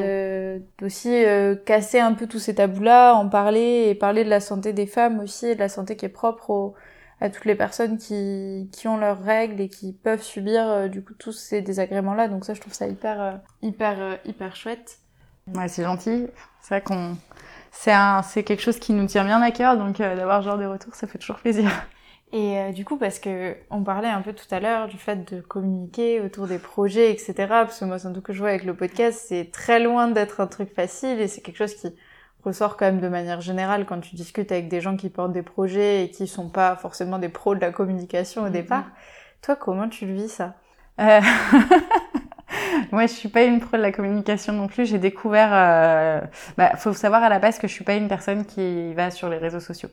d'aussi 0.79 1.25
euh, 1.25 1.57
casser 1.57 2.01
un 2.01 2.13
peu 2.13 2.27
tous 2.27 2.39
ces 2.39 2.55
tabous-là, 2.57 3.15
en 3.15 3.29
parler, 3.31 3.87
et 3.89 3.95
parler 3.95 4.25
de 4.25 4.29
la 4.31 4.41
santé 4.41 4.75
des 4.75 4.87
femmes 4.87 5.21
aussi, 5.21 5.47
et 5.47 5.55
de 5.55 5.61
la 5.61 5.71
santé 5.71 5.97
qui 5.97 6.05
est 6.05 6.11
propre 6.11 6.51
au- 6.51 6.75
à 7.21 7.31
toutes 7.31 7.47
les 7.47 7.55
personnes 7.57 7.97
qui, 7.99 8.69
qui 8.73 8.87
ont 8.89 8.97
leurs 8.99 9.21
règles 9.23 9.61
et 9.63 9.69
qui 9.69 9.93
peuvent 9.95 10.23
subir, 10.23 10.69
euh, 10.69 10.89
du 10.89 11.03
coup, 11.03 11.15
tous 11.15 11.33
ces 11.33 11.63
désagréments-là. 11.63 12.29
Donc 12.29 12.45
ça, 12.45 12.53
je 12.55 12.61
trouve 12.61 12.75
ça 12.75 12.87
hyper, 12.87 13.41
hyper, 13.63 14.19
hyper 14.27 14.55
chouette. 14.55 14.99
Ouais, 15.55 15.67
c'est 15.69 15.83
gentil. 15.83 16.27
C'est 16.61 16.75
vrai 16.75 16.83
qu'on, 16.83 17.17
c'est 17.73 17.93
un, 17.93 18.23
c'est 18.23 18.43
quelque 18.45 18.63
chose 18.63 18.79
qui 18.79 18.93
nous 18.93 19.07
tient 19.07 19.25
bien 19.25 19.41
à 19.41 19.51
cœur, 19.51 19.79
donc 19.79 20.01
euh, 20.01 20.15
d'avoir 20.15 20.43
ce 20.43 20.49
genre 20.49 20.59
de 20.59 20.67
retour, 20.67 20.95
ça 20.95 21.07
fait 21.07 21.19
toujours 21.19 21.39
plaisir. 21.39 21.71
Et 22.33 22.59
euh, 22.59 22.73
du 22.73 22.85
coup, 22.85 22.99
parce 22.99 23.19
que 23.19 23.57
on 23.71 23.83
parlait 23.83 24.09
un 24.09 24.21
peu 24.21 24.35
tout 24.35 24.47
à 24.51 24.61
l'heure 24.61 24.87
du 24.89 24.99
fait 24.99 25.33
de 25.33 25.41
communiquer 25.41 26.21
autour 26.21 26.47
des 26.47 26.59
projets, 26.59 27.11
etc. 27.13 27.35
Parce 27.49 27.81
que 27.81 27.85
moi, 27.87 27.99
sans 27.99 28.11
doute 28.11 28.25
que 28.25 28.33
je 28.35 28.41
vois 28.41 28.51
avec 28.51 28.65
le 28.65 28.77
podcast, 28.77 29.25
c'est 29.29 29.51
très 29.51 29.81
loin 29.81 30.09
d'être 30.09 30.41
un 30.41 30.47
truc 30.47 30.75
facile 30.75 31.21
et 31.21 31.29
c'est 31.29 31.41
quelque 31.41 31.57
chose 31.57 31.75
qui 31.75 31.89
ressort 32.45 32.77
quand 32.77 32.85
même 32.87 33.01
de 33.01 33.09
manière 33.09 33.41
générale 33.41 33.87
quand 33.87 34.01
tu 34.01 34.15
discutes 34.15 34.53
avec 34.53 34.69
des 34.69 34.81
gens 34.83 34.97
qui 34.97 35.09
portent 35.09 35.33
des 35.33 35.43
projets 35.43 36.05
et 36.05 36.11
qui 36.11 36.27
sont 36.27 36.51
pas 36.51 36.77
forcément 36.77 37.19
des 37.19 37.31
pros 37.31 37.55
de 37.55 37.61
la 37.61 37.73
communication 37.73 38.43
au 38.43 38.47
Mhm. 38.47 38.53
départ. 38.53 38.85
Toi, 39.43 39.57
comment 39.57 39.89
tu 39.89 40.07
le 40.07 40.13
vis 40.15 40.29
ça? 40.29 40.55
Euh... 41.01 41.21
Moi, 42.93 43.07
je 43.07 43.13
suis 43.13 43.29
pas 43.29 43.45
une 43.45 43.61
pro 43.61 43.77
de 43.77 43.83
la 43.83 43.93
communication 43.93 44.53
non 44.53 44.67
plus. 44.69 44.87
J'ai 44.87 44.99
découvert, 44.99 45.51
euh... 45.53 46.21
bah, 46.59 46.77
faut 46.77 46.93
savoir 46.93 47.23
à 47.23 47.29
la 47.29 47.39
base 47.39 47.59
que 47.59 47.69
je 47.69 47.73
suis 47.73 47.85
pas 47.85 47.95
une 47.95 48.09
personne 48.09 48.45
qui 48.47 48.93
va 48.95 49.11
sur 49.11 49.29
les 49.31 49.39
réseaux 49.39 49.61
sociaux. 49.61 49.89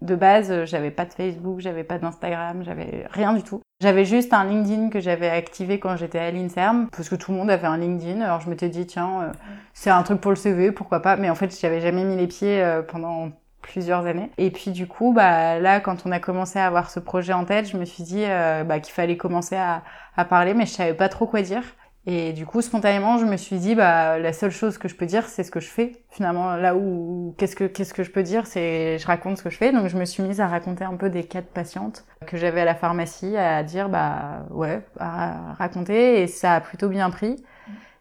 De 0.00 0.16
base, 0.16 0.50
euh, 0.50 0.66
j'avais 0.66 0.90
pas 0.90 1.04
de 1.04 1.12
Facebook, 1.12 1.60
j'avais 1.60 1.84
pas 1.84 1.98
d'Instagram, 1.98 2.62
j'avais 2.64 3.06
rien 3.10 3.32
du 3.32 3.42
tout. 3.42 3.60
J'avais 3.80 4.04
juste 4.04 4.32
un 4.32 4.44
LinkedIn 4.44 4.88
que 4.88 5.00
j'avais 5.00 5.28
activé 5.28 5.78
quand 5.78 5.96
j'étais 5.96 6.18
à 6.18 6.30
l'Inserm, 6.30 6.88
parce 6.90 7.08
que 7.08 7.14
tout 7.14 7.30
le 7.30 7.38
monde 7.38 7.50
avait 7.50 7.66
un 7.66 7.78
LinkedIn. 7.78 8.20
Alors 8.20 8.40
je 8.40 8.50
m'étais 8.50 8.68
dit, 8.68 8.86
tiens, 8.86 9.22
euh, 9.22 9.32
c'est 9.74 9.90
un 9.90 10.02
truc 10.02 10.20
pour 10.20 10.32
le 10.32 10.36
CV, 10.36 10.72
pourquoi 10.72 11.00
pas. 11.00 11.16
Mais 11.16 11.30
en 11.30 11.34
fait, 11.34 11.56
j'avais 11.60 11.80
jamais 11.80 12.04
mis 12.04 12.16
les 12.16 12.26
pieds 12.26 12.62
euh, 12.62 12.82
pendant 12.82 13.30
plusieurs 13.62 14.06
années. 14.06 14.30
Et 14.38 14.50
puis 14.50 14.70
du 14.70 14.86
coup, 14.86 15.12
bah 15.12 15.58
là, 15.60 15.80
quand 15.80 16.06
on 16.06 16.12
a 16.12 16.20
commencé 16.20 16.58
à 16.58 16.66
avoir 16.66 16.90
ce 16.90 17.00
projet 17.00 17.32
en 17.32 17.44
tête, 17.44 17.68
je 17.68 17.76
me 17.76 17.84
suis 17.84 18.04
dit 18.04 18.24
bah, 18.64 18.78
qu'il 18.78 18.94
fallait 18.94 19.16
commencer 19.16 19.56
à, 19.56 19.82
à 20.16 20.24
parler, 20.24 20.54
mais 20.54 20.66
je 20.66 20.70
savais 20.70 20.94
pas 20.94 21.08
trop 21.08 21.26
quoi 21.26 21.42
dire. 21.42 21.62
Et 22.08 22.32
du 22.32 22.46
coup, 22.46 22.62
spontanément, 22.62 23.18
je 23.18 23.24
me 23.24 23.36
suis 23.36 23.58
dit, 23.58 23.74
bah, 23.74 24.18
la 24.20 24.32
seule 24.32 24.52
chose 24.52 24.78
que 24.78 24.86
je 24.86 24.94
peux 24.94 25.06
dire, 25.06 25.26
c'est 25.26 25.42
ce 25.42 25.50
que 25.50 25.58
je 25.58 25.68
fais. 25.68 26.04
Finalement, 26.10 26.54
là 26.54 26.76
où, 26.76 27.34
qu'est-ce 27.36 27.56
que, 27.56 27.64
qu'est-ce 27.64 27.92
que 27.92 28.04
je 28.04 28.12
peux 28.12 28.22
dire, 28.22 28.46
c'est, 28.46 28.96
je 28.98 29.06
raconte 29.08 29.38
ce 29.38 29.42
que 29.42 29.50
je 29.50 29.56
fais. 29.56 29.72
Donc, 29.72 29.88
je 29.88 29.96
me 29.96 30.04
suis 30.04 30.22
mise 30.22 30.40
à 30.40 30.46
raconter 30.46 30.84
un 30.84 30.94
peu 30.94 31.10
des 31.10 31.24
cas 31.24 31.40
de 31.40 31.46
patientes 31.46 32.04
que 32.26 32.36
j'avais 32.36 32.60
à 32.60 32.64
la 32.64 32.76
pharmacie, 32.76 33.36
à 33.36 33.64
dire, 33.64 33.88
bah, 33.88 34.46
ouais, 34.50 34.82
à 35.00 35.54
raconter. 35.54 36.22
Et 36.22 36.28
ça 36.28 36.54
a 36.54 36.60
plutôt 36.60 36.88
bien 36.88 37.10
pris. 37.10 37.44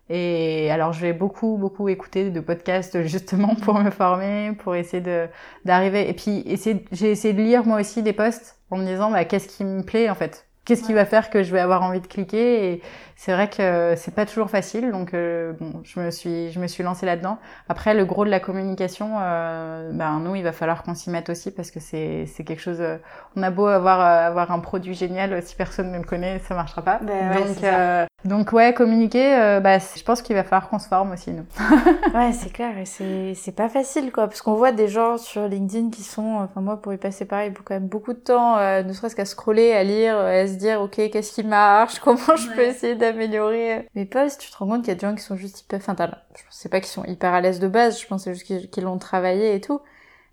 Et 0.09 0.69
alors, 0.71 0.93
je 0.93 1.01
vais 1.01 1.13
beaucoup, 1.13 1.57
beaucoup 1.57 1.89
écouter 1.89 2.29
de 2.31 2.39
podcasts, 2.39 3.03
justement, 3.07 3.55
pour 3.55 3.79
me 3.79 3.89
former, 3.91 4.53
pour 4.59 4.75
essayer 4.75 5.01
de, 5.01 5.27
d'arriver. 5.65 6.09
Et 6.09 6.13
puis, 6.13 6.43
essayer, 6.45 6.85
j'ai 6.91 7.11
essayé 7.11 7.33
de 7.33 7.41
lire, 7.41 7.65
moi 7.65 7.79
aussi, 7.81 8.03
des 8.03 8.13
posts 8.13 8.59
en 8.69 8.77
me 8.77 8.85
disant, 8.85 9.11
bah, 9.11 9.25
qu'est-ce 9.25 9.47
qui 9.47 9.63
me 9.65 9.83
plaît, 9.83 10.09
en 10.09 10.15
fait? 10.15 10.44
Qu'est-ce 10.65 10.83
qui 10.83 10.93
va 10.93 11.05
faire 11.05 11.29
que 11.29 11.43
je 11.43 11.51
vais 11.51 11.59
avoir 11.59 11.83
envie 11.83 12.01
de 12.01 12.07
cliquer 12.07 12.71
et 12.71 12.81
c'est 13.15 13.31
vrai 13.33 13.49
que 13.49 13.93
c'est 13.95 14.13
pas 14.13 14.25
toujours 14.25 14.49
facile 14.49 14.91
donc 14.91 15.13
euh, 15.13 15.53
bon 15.53 15.81
je 15.83 15.99
me 15.99 16.09
suis 16.09 16.51
je 16.51 16.59
me 16.59 16.67
suis 16.67 16.83
lancée 16.83 17.05
là-dedans. 17.05 17.37
Après 17.69 17.93
le 17.93 18.03
gros 18.03 18.25
de 18.25 18.31
la 18.31 18.39
communication 18.39 19.17
euh, 19.21 19.91
ben 19.93 20.19
nous 20.19 20.35
il 20.35 20.43
va 20.43 20.51
falloir 20.51 20.81
qu'on 20.81 20.95
s'y 20.95 21.11
mette 21.11 21.29
aussi 21.29 21.51
parce 21.51 21.69
que 21.69 21.79
c'est 21.79 22.25
c'est 22.25 22.43
quelque 22.43 22.61
chose 22.61 22.81
euh, 22.81 22.97
on 23.35 23.43
a 23.43 23.51
beau 23.51 23.67
avoir 23.67 23.99
avoir 23.99 24.51
un 24.51 24.59
produit 24.59 24.95
génial 24.95 25.41
si 25.43 25.55
personne 25.55 25.91
ne 25.91 25.97
le 25.97 26.03
connaît 26.03 26.39
ça 26.39 26.55
marchera 26.55 26.81
pas. 26.81 26.99
Ben 27.03 27.35
donc 27.35 28.09
donc 28.25 28.51
ouais 28.51 28.73
communiquer 28.73 29.35
euh, 29.35 29.59
bah 29.59 29.77
je 29.79 30.03
pense 30.03 30.21
qu'il 30.21 30.35
va 30.35 30.43
falloir 30.43 30.69
qu'on 30.69 30.79
se 30.79 30.87
forme 30.87 31.13
aussi 31.13 31.31
nous. 31.31 31.45
Ouais, 32.15 32.31
c'est 32.31 32.51
clair, 32.51 32.77
et 32.77 32.85
c'est, 32.85 33.33
c'est 33.35 33.51
pas 33.51 33.67
facile, 33.67 34.09
quoi, 34.11 34.27
parce 34.27 34.41
qu'on 34.41 34.53
voit 34.53 34.71
des 34.71 34.87
gens 34.87 35.17
sur 35.17 35.49
LinkedIn 35.49 35.89
qui 35.89 36.01
sont, 36.01 36.35
enfin, 36.35 36.61
moi, 36.61 36.81
pour 36.81 36.93
y 36.93 36.97
passer 36.97 37.25
pareil, 37.25 37.51
quand 37.65 37.73
même 37.73 37.87
beaucoup 37.87 38.13
de 38.13 38.19
temps, 38.19 38.57
euh, 38.57 38.83
ne 38.83 38.93
serait-ce 38.93 39.17
qu'à 39.17 39.25
scroller, 39.25 39.73
à 39.73 39.83
lire, 39.83 40.15
euh, 40.15 40.43
à 40.43 40.47
se 40.47 40.53
dire, 40.53 40.81
ok, 40.81 40.95
qu'est-ce 41.11 41.33
qui 41.33 41.43
marche, 41.43 41.99
comment 42.03 42.37
je 42.37 42.49
peux 42.55 42.61
essayer 42.61 42.95
d'améliorer 42.95 43.89
mes 43.95 44.05
posts, 44.05 44.39
tu 44.39 44.49
te 44.49 44.57
rends 44.57 44.67
compte 44.67 44.81
qu'il 44.83 44.89
y 44.89 44.91
a 44.91 44.95
des 44.95 45.05
gens 45.05 45.15
qui 45.15 45.23
sont 45.23 45.35
juste 45.35 45.61
hyper, 45.61 45.79
enfin, 45.79 45.95
je 46.35 46.41
sais 46.51 46.69
pas 46.69 46.79
qu'ils 46.79 46.89
sont 46.89 47.03
hyper 47.03 47.33
à 47.33 47.41
l'aise 47.41 47.59
de 47.59 47.67
base, 47.67 47.99
je 47.99 48.07
pense 48.07 48.25
juste 48.29 48.43
qu'ils 48.43 48.83
l'ont 48.83 48.97
travaillé 48.97 49.55
et 49.55 49.61
tout. 49.61 49.81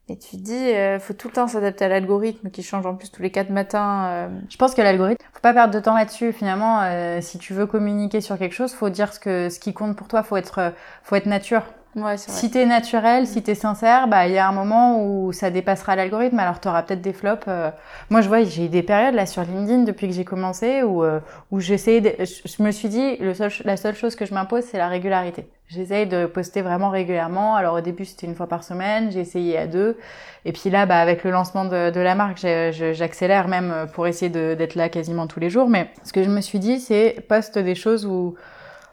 Et 0.08 0.18
tu 0.18 0.36
dis, 0.36 0.52
euh, 0.54 0.98
faut 0.98 1.14
tout 1.14 1.28
le 1.28 1.32
temps 1.34 1.46
s'adapter 1.46 1.84
à 1.84 1.88
l'algorithme 1.88 2.50
qui 2.50 2.62
change 2.62 2.84
en 2.86 2.96
plus 2.96 3.10
tous 3.10 3.22
les 3.22 3.30
quatre 3.30 3.50
matins. 3.50 4.06
euh, 4.10 4.40
Je 4.50 4.56
pense 4.56 4.74
que 4.74 4.82
l'algorithme, 4.82 5.24
faut 5.32 5.40
pas 5.40 5.54
perdre 5.54 5.72
de 5.74 5.80
temps 5.80 5.94
là-dessus. 5.94 6.32
Finalement, 6.32 6.80
euh, 6.82 7.20
si 7.20 7.38
tu 7.38 7.54
veux 7.54 7.66
communiquer 7.66 8.20
sur 8.20 8.36
quelque 8.38 8.54
chose, 8.54 8.72
faut 8.74 8.90
dire 8.90 9.12
ce 9.14 9.20
que 9.20 9.48
ce 9.48 9.60
qui 9.60 9.72
compte 9.72 9.96
pour 9.96 10.08
toi. 10.08 10.22
Faut 10.22 10.36
être, 10.36 10.58
euh, 10.58 10.70
faut 11.04 11.14
être 11.16 11.26
nature. 11.26 11.62
Ouais, 11.94 12.16
c'est 12.16 12.31
vrai. 12.31 12.40
Si 12.40 12.50
t'es 12.50 12.64
naturel, 12.64 13.26
si 13.26 13.42
t'es 13.42 13.55
sincère, 13.55 14.09
bah 14.09 14.26
il 14.26 14.33
y 14.33 14.38
a 14.38 14.48
un 14.48 14.52
moment 14.52 15.05
où 15.05 15.31
ça 15.33 15.50
dépassera 15.50 15.94
l'algorithme. 15.94 16.38
Alors 16.38 16.59
t'auras 16.59 16.83
peut-être 16.83 17.02
des 17.02 17.12
flops. 17.12 17.44
euh. 17.48 17.70
Moi, 18.09 18.22
je 18.22 18.28
vois, 18.28 18.42
j'ai 18.44 18.64
eu 18.64 18.68
des 18.70 18.83
périodes 18.83 19.14
là 19.14 19.26
sur 19.26 19.42
LinkedIn 19.42 19.83
depuis 19.83 20.09
que 20.09 20.14
j'ai 20.14 20.24
commencé 20.24 20.83
où 20.83 21.05
euh, 21.05 21.20
où 21.50 21.61
j'essayais. 21.61 22.00
De... 22.00 22.12
Je, 22.24 22.62
me 22.62 22.70
suis 22.70 22.88
dit, 22.88 23.16
le 23.18 23.35
seul, 23.35 23.50
la 23.66 23.76
seule 23.76 23.94
chose 23.94 24.16
que 24.16 24.24
je 24.24 24.33
m'impose, 24.33 24.64
c'est 24.64 24.78
la 24.78 24.88
régularité. 24.88 25.46
J'essaye 25.68 26.07
de 26.07 26.24
poster 26.24 26.62
vraiment 26.62 26.88
régulièrement. 26.88 27.57
Alors 27.57 27.74
au 27.74 27.81
début, 27.83 28.07
c'était 28.07 28.26
une 28.26 28.35
fois 28.35 28.46
par 28.46 28.64
semaine. 28.64 29.12
J'ai 29.12 29.20
essayé 29.20 29.59
à 29.59 29.66
deux. 29.66 29.98
Et 30.46 30.52
puis 30.52 30.70
là, 30.70 30.87
bah 30.87 30.98
avec 30.98 31.24
le 31.24 31.31
lancement 31.31 31.66
de, 31.66 31.90
de 31.90 32.00
la 32.00 32.14
marque, 32.14 32.38
j'accélère 32.38 33.48
même 33.48 33.87
pour 33.92 34.07
essayer 34.07 34.31
d'être 34.31 34.76
là 34.76 34.88
quasiment 34.88 35.26
tous 35.26 35.40
les 35.40 35.50
jours. 35.50 35.68
Mais 35.68 35.90
ce 36.05 36.12
que 36.14 36.22
je 36.22 36.31
me 36.31 36.40
suis 36.40 36.59
dit, 36.59 36.81
c'est 36.81 37.22
poste 37.28 37.59
des 37.59 37.74
choses 37.74 38.07
où 38.07 38.35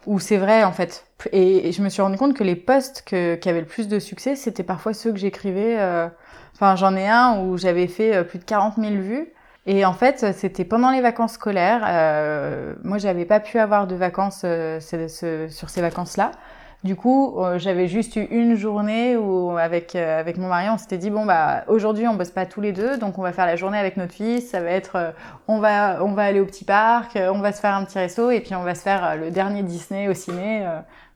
où 0.10 0.20
c'est 0.20 0.38
vrai 0.38 0.64
en 0.64 0.72
fait. 0.74 1.06
Et, 1.32 1.72
je 1.72 1.82
me 1.82 1.90
suis 1.90 2.02
rendu 2.02 2.18
compte 2.18 2.34
que 2.34 2.44
les 2.44 2.56
posts 2.56 3.04
que, 3.06 3.36
qui 3.36 3.48
avaient 3.48 3.62
le 3.62 3.68
plus 3.68 3.88
de 3.88 4.00
succès, 4.00 4.36
c'était 4.36 4.64
parfois 4.64 4.94
ceux 4.94 5.12
que 5.12 5.20
j'écrivais. 5.20 5.78
euh, 5.80 6.10
Enfin, 6.56 6.76
j'en 6.76 6.96
ai 6.98 7.08
un 7.08 7.40
où 7.40 7.58
j'avais 7.58 7.88
fait 7.88 8.16
euh, 8.18 8.24
plus 8.24 8.40
de 8.40 8.44
40 8.44 8.76
000 8.78 8.96
vues. 8.96 9.30
Et 9.66 9.86
en 9.86 9.94
fait, 9.94 10.34
c'était 10.34 10.66
pendant 10.66 10.92
les 10.92 11.00
vacances 11.00 11.34
scolaires. 11.34 11.84
Euh, 11.88 12.74
moi, 12.84 12.98
j'avais 12.98 13.26
pas 13.26 13.40
pu 13.40 13.60
avoir 13.60 13.88
de 13.88 13.96
vacances 13.96 14.42
euh, 14.44 14.80
sur 14.82 15.70
ces 15.70 15.82
vacances-là. 15.82 16.32
Du 16.86 16.96
coup, 16.96 17.36
euh, 17.40 17.60
j'avais 17.60 17.88
juste 17.90 18.16
eu 18.16 18.24
une 18.32 18.56
journée 18.56 19.18
où, 19.18 19.58
avec 19.58 19.96
euh, 19.96 20.18
avec 20.18 20.38
mon 20.38 20.48
mari, 20.48 20.68
on 20.70 20.78
s'était 20.78 20.98
dit 20.98 21.10
bon 21.10 21.26
bah 21.26 21.66
aujourd'hui 21.68 22.08
on 22.08 22.14
bosse 22.14 22.30
pas 22.32 22.46
tous 22.46 22.62
les 22.62 22.72
deux, 22.72 22.98
donc 22.98 23.18
on 23.18 23.22
va 23.22 23.34
faire 23.34 23.46
la 23.46 23.58
journée 23.58 23.78
avec 23.78 23.98
notre 23.98 24.14
fils. 24.14 24.50
Ça 24.50 24.62
va 24.62 24.70
être, 24.70 24.96
euh, 24.96 25.12
on 25.50 25.60
va 25.60 25.98
on 26.06 26.14
va 26.14 26.24
aller 26.24 26.40
au 26.40 26.46
petit 26.46 26.64
parc, 26.64 27.18
on 27.18 27.40
va 27.40 27.52
se 27.52 27.60
faire 27.60 27.74
un 27.76 27.84
petit 27.84 28.00
resto 28.00 28.32
et 28.32 28.40
puis 28.40 28.56
on 28.56 28.64
va 28.64 28.76
se 28.76 28.82
faire 28.84 29.18
le 29.18 29.30
dernier 29.30 29.62
Disney 29.62 30.08
au 30.08 30.14
ciné. 30.14 30.66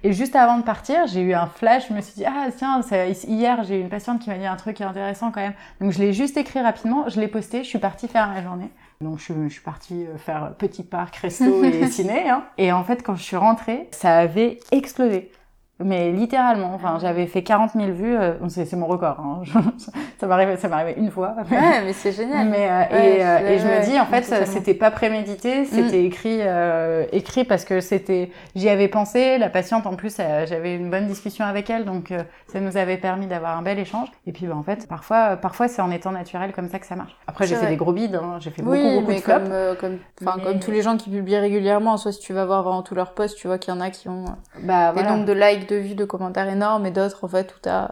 Et 0.03 0.11
juste 0.11 0.35
avant 0.35 0.57
de 0.57 0.63
partir, 0.63 1.07
j'ai 1.07 1.21
eu 1.21 1.33
un 1.33 1.47
flash. 1.47 1.87
Je 1.87 1.93
me 1.93 2.01
suis 2.01 2.15
dit 2.15 2.25
ah 2.25 2.47
tiens, 2.57 2.81
ça- 2.81 3.05
hier 3.07 3.63
j'ai 3.63 3.77
eu 3.77 3.81
une 3.81 3.87
patiente 3.89 4.19
qui 4.19 4.29
m'a 4.29 4.37
dit 4.37 4.45
un 4.45 4.57
truc 4.57 4.81
intéressant 4.81 5.31
quand 5.31 5.39
même. 5.39 5.53
Donc 5.79 5.91
je 5.93 5.99
l'ai 5.99 6.11
juste 6.11 6.35
écrit 6.35 6.59
rapidement, 6.59 7.07
je 7.07 7.21
l'ai 7.21 7.29
posté, 7.29 7.59
je 7.63 7.69
suis 7.69 7.79
partie 7.79 8.09
faire 8.09 8.29
la 8.33 8.43
journée. 8.43 8.69
Donc 8.99 9.19
je, 9.19 9.31
je 9.47 9.53
suis 9.53 9.61
partie 9.61 10.05
faire 10.17 10.55
petit 10.57 10.83
parc, 10.83 11.15
resto 11.15 11.63
et 11.63 11.87
ciné. 11.89 12.29
Hein. 12.29 12.43
Et 12.57 12.73
en 12.73 12.83
fait 12.83 13.01
quand 13.01 13.15
je 13.15 13.23
suis 13.23 13.37
rentrée, 13.37 13.87
ça 13.91 14.17
avait 14.17 14.59
explosé. 14.73 15.31
Mais 15.79 16.11
littéralement, 16.11 16.71
enfin, 16.75 16.97
j'avais 17.01 17.25
fait 17.25 17.41
40 17.41 17.71
000 17.73 17.87
vues, 17.91 18.15
euh, 18.15 18.33
c'est 18.47 18.63
c'est 18.65 18.75
mon 18.75 18.85
record, 18.85 19.19
hein. 19.19 19.41
ça 20.19 20.27
m'arrive 20.27 20.55
ça 20.59 20.67
m'arrivait 20.67 20.99
une 20.99 21.09
fois. 21.09 21.33
Mais, 21.49 21.57
Ouais, 21.57 21.81
mais 21.83 21.93
c'est 21.93 22.11
génial. 22.11 22.47
mais, 22.47 22.69
euh, 22.69 22.79
Ouais, 22.95 23.17
et, 23.17 23.25
euh, 23.25 23.39
je- 23.39 23.45
et 23.53 23.59
je 23.59 23.67
me 23.67 23.83
dis, 23.83 23.99
en 23.99 24.05
fait, 24.05 24.21
c'était 24.45 24.75
pas 24.75 24.91
prémédité, 24.91 25.65
c'était 25.65 26.05
écrit, 26.05 26.37
euh, 26.41 27.05
écrit 27.11 27.43
parce 27.43 27.65
que 27.65 27.81
c'était, 27.81 28.29
j'y 28.55 28.69
avais 28.69 28.87
pensé, 28.87 29.39
la 29.39 29.49
patiente, 29.49 29.87
en 29.87 29.95
plus, 29.95 30.15
euh, 30.19 30.45
j'avais 30.45 30.75
une 30.75 30.91
bonne 30.91 31.07
discussion 31.07 31.43
avec 31.43 31.69
elle, 31.71 31.85
donc 31.85 32.11
euh, 32.11 32.21
ça 32.47 32.59
nous 32.59 32.77
avait 32.77 32.97
permis 32.97 33.25
d'avoir 33.25 33.57
un 33.57 33.63
bel 33.63 33.79
échange. 33.79 34.07
Et 34.27 34.31
puis, 34.31 34.45
bah, 34.45 34.55
en 34.55 34.63
fait, 34.63 34.87
parfois, 34.87 35.37
parfois 35.37 35.67
c'est 35.67 35.81
en 35.81 35.89
étant 35.89 36.11
naturel 36.11 36.53
comme 36.53 36.69
ça 36.69 36.77
que 36.77 36.85
ça 36.85 36.95
marche. 36.95 37.15
Après, 37.25 37.47
j'ai 37.47 37.55
fait 37.55 37.67
des 37.67 37.77
gros 37.77 37.93
bides, 37.93 38.15
hein, 38.15 38.37
j'ai 38.39 38.51
fait 38.51 38.61
beaucoup, 38.61 38.75
Oui, 38.77 38.93
beaucoup 38.99 39.07
mais 39.09 39.15
de 39.15 39.21
flops. 39.21 39.49
comme, 39.49 39.75
comme, 39.79 39.97
Mais- 40.37 40.43
comme 40.43 40.59
tous 40.59 40.71
les 40.71 40.83
gens 40.83 40.97
qui 40.97 41.09
publient 41.09 41.37
régulièrement, 41.37 41.97
soit 41.97 42.11
si 42.11 42.19
tu 42.19 42.31
vas 42.31 42.45
voir 42.45 42.61
vraiment 42.61 42.83
tous 42.83 42.93
leurs 42.95 43.13
posts, 43.15 43.37
tu 43.39 43.47
vois 43.47 43.57
qu'il 43.57 43.73
y 43.73 43.77
en 43.77 43.81
a 43.81 43.89
qui 43.89 44.07
ont 44.07 44.25
Bah, 44.61 44.89
des 44.89 45.01
voilà. 45.01 45.09
nombres 45.09 45.25
de 45.25 45.33
likes, 45.33 45.62
de 45.63 45.75
vues, 45.75 45.95
de 45.95 46.05
commentaires 46.05 46.49
énormes, 46.49 46.85
et 46.85 46.91
d'autres, 46.91 47.23
en 47.23 47.27
fait, 47.27 47.53
où 47.55 47.59
t'as... 47.61 47.89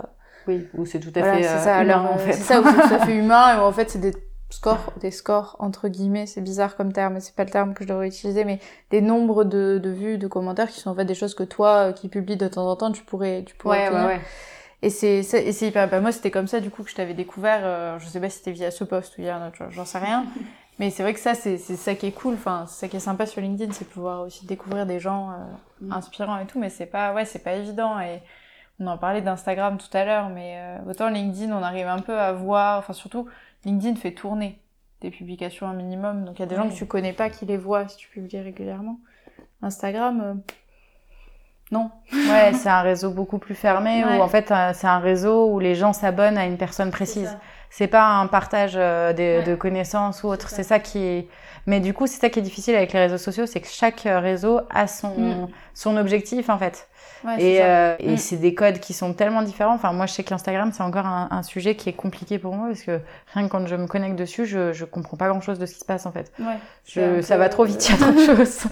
Oui, 0.48 0.68
ou 0.74 0.86
c'est 0.86 1.00
tout 1.00 1.12
à 1.16 1.22
Voilà, 1.22 1.38
fait 1.38 1.44
c'est 1.44 1.58
euh, 1.58 1.64
ça, 1.64 1.78
humain, 1.78 2.00
alors, 2.00 2.14
en 2.14 2.18
fait. 2.18 2.34
c'est 2.34 2.44
ça, 2.44 2.60
où 2.62 2.64
c'est 2.66 2.88
tout 2.88 2.94
à 2.94 3.00
fait 3.00 3.16
humain, 3.18 3.56
et 3.56 3.60
où 3.60 3.64
en 3.64 3.72
fait, 3.72 3.90
c'est 3.92 4.00
des 4.00 4.12
scores, 4.50 4.94
des 5.00 5.12
scores, 5.12 5.56
entre 5.60 5.88
guillemets, 5.88 6.26
c'est 6.26 6.42
bizarre 6.42 6.76
comme 6.76 6.92
terme, 6.94 7.14
mais 7.14 7.20
c'est 7.20 7.36
pas 7.36 7.44
le 7.44 7.52
terme 7.52 7.74
que 7.74 7.84
je 7.84 7.90
devrais 7.90 8.08
utiliser, 8.08 8.44
mais 8.44 8.60
des 8.90 9.02
nombres 9.02 9.44
de, 9.44 9.78
de 9.78 9.90
vues, 9.92 10.18
de 10.18 10.28
commentaires 10.28 10.70
qui 10.70 10.80
sont 10.80 10.90
en 10.90 10.96
fait 10.96 11.06
des 11.06 11.14
choses 11.16 11.36
que 11.36 11.44
toi, 11.44 11.90
euh, 11.90 11.94
qui 11.94 12.10
publies 12.10 12.38
de 12.38 12.48
temps 12.48 12.68
en 12.70 12.76
temps, 12.76 12.92
tu 12.92 13.04
pourrais, 13.04 13.44
tu 13.46 13.56
pourrais 13.56 13.78
Ouais, 13.78 13.90
ouais, 13.90 13.94
obtenir. 13.94 14.08
ouais. 14.18 14.22
Et 14.84 14.90
c'est 14.90 15.22
c'est- 15.24 15.46
et 15.46 15.52
c'est 15.54 15.68
hyper. 15.68 15.88
Bah, 15.90 16.02
moi, 16.02 16.12
c'était 16.12 16.32
comme 16.32 16.48
ça, 16.48 16.60
du 16.60 16.72
coup, 16.72 16.84
que 16.84 16.90
je 16.90 16.96
t'avais 16.96 17.14
découvert. 17.14 17.62
euh, 17.64 18.00
je 18.00 18.08
sais 18.08 18.20
pas 18.20 18.30
si 18.30 18.40
c'était 18.40 18.52
via 18.52 18.72
ce 18.72 18.84
post 18.84 19.16
ou 19.18 19.22
via 19.22 19.36
un 19.38 19.48
autre, 19.48 19.58
j'en 19.70 19.86
sais 19.86 20.00
rien. 20.00 20.26
Mais 20.82 20.90
c'est 20.90 21.04
vrai 21.04 21.14
que 21.14 21.20
ça, 21.20 21.36
c'est 21.36 21.58
ça 21.60 21.94
qui 21.94 22.08
est 22.08 22.12
cool. 22.12 22.34
Enfin, 22.34 22.66
c'est 22.68 22.80
ça 22.82 22.88
qui 22.88 22.98
est 22.98 23.00
sympa 23.00 23.28
sur 23.28 23.40
LinkedIn, 23.40 23.72
c'est 23.72 23.88
pouvoir 23.88 24.22
aussi 24.22 24.48
découvrir 24.48 24.86
des 24.88 25.00
gens 25.00 25.30
euh, 25.30 25.36
Mm. 25.82 25.94
inspirants 25.94 26.38
et 26.40 26.46
tout. 26.48 26.60
Mais 26.60 26.70
c'est 26.72 26.88
pas, 26.88 27.14
ouais, 27.14 27.24
c'est 27.26 27.44
pas 27.44 27.54
évident. 27.54 28.00
Et 28.00 28.20
on 28.80 28.88
en 28.88 28.98
parlait 28.98 29.22
d'Instagram 29.22 29.78
tout 29.78 29.96
à 29.96 30.06
l'heure, 30.06 30.30
mais 30.30 30.56
euh, 30.58 30.90
autant 30.90 31.10
LinkedIn, 31.10 31.56
on 31.56 31.62
arrive 31.62 31.88
un 31.88 32.00
peu 32.00 32.18
à 32.20 32.34
voir. 32.34 32.80
Enfin, 32.80 32.94
surtout, 32.94 33.28
LinkedIn 33.64 33.96
fait 33.96 34.12
tourner 34.14 34.60
des 35.02 35.12
publications 35.12 35.68
un 35.68 35.74
minimum. 35.74 36.26
Donc, 36.26 36.40
il 36.40 36.42
y 36.42 36.44
a 36.44 36.48
des 36.48 36.56
gens 36.56 36.68
que 36.68 36.74
tu 36.74 36.88
connais 36.88 37.14
pas 37.14 37.30
qui 37.30 37.46
les 37.46 37.58
voient 37.58 37.88
si 37.88 37.98
tu 37.98 38.10
publies 38.10 38.40
régulièrement. 38.40 38.98
Instagram, 39.62 40.22
euh, 40.24 40.34
non. 41.72 41.92
Ouais, 42.12 42.54
c'est 42.56 42.70
un 42.70 42.82
réseau 42.82 43.12
beaucoup 43.12 43.38
plus 43.38 43.56
fermé 43.56 44.04
Ouais. 44.04 44.18
où 44.18 44.22
en 44.22 44.28
fait 44.28 44.48
c'est 44.74 44.88
un 44.88 45.00
réseau 45.00 45.48
où 45.52 45.60
les 45.60 45.76
gens 45.76 45.94
s'abonnent 45.94 46.38
à 46.38 46.46
une 46.46 46.58
personne 46.58 46.92
précise. 46.92 47.38
C'est 47.74 47.88
pas 47.88 48.04
un 48.06 48.28
partage 48.28 48.74
euh, 48.76 49.14
Ouais. 49.14 49.44
de 49.44 49.56
connaissances 49.56 50.24
ou 50.24 50.28
autre. 50.28 50.50
C'est 50.50 50.64
ça 50.64 50.78
qui 50.80 51.00
est. 51.00 51.28
Mais 51.68 51.80
du 51.80 51.94
coup, 51.94 52.06
c'est 52.06 52.20
ça 52.20 52.30
qui 52.30 52.40
est 52.40 52.42
difficile 52.44 52.76
avec 52.76 52.92
les 52.92 53.00
réseaux 53.00 53.18
sociaux, 53.18 53.46
c'est 53.46 53.62
que 53.62 53.68
chaque 53.68 54.06
euh, 54.06 54.20
réseau 54.20 54.60
a 54.70 54.88
son 54.88 55.16
Mm. 55.18 55.48
son 55.74 55.96
objectif 55.98 56.50
en 56.50 56.58
fait. 56.58 56.88
Ouais, 57.24 57.36
Et, 57.42 57.60
euh, 57.62 57.96
et 58.00 58.14
Mm. 58.14 58.18
c'est 58.18 58.38
des 58.38 58.56
codes 58.56 58.80
qui 58.80 58.94
sont 58.94 59.14
tellement 59.14 59.44
différents. 59.44 59.76
Enfin, 59.76 59.94
moi, 59.94 60.06
je 60.08 60.12
sais 60.14 60.24
qu'Instagram, 60.24 60.72
c'est 60.74 60.82
encore 60.84 61.06
un, 61.06 61.28
un 61.32 61.44
sujet 61.44 61.76
qui 61.76 61.88
est 61.88 61.94
compliqué 61.94 62.40
pour 62.40 62.56
moi 62.56 62.68
parce 62.68 62.82
que 62.82 63.00
rien 63.34 63.46
que 63.46 63.52
quand 63.52 63.66
je 63.68 63.76
me 63.76 63.86
connecte 63.88 64.16
dessus, 64.18 64.46
je, 64.48 64.74
je 64.74 64.86
comprends 64.86 65.18
pas 65.18 65.28
grand 65.30 65.40
chose 65.40 65.60
de 65.60 65.66
ce 65.68 65.74
qui 65.74 65.80
se 65.80 65.86
passe 65.86 66.06
en 66.08 66.12
fait. 66.12 66.32
Ouais. 66.40 66.58
Je, 66.86 67.22
ça 67.22 67.36
peu- 67.36 67.40
va 67.42 67.50
trop 67.50 67.64
vite, 67.64 67.88
il 67.88 67.92
y 67.92 67.96
a 67.96 67.98
trop 68.06 68.12
de 68.12 68.26
choses. 68.26 68.64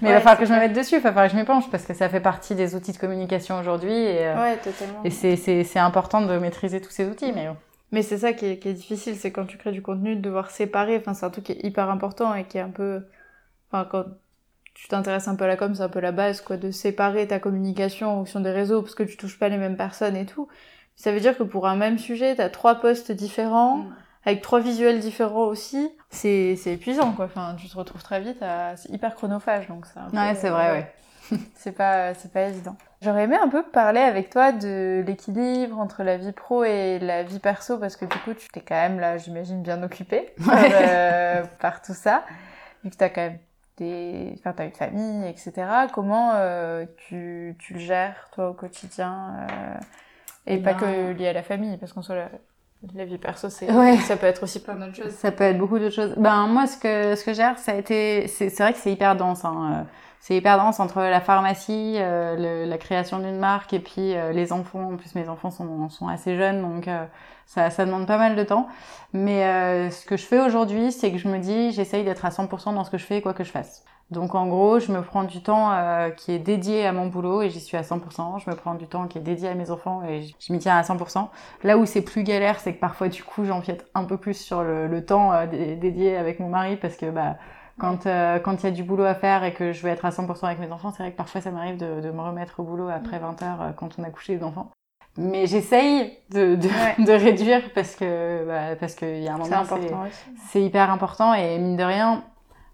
Mais 0.00 0.08
il 0.08 0.12
va 0.12 0.20
falloir 0.20 0.38
que 0.38 0.46
je 0.46 0.52
me 0.54 0.58
mette 0.58 0.72
dessus, 0.72 0.96
il 0.96 1.00
va 1.02 1.10
falloir 1.10 1.26
que 1.26 1.32
je 1.32 1.36
m'y 1.38 1.44
penche 1.44 1.70
parce 1.70 1.84
que 1.84 1.92
ça 1.94 2.08
fait 2.08 2.20
partie 2.20 2.54
des 2.54 2.74
outils 2.74 2.92
de 2.92 2.98
communication 2.98 3.58
aujourd'hui 3.60 3.92
et, 3.94 4.26
euh, 4.26 4.54
et 5.04 5.10
c'est, 5.10 5.36
c'est, 5.36 5.62
c'est 5.64 5.78
important 5.78 6.22
de 6.22 6.38
maîtriser 6.38 6.80
tous 6.80 6.90
ces 6.90 7.04
outils. 7.06 7.30
Mais. 7.32 7.48
Mais 7.92 8.02
c'est 8.02 8.18
ça 8.18 8.32
qui 8.34 8.44
est, 8.46 8.58
qui 8.58 8.68
est 8.68 8.74
difficile, 8.74 9.16
c'est 9.16 9.32
quand 9.32 9.46
tu 9.46 9.56
crées 9.56 9.72
du 9.72 9.80
contenu, 9.82 10.16
de 10.16 10.20
devoir 10.20 10.50
séparer. 10.50 10.96
Enfin, 10.98 11.14
c'est 11.14 11.24
un 11.24 11.30
truc 11.30 11.44
qui 11.44 11.52
est 11.52 11.64
hyper 11.64 11.88
important 11.90 12.34
et 12.34 12.44
qui 12.44 12.58
est 12.58 12.62
un 12.62 12.70
peu. 12.70 13.06
Enfin, 13.70 13.86
quand 13.90 14.04
tu 14.74 14.88
t'intéresses 14.88 15.26
un 15.28 15.34
peu 15.36 15.44
à 15.44 15.48
la 15.48 15.56
com, 15.56 15.74
c'est 15.74 15.82
un 15.82 15.88
peu 15.88 16.00
la 16.00 16.12
base, 16.12 16.40
quoi, 16.40 16.56
de 16.56 16.70
séparer 16.70 17.26
ta 17.26 17.38
communication 17.40 18.10
en 18.10 18.16
fonction 18.18 18.40
des 18.40 18.50
réseaux 18.50 18.82
parce 18.82 18.94
que 18.94 19.02
tu 19.02 19.16
touches 19.16 19.38
pas 19.38 19.48
les 19.48 19.56
mêmes 19.58 19.76
personnes 19.76 20.16
et 20.16 20.26
tout. 20.26 20.48
Ça 20.96 21.12
veut 21.12 21.20
dire 21.20 21.36
que 21.36 21.42
pour 21.42 21.66
un 21.66 21.76
même 21.76 21.98
sujet, 21.98 22.34
t'as 22.36 22.48
trois 22.50 22.76
posts 22.76 23.10
différents, 23.12 23.78
Mm. 23.78 23.94
avec 24.24 24.42
trois 24.42 24.60
visuels 24.60 25.00
différents 25.00 25.46
aussi. 25.46 25.90
C'est, 26.10 26.56
c'est 26.56 26.74
épuisant, 26.74 27.12
quoi. 27.12 27.24
Enfin, 27.24 27.56
tu 27.58 27.68
te 27.68 27.76
retrouves 27.76 28.02
très 28.02 28.20
vite 28.20 28.42
à. 28.42 28.76
C'est 28.76 28.90
hyper 28.90 29.14
chronophage, 29.14 29.66
donc 29.68 29.86
peu- 29.86 30.16
Ouais, 30.16 30.34
c'est 30.34 30.50
vrai, 30.50 30.70
ouais. 30.72 30.92
c'est 31.54 31.72
pas 31.72 32.14
c'est 32.14 32.32
pas 32.32 32.42
évident. 32.42 32.76
J'aurais 33.02 33.24
aimé 33.24 33.36
un 33.40 33.48
peu 33.48 33.62
parler 33.62 34.00
avec 34.00 34.30
toi 34.30 34.50
de 34.52 35.04
l'équilibre 35.06 35.78
entre 35.78 36.02
la 36.02 36.16
vie 36.16 36.32
pro 36.32 36.64
et 36.64 36.98
la 36.98 37.22
vie 37.22 37.38
perso 37.38 37.78
parce 37.78 37.96
que 37.96 38.04
du 38.04 38.16
coup 38.18 38.34
tu 38.34 38.48
t'es 38.48 38.60
quand 38.60 38.74
même 38.74 38.98
là 39.00 39.18
j'imagine 39.18 39.62
bien 39.62 39.82
occupée 39.82 40.32
par, 40.46 40.58
euh, 40.64 41.44
par 41.60 41.82
tout 41.82 41.94
ça 41.94 42.24
vu 42.82 42.90
que 42.90 42.96
t'as 42.96 43.08
quand 43.08 43.20
même 43.20 43.38
des 43.76 44.34
enfin 44.38 44.52
t'as 44.52 44.64
une 44.64 44.72
famille 44.72 45.28
etc 45.28 45.52
comment 45.92 46.32
euh, 46.34 46.86
tu, 46.96 47.54
tu 47.60 47.74
le 47.74 47.78
gères 47.80 48.28
toi 48.32 48.50
au 48.50 48.54
quotidien 48.54 49.46
euh, 49.48 49.74
et 50.46 50.58
pas 50.58 50.74
ben- 50.74 50.80
que 50.80 51.12
lié 51.12 51.28
à 51.28 51.32
la 51.32 51.42
famille 51.44 51.76
parce 51.76 51.92
qu'en 51.92 52.02
soi 52.02 52.16
la, 52.16 52.28
la 52.94 53.04
vie 53.04 53.18
perso 53.18 53.48
c'est 53.50 53.70
Ouais. 53.70 53.96
ça 53.98 54.16
peut 54.16 54.26
être 54.26 54.42
aussi 54.42 54.60
plein 54.62 54.74
d'autres 54.74 54.96
choses 54.96 55.12
Ça 55.14 55.30
peut 55.30 55.44
être 55.44 55.58
beaucoup 55.58 55.78
d'autres 55.78 55.94
choses. 55.94 56.14
Ben 56.16 56.46
moi, 56.48 56.66
ce 56.66 56.76
que 56.76 57.14
ce 57.16 57.24
que 57.24 57.32
je 57.32 57.36
gère, 57.36 57.58
ça 57.58 57.72
a 57.72 57.74
été, 57.74 58.26
c'est, 58.28 58.48
c'est 58.50 58.62
vrai 58.62 58.72
que 58.72 58.78
c'est 58.78 58.92
hyper 58.92 59.16
dense. 59.16 59.44
Hein. 59.44 59.86
C'est 60.20 60.36
hyper 60.36 60.58
dense 60.58 60.80
entre 60.80 61.00
la 61.00 61.20
pharmacie, 61.20 61.94
euh, 61.98 62.36
le- 62.64 62.68
la 62.68 62.78
création 62.78 63.18
d'une 63.20 63.38
marque 63.38 63.72
et 63.72 63.78
puis 63.80 64.14
euh, 64.16 64.32
les 64.32 64.52
enfants. 64.52 64.92
En 64.92 64.96
plus, 64.96 65.14
mes 65.14 65.28
enfants 65.28 65.50
sont, 65.50 65.88
sont 65.88 66.08
assez 66.08 66.36
jeunes, 66.36 66.60
donc 66.62 66.88
euh, 66.88 67.04
ça, 67.46 67.70
ça 67.70 67.86
demande 67.86 68.06
pas 68.06 68.18
mal 68.18 68.36
de 68.36 68.42
temps. 68.42 68.68
Mais 69.12 69.44
euh, 69.44 69.90
ce 69.90 70.04
que 70.06 70.16
je 70.16 70.24
fais 70.24 70.40
aujourd'hui, 70.40 70.92
c'est 70.92 71.12
que 71.12 71.18
je 71.18 71.28
me 71.28 71.38
dis, 71.38 71.72
j'essaye 71.72 72.04
d'être 72.04 72.24
à 72.24 72.30
100% 72.30 72.72
dans 72.72 72.84
ce 72.84 72.90
que 72.90 72.98
je 72.98 73.04
fais, 73.06 73.22
quoi 73.22 73.32
que 73.34 73.44
je 73.44 73.50
fasse. 73.50 73.84
Donc 74.10 74.34
en 74.34 74.46
gros, 74.46 74.80
je 74.80 74.90
me 74.90 75.02
prends 75.02 75.24
du 75.24 75.42
temps 75.42 75.70
euh, 75.72 76.08
qui 76.10 76.32
est 76.32 76.38
dédié 76.38 76.86
à 76.86 76.92
mon 76.92 77.06
boulot 77.08 77.42
et 77.42 77.50
j'y 77.50 77.60
suis 77.60 77.76
à 77.76 77.82
100%. 77.82 78.38
Je 78.38 78.50
me 78.50 78.56
prends 78.56 78.74
du 78.74 78.86
temps 78.86 79.06
qui 79.06 79.18
est 79.18 79.20
dédié 79.20 79.48
à 79.50 79.54
mes 79.54 79.70
enfants 79.70 80.02
et 80.08 80.22
je 80.40 80.52
m'y 80.52 80.58
tiens 80.58 80.78
à 80.78 80.82
100%. 80.82 81.30
Là 81.62 81.76
où 81.76 81.84
c'est 81.84 82.00
plus 82.02 82.22
galère, 82.22 82.58
c'est 82.58 82.74
que 82.74 82.80
parfois 82.80 83.08
du 83.08 83.22
coup 83.22 83.44
j'empiète 83.44 83.86
un 83.94 84.04
peu 84.04 84.16
plus 84.16 84.34
sur 84.34 84.62
le, 84.62 84.86
le 84.88 85.04
temps 85.04 85.32
euh, 85.34 85.46
dé- 85.46 85.76
dédié 85.76 86.16
avec 86.16 86.40
mon 86.40 86.48
mari 86.48 86.76
parce 86.76 86.96
que 86.96 87.06
bah 87.10 87.36
quand 87.78 88.06
euh, 88.06 88.38
quand 88.38 88.62
il 88.62 88.64
y 88.64 88.68
a 88.68 88.72
du 88.72 88.82
boulot 88.82 89.04
à 89.04 89.14
faire 89.14 89.44
et 89.44 89.54
que 89.54 89.72
je 89.72 89.82
veux 89.82 89.88
être 89.88 90.04
à 90.04 90.10
100% 90.10 90.44
avec 90.44 90.58
mes 90.58 90.70
enfants, 90.72 90.90
c'est 90.90 91.02
vrai 91.02 91.12
que 91.12 91.16
parfois 91.16 91.40
ça 91.40 91.50
m'arrive 91.50 91.76
de, 91.76 92.00
de 92.00 92.10
me 92.10 92.20
remettre 92.20 92.60
au 92.60 92.62
boulot 92.64 92.88
après 92.88 93.18
20 93.18 93.42
heures 93.42 93.62
euh, 93.62 93.70
quand 93.76 93.98
on 93.98 94.04
a 94.04 94.10
couché 94.10 94.36
les 94.36 94.42
enfants. 94.44 94.70
Mais 95.16 95.46
j'essaye 95.46 96.18
de, 96.30 96.54
de, 96.54 96.68
Ouais. 96.68 96.94
de 97.04 97.12
réduire 97.12 97.72
parce 97.74 97.96
que 97.96 98.46
bah, 98.46 98.76
parce 98.78 98.94
qu'il 98.94 99.18
y 99.22 99.28
a 99.28 99.34
un 99.34 99.38
moment 99.38 99.64
c'est 100.48 100.62
hyper 100.62 100.90
important 100.90 101.34
et 101.34 101.58
mine 101.58 101.76
de 101.76 101.82
rien, 101.84 102.24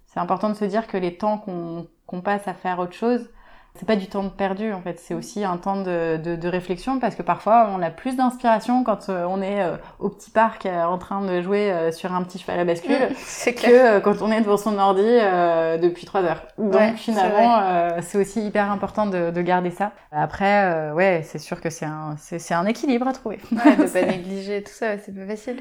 c'est 0.07 0.21
important 0.21 0.49
de 0.49 0.55
se 0.55 0.65
dire 0.65 0.87
que 0.87 0.97
les 0.97 1.17
temps 1.17 1.39
qu'on 1.39 1.87
qu'on 2.07 2.21
passe 2.21 2.47
à 2.49 2.55
faire 2.55 2.79
autre 2.81 2.93
chose, 2.93 3.31
c'est 3.77 3.87
pas 3.87 3.97
du 3.97 4.07
temps 4.07 4.29
perdu 4.29 4.73
en 4.73 4.81
fait, 4.81 5.01
c'est 5.01 5.15
aussi 5.15 5.45
un 5.45 5.57
temps 5.57 5.83
de, 5.83 6.17
de, 6.17 6.37
de 6.37 6.49
réflexion 6.49 7.01
parce 7.01 7.17
que 7.17 7.23
parfois 7.23 7.69
on 7.77 7.83
a 7.83 7.91
plus 7.91 8.17
d'inspiration 8.17 8.85
quand 8.85 9.09
euh, 9.09 9.25
on 9.29 9.43
est 9.43 9.63
euh, 9.63 9.77
au 9.99 10.09
petit 10.09 10.31
parc 10.31 10.65
euh, 10.67 10.85
en 10.85 10.97
train 10.97 11.25
de 11.25 11.41
jouer 11.43 11.91
sur 11.93 12.13
un 12.15 12.23
petit 12.23 12.39
cheval 12.39 12.61
à 12.61 12.65
bascule 12.65 13.09
c'est 13.17 13.55
que 13.55 13.99
quand 13.99 14.23
on 14.23 14.31
est 14.31 14.41
devant 14.41 14.57
son 14.57 14.79
ordi 14.79 15.03
euh, 15.05 15.77
depuis 15.79 16.07
trois 16.07 16.23
heures. 16.23 16.47
Donc 16.59 16.73
Ouais, 16.73 16.95
c'est 16.97 16.97
finalement, 16.97 17.59
euh, 17.63 17.99
c'est 18.03 18.19
aussi 18.19 18.45
hyper 18.47 18.71
important 18.71 19.07
de, 19.07 19.31
de 19.31 19.43
garder 19.43 19.71
ça. 19.71 19.93
Après, 20.13 20.65
euh, 20.67 20.93
ouais, 20.95 21.23
c'est 21.25 21.39
sûr 21.39 21.61
que 21.61 21.71
c'est 21.71 21.85
un, 21.85 22.17
c'est, 22.19 22.55
un 22.55 22.67
équilibre 22.67 23.07
à 23.09 23.13
trouver. 23.13 23.41
Ouais, 23.51 23.77
de 23.77 23.87
pas 23.87 24.03
négliger 24.07 24.63
tout 24.63 24.73
ça, 24.73 24.99
c'est 24.99 25.15
pas 25.15 25.27
facile. 25.27 25.59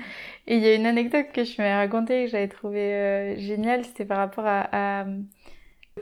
Et 0.48 0.58
il 0.58 0.64
y 0.64 0.68
a 0.68 0.76
une 0.76 0.86
anecdote 0.86 1.28
que 1.34 1.44
je 1.44 1.56
m'avais 1.62 1.76
racontée 1.76 2.26
que 2.26 2.32
j'avais 2.32 2.48
trouvé 2.48 2.94
euh, 2.94 3.38
géniale, 3.38 3.86
c'était 3.86 4.06
par 4.06 4.18
rapport 4.18 4.46
à, 4.46 5.02
à... 5.02 5.06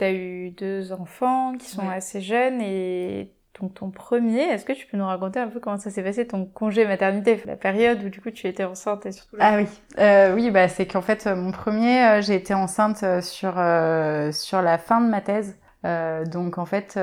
T'as 0.01 0.11
eu 0.13 0.49
deux 0.49 0.93
enfants 0.93 1.53
qui 1.59 1.67
sont 1.69 1.85
Ouais. 1.87 1.93
assez 1.93 2.21
jeunes 2.21 2.59
et 2.59 3.31
donc 3.59 3.75
ton 3.75 3.91
premier, 3.91 4.41
est-ce 4.41 4.65
que 4.65 4.73
tu 4.73 4.87
peux 4.87 4.97
nous 4.97 5.05
raconter 5.05 5.39
un 5.39 5.47
peu 5.47 5.59
comment 5.59 5.77
ça 5.77 5.91
s'est 5.91 6.01
passé, 6.01 6.25
ton 6.25 6.43
congé 6.45 6.87
maternité, 6.87 7.39
la 7.45 7.55
période 7.55 8.01
où 8.03 8.09
du 8.09 8.19
coup 8.19 8.31
tu 8.31 8.47
étais 8.47 8.63
enceinte 8.63 9.05
et 9.05 9.11
surtout 9.11 9.35
Ah 9.39 9.57
oui, 9.57 9.67
euh, 9.99 10.33
oui, 10.33 10.49
bah 10.49 10.67
c'est 10.69 10.87
qu'en 10.87 11.03
fait 11.03 11.27
mon 11.27 11.51
premier, 11.51 12.03
euh, 12.03 12.21
j'ai 12.23 12.33
été 12.33 12.55
enceinte 12.55 13.03
euh, 13.03 13.21
sur 13.21 13.53
euh, 13.59 14.31
sur 14.31 14.63
la 14.63 14.79
fin 14.79 15.01
de 15.01 15.07
ma 15.07 15.21
thèse. 15.21 15.55
Euh, 15.85 16.25
donc 16.25 16.57
en 16.57 16.65
fait, 16.65 16.97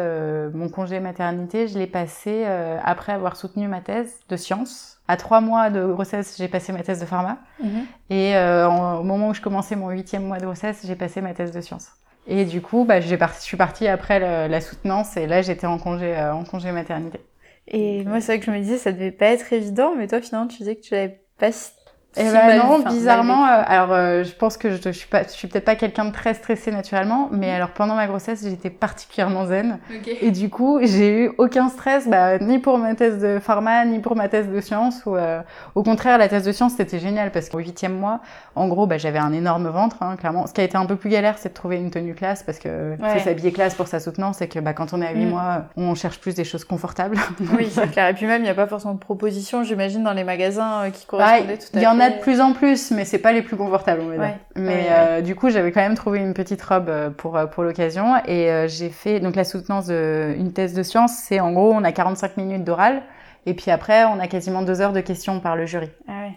mon 0.53 0.69
congé 0.69 0.99
maternité, 0.99 1.69
je 1.69 1.79
l'ai 1.79 1.87
passé 1.87 2.45
après 2.83 3.13
avoir 3.13 3.37
soutenu 3.37 3.69
ma 3.69 3.81
thèse 3.81 4.19
de 4.29 4.37
sciences. 4.37 5.01
À 5.07 5.17
trois 5.17 5.41
mois 5.41 5.71
de 5.71 5.87
grossesse, 5.87 6.37
j'ai 6.37 6.49
passé 6.49 6.73
ma 6.73 6.83
thèse 6.83 6.99
de 7.01 7.07
pharma. 7.07 7.39
Mhm. 7.63 7.87
Et 8.11 8.37
en- 8.37 8.97
au 8.99 9.03
moment 9.05 9.29
où 9.29 9.35
je 9.35 9.41
commençais 9.41 9.77
mon 9.77 9.91
huitième 9.91 10.25
mois 10.25 10.39
de 10.39 10.47
grossesse, 10.47 10.85
j'ai 10.85 10.97
passé 10.97 11.21
ma 11.21 11.33
thèse 11.33 11.53
de 11.53 11.61
sciences. 11.61 11.93
Et 12.29 12.45
du 12.45 12.61
coup, 12.63 12.85
bah, 12.85 13.01
j'ai 13.01 13.17
parti, 13.19 13.41
je 13.41 13.45
suis 13.47 13.57
partie 13.57 13.89
après 13.89 14.21
le- 14.21 14.49
la 14.51 14.61
soutenance 14.61 15.17
et 15.17 15.27
là 15.27 15.43
j'étais 15.43 15.67
en 15.67 15.79
congé 15.79 16.17
euh, 16.17 16.33
en 16.35 16.45
congé 16.45 16.71
maternité. 16.73 17.21
Et 17.67 18.05
moi 18.05 18.21
c'est 18.21 18.33
vrai 18.33 18.41
que 18.41 18.47
je 18.47 18.51
me 18.51 18.59
disais 18.61 18.79
ça 18.79 18.93
devait 18.93 19.13
pas 19.13 19.27
être 19.27 19.53
évident, 19.53 19.95
mais 19.97 20.07
toi 20.09 20.21
finalement 20.23 20.49
tu 20.49 20.59
disais 20.59 20.77
que 20.77 20.81
tu 20.81 20.95
l'avais 20.95 21.21
pas 21.39 21.53
si 21.53 21.71
Eh 22.19 22.27
si 22.27 22.33
ben 22.33 22.57
non, 22.59 22.77
enfin, 22.81 22.91
bizarrement, 22.91 23.45
euh, 23.47 23.63
alors 23.67 23.93
euh, 23.93 24.25
je 24.25 24.33
pense 24.33 24.57
que 24.57 24.71
je, 24.71 24.77
je 24.83 24.91
suis 24.91 25.09
pas, 25.09 25.23
je 25.25 25.29
suis 25.31 25.47
peut-être 25.49 25.65
pas 25.65 25.77
quelqu'un 25.77 26.05
de 26.07 26.13
très 26.13 26.35
stressé 26.35 26.71
naturellement, 26.73 27.29
mais 27.31 27.51
alors 27.51 27.71
pendant 27.71 27.95
ma 27.95 28.07
grossesse, 28.07 28.43
j'étais 28.45 28.71
particulièrement 28.71 29.47
zen. 29.47 29.79
Et 30.21 30.31
du 30.31 30.51
coup, 30.51 30.79
j'ai 30.83 31.25
eu 31.25 31.31
aucun 31.39 31.69
stress, 31.69 32.09
bah, 32.09 32.39
ni 32.39 32.59
pour 32.59 32.79
ma 32.79 32.95
thèse 32.95 33.19
de 33.21 33.39
pharma, 33.39 33.85
ni 33.85 34.01
pour 34.01 34.17
ma 34.17 34.29
thèse 34.29 34.49
de 34.49 34.61
sciences. 34.61 35.03
Ou, 35.07 35.17
euh, 35.17 35.41
au 35.75 35.83
contraire, 35.83 36.19
la 36.19 36.29
thèse 36.29 36.45
de 36.45 36.53
sciences, 36.53 36.75
c'était 36.77 36.99
génial 36.99 37.31
parce 37.31 37.49
qu'au 37.49 37.59
huitième 37.59 37.97
mois, 37.97 38.21
en 38.57 38.69
gros, 38.69 38.87
bah, 38.87 38.99
j'avais 38.99 39.19
un 39.19 39.33
énorme 39.33 39.69
ventre, 39.69 39.97
hein, 40.01 40.17
clairement. 40.17 40.47
Ce 40.47 40.53
qui 40.53 40.61
a 40.61 40.65
été 40.65 40.77
un 40.77 40.87
peu 40.87 40.97
plus 40.97 41.11
galère, 41.11 41.37
c'est 41.39 41.51
de 41.51 41.55
trouver 41.55 41.77
une 41.77 41.91
tenue 41.91 42.15
classe 42.15 42.43
parce 42.43 42.59
que 42.59 42.97
Ouais. 43.01 43.21
s'habiller 43.21 43.53
classe 43.53 43.75
pour 43.75 43.87
sa 43.87 44.01
soutenance 44.01 44.41
et 44.43 44.49
que 44.49 44.59
bah, 44.59 44.73
quand 44.73 44.93
on 44.93 45.01
est 45.03 45.07
à 45.07 45.13
huit 45.13 45.27
Mm. 45.27 45.31
mois, 45.31 45.63
on 45.77 45.95
cherche 45.95 46.19
plus 46.21 46.35
des 46.35 46.45
choses 46.45 46.65
confortables. 46.65 47.17
Oui, 47.57 47.69
c'est 47.71 47.87
clair. 47.93 48.09
Et 48.09 48.15
puis 48.15 48.27
même, 48.27 48.41
il 48.41 48.45
n'y 48.45 48.51
a 48.51 48.55
pas 48.55 48.67
forcément 48.67 48.95
de 48.95 48.99
propositions, 48.99 49.63
j'imagine, 49.63 50.03
dans 50.03 50.13
les 50.13 50.25
magasins 50.25 50.91
qui 50.93 51.05
Ah, 51.05 51.11
correspondaient 51.11 51.59
tout 51.59 51.77
à 51.77 51.79
a 52.09 52.17
de 52.17 52.21
plus 52.21 52.41
en 52.41 52.53
plus, 52.53 52.91
mais 52.91 53.05
c'est 53.05 53.19
pas 53.19 53.33
les 53.33 53.43
plus 53.43 53.57
confortables, 53.57 54.01
on 54.03 54.09
va 54.09 54.19
dire. 54.19 54.23
Ouais. 54.23 54.39
Mais 54.57 54.87
Ouais, 54.87 54.87
euh, 54.91 55.21
du 55.21 55.35
coup, 55.35 55.51
j'avais 55.51 55.73
quand 55.73 55.81
même 55.81 55.95
trouvé 55.95 56.19
une 56.21 56.35
petite 56.35 56.63
robe 56.63 56.89
euh, 56.89 57.11
pour 57.11 57.37
euh, 57.37 57.47
pour 57.47 57.63
l'occasion 57.63 58.17
et 58.27 58.51
euh, 58.51 58.69
j'ai 58.69 58.91
fait 58.91 59.21
donc 59.21 59.37
la 59.37 59.45
soutenance 59.45 59.87
de 59.87 60.35
une 60.39 60.53
thèse 60.53 60.75
de 60.75 60.83
sciences, 60.83 61.13
c'est 61.15 61.41
en 61.41 61.53
gros 61.53 61.73
on 61.73 61.85
a 61.85 61.93
45 61.93 62.37
minutes 62.37 62.65
d'oral 62.65 63.03
et 63.47 63.55
puis 63.55 63.71
après 63.71 64.05
on 64.05 64.19
a 64.21 64.27
quasiment 64.29 64.63
deux 64.63 64.81
heures 64.81 64.93
de 64.93 65.01
questions 65.01 65.41
par 65.41 65.57
le 65.57 65.67
jury. 65.67 65.89
Ah 66.09 66.13
ouais. 66.27 66.33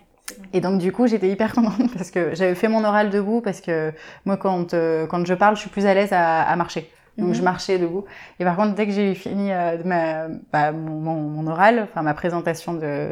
Et 0.53 0.61
donc 0.61 0.79
du 0.79 0.91
coup, 0.91 1.07
j'étais 1.07 1.29
hyper 1.29 1.53
contente 1.53 1.93
parce 1.97 2.11
que 2.11 2.33
j'avais 2.35 2.55
fait 2.55 2.67
mon 2.69 2.83
oral 2.85 3.09
debout 3.09 3.41
parce 3.41 3.61
que 3.61 3.91
moi 4.25 4.37
quand 4.37 4.73
euh, 4.73 5.07
quand 5.07 5.25
je 5.25 5.33
parle, 5.33 5.55
je 5.55 5.61
suis 5.61 5.69
plus 5.69 5.85
à 5.85 5.93
l'aise 5.93 6.13
à, 6.13 6.41
à 6.43 6.55
marcher. 6.55 6.89
Donc 7.17 7.29
Mhm. 7.29 7.33
je 7.35 7.41
marchais 7.41 7.77
debout. 7.77 8.05
Et 8.39 8.45
par 8.45 8.55
contre, 8.55 8.73
dès 8.73 8.85
que 8.87 8.93
j'ai 8.93 9.13
fini 9.15 9.51
euh, 9.51 9.77
ma, 9.83 10.29
bah, 10.53 10.71
mon, 10.71 10.99
mon, 11.01 11.15
mon 11.15 11.47
oral, 11.51 11.81
enfin 11.83 12.01
ma 12.03 12.13
présentation 12.13 12.73
de, 12.73 13.09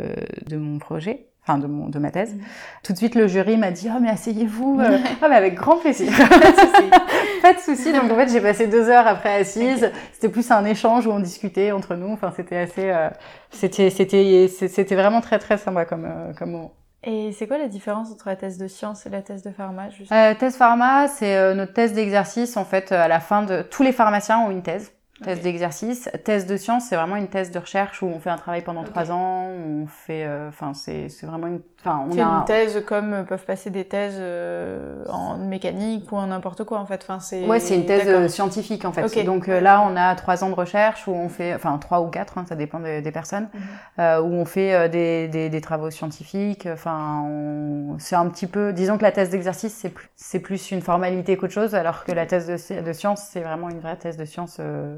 de 0.47 0.55
mon 0.57 0.79
projet, 0.79 1.25
enfin 1.49 1.57
de, 1.57 1.67
mon, 1.67 1.89
de 1.89 1.97
ma 1.99 2.11
thèse, 2.11 2.33
Mhm. 2.35 2.41
tout 2.83 2.93
de 2.93 2.97
suite 2.97 3.15
le 3.15 3.27
jury 3.27 3.57
m'a 3.57 3.71
dit 3.71 3.89
oh 3.93 3.99
mais 4.01 4.09
asseyez-vous. 4.09 4.79
euh. 4.79 4.97
Ah 5.21 5.27
mais 5.29 5.35
avec 5.35 5.55
grand 5.55 5.77
plaisir. 5.77 6.11
Pas 7.41 7.53
de 7.53 7.59
souci. 7.59 7.91
Donc 7.93 8.11
en 8.11 8.15
fait, 8.15 8.29
j'ai 8.29 8.41
passé 8.41 8.67
deux 8.67 8.89
heures 8.89 9.07
après 9.07 9.33
assise. 9.41 9.91
C'était 10.13 10.29
plus 10.29 10.49
un 10.51 10.65
échange 10.65 11.07
où 11.07 11.11
on 11.11 11.19
discutait 11.19 11.71
entre 11.71 11.95
nous. 11.95 12.11
Enfin, 12.11 12.31
c'était 12.35 12.57
assez, 12.57 12.89
euh, 12.89 13.09
c'était, 13.49 13.89
c'était, 13.89 14.47
c'était 14.49 14.95
vraiment 14.95 15.21
très 15.21 15.39
très 15.39 15.57
sympa 15.57 15.85
comme 15.85 16.05
euh, 16.05 16.33
comme 16.37 16.51
moment. 16.51 16.73
Et 17.03 17.31
c'est 17.31 17.47
quoi 17.47 17.57
la 17.57 17.69
différence 17.69 18.11
entre 18.11 18.27
la 18.27 18.35
thèse 18.35 18.57
de 18.57 18.67
sciences 18.67 19.05
et 19.05 19.09
la 19.09 19.21
thèse 19.21 19.41
de 19.41 19.51
pharma 19.51 19.89
juste? 19.89 20.11
Euh, 20.11 20.33
thèse 20.35 20.57
pharma, 20.57 21.07
c'est 21.07 21.33
euh, 21.37 21.53
notre 21.55 21.71
thèse 21.73 21.93
d'exercice. 21.93 22.57
En 22.57 22.65
fait, 22.65 22.91
à 22.91 23.07
la 23.07 23.21
fin 23.21 23.41
de 23.43 23.61
tous 23.61 23.83
les 23.83 23.93
pharmaciens 23.93 24.39
ont 24.39 24.51
une 24.51 24.61
thèse. 24.61 24.91
Thèse 25.23 25.39
Ok. 25.39 25.43
d'exercice. 25.43 26.09
Thèse 26.23 26.45
de 26.45 26.55
science, 26.57 26.85
c'est 26.87 26.95
vraiment 26.95 27.15
une 27.17 27.27
thèse 27.27 27.51
de 27.51 27.59
recherche 27.59 28.01
où 28.01 28.05
on 28.07 28.19
fait 28.19 28.29
un 28.29 28.37
travail 28.37 28.63
pendant 28.63 28.83
trois 28.83 29.11
ans. 29.11 29.47
On 29.47 29.85
fait, 29.87 30.25
euh, 30.25 30.47
enfin, 30.49 30.73
c'est, 30.73 31.09
c'est 31.09 31.25
vraiment 31.25 31.47
une, 31.47 31.61
enfin, 31.79 32.05
on 32.09 32.17
a. 32.17 32.23
un- 32.23 32.39
une 32.39 32.45
thèse 32.45 32.83
comme 32.85 33.25
peuvent 33.25 33.45
passer 33.45 33.69
des 33.69 33.85
thèses 33.85 34.17
euh, 34.17 35.03
en 35.09 35.37
mécanique 35.37 36.11
ou 36.11 36.17
en 36.17 36.27
n'importe 36.27 36.63
quoi 36.63 36.79
en 36.79 36.85
fait. 36.85 37.01
Enfin, 37.03 37.19
c'est... 37.19 37.45
Ouais, 37.47 37.59
c'est 37.59 37.75
une 37.75 37.85
thèse 37.85 38.07
euh, 38.07 38.27
scientifique 38.27 38.85
en 38.85 38.91
fait. 38.91 39.03
Ok. 39.03 39.23
Donc 39.25 39.47
euh, 39.49 39.59
là, 39.59 39.81
on 39.89 39.95
a 39.95 40.13
trois 40.15 40.43
ans 40.43 40.49
de 40.49 40.55
recherche 40.55 41.07
où 41.07 41.11
on 41.11 41.29
fait, 41.29 41.53
enfin 41.53 41.77
trois 41.77 42.01
ou 42.01 42.07
quatre, 42.07 42.37
hein, 42.37 42.45
ça 42.47 42.55
dépend 42.55 42.79
des, 42.79 43.01
des 43.01 43.11
personnes, 43.11 43.49
Mhm. 43.53 43.61
euh, 43.99 44.21
où 44.21 44.33
on 44.33 44.45
fait 44.45 44.89
des, 44.89 45.27
des, 45.27 45.49
des 45.49 45.61
travaux 45.61 45.89
scientifiques. 45.91 46.67
Enfin, 46.71 47.23
on... 47.25 47.95
c'est 47.99 48.15
un 48.15 48.27
petit 48.29 48.47
peu, 48.47 48.73
disons 48.73 48.97
que 48.97 49.03
la 49.03 49.11
thèse 49.11 49.29
d'exercice 49.29 49.73
c'est 49.73 49.89
plus, 49.89 50.09
c'est 50.15 50.39
plus 50.39 50.71
une 50.71 50.81
formalité 50.81 51.37
qu'autre 51.37 51.53
chose, 51.53 51.75
alors 51.75 52.03
que 52.03 52.11
la 52.11 52.25
thèse 52.25 52.47
de, 52.47 52.57
sci- 52.57 52.81
de 52.83 52.93
science 52.93 53.21
c'est 53.31 53.41
vraiment 53.41 53.69
une 53.69 53.79
vraie 53.79 53.95
thèse 53.95 54.17
de 54.17 54.25
science 54.25 54.57
euh, 54.59 54.97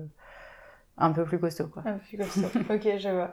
un 0.98 1.12
peu 1.12 1.24
plus 1.24 1.40
costaud 1.40 1.68
quoi. 1.68 1.84
Ah, 1.86 1.92
puis 2.08 2.18
comme 2.18 2.28
ça. 2.28 2.48
ok, 2.74 2.88
je 3.00 3.10
vois. 3.10 3.32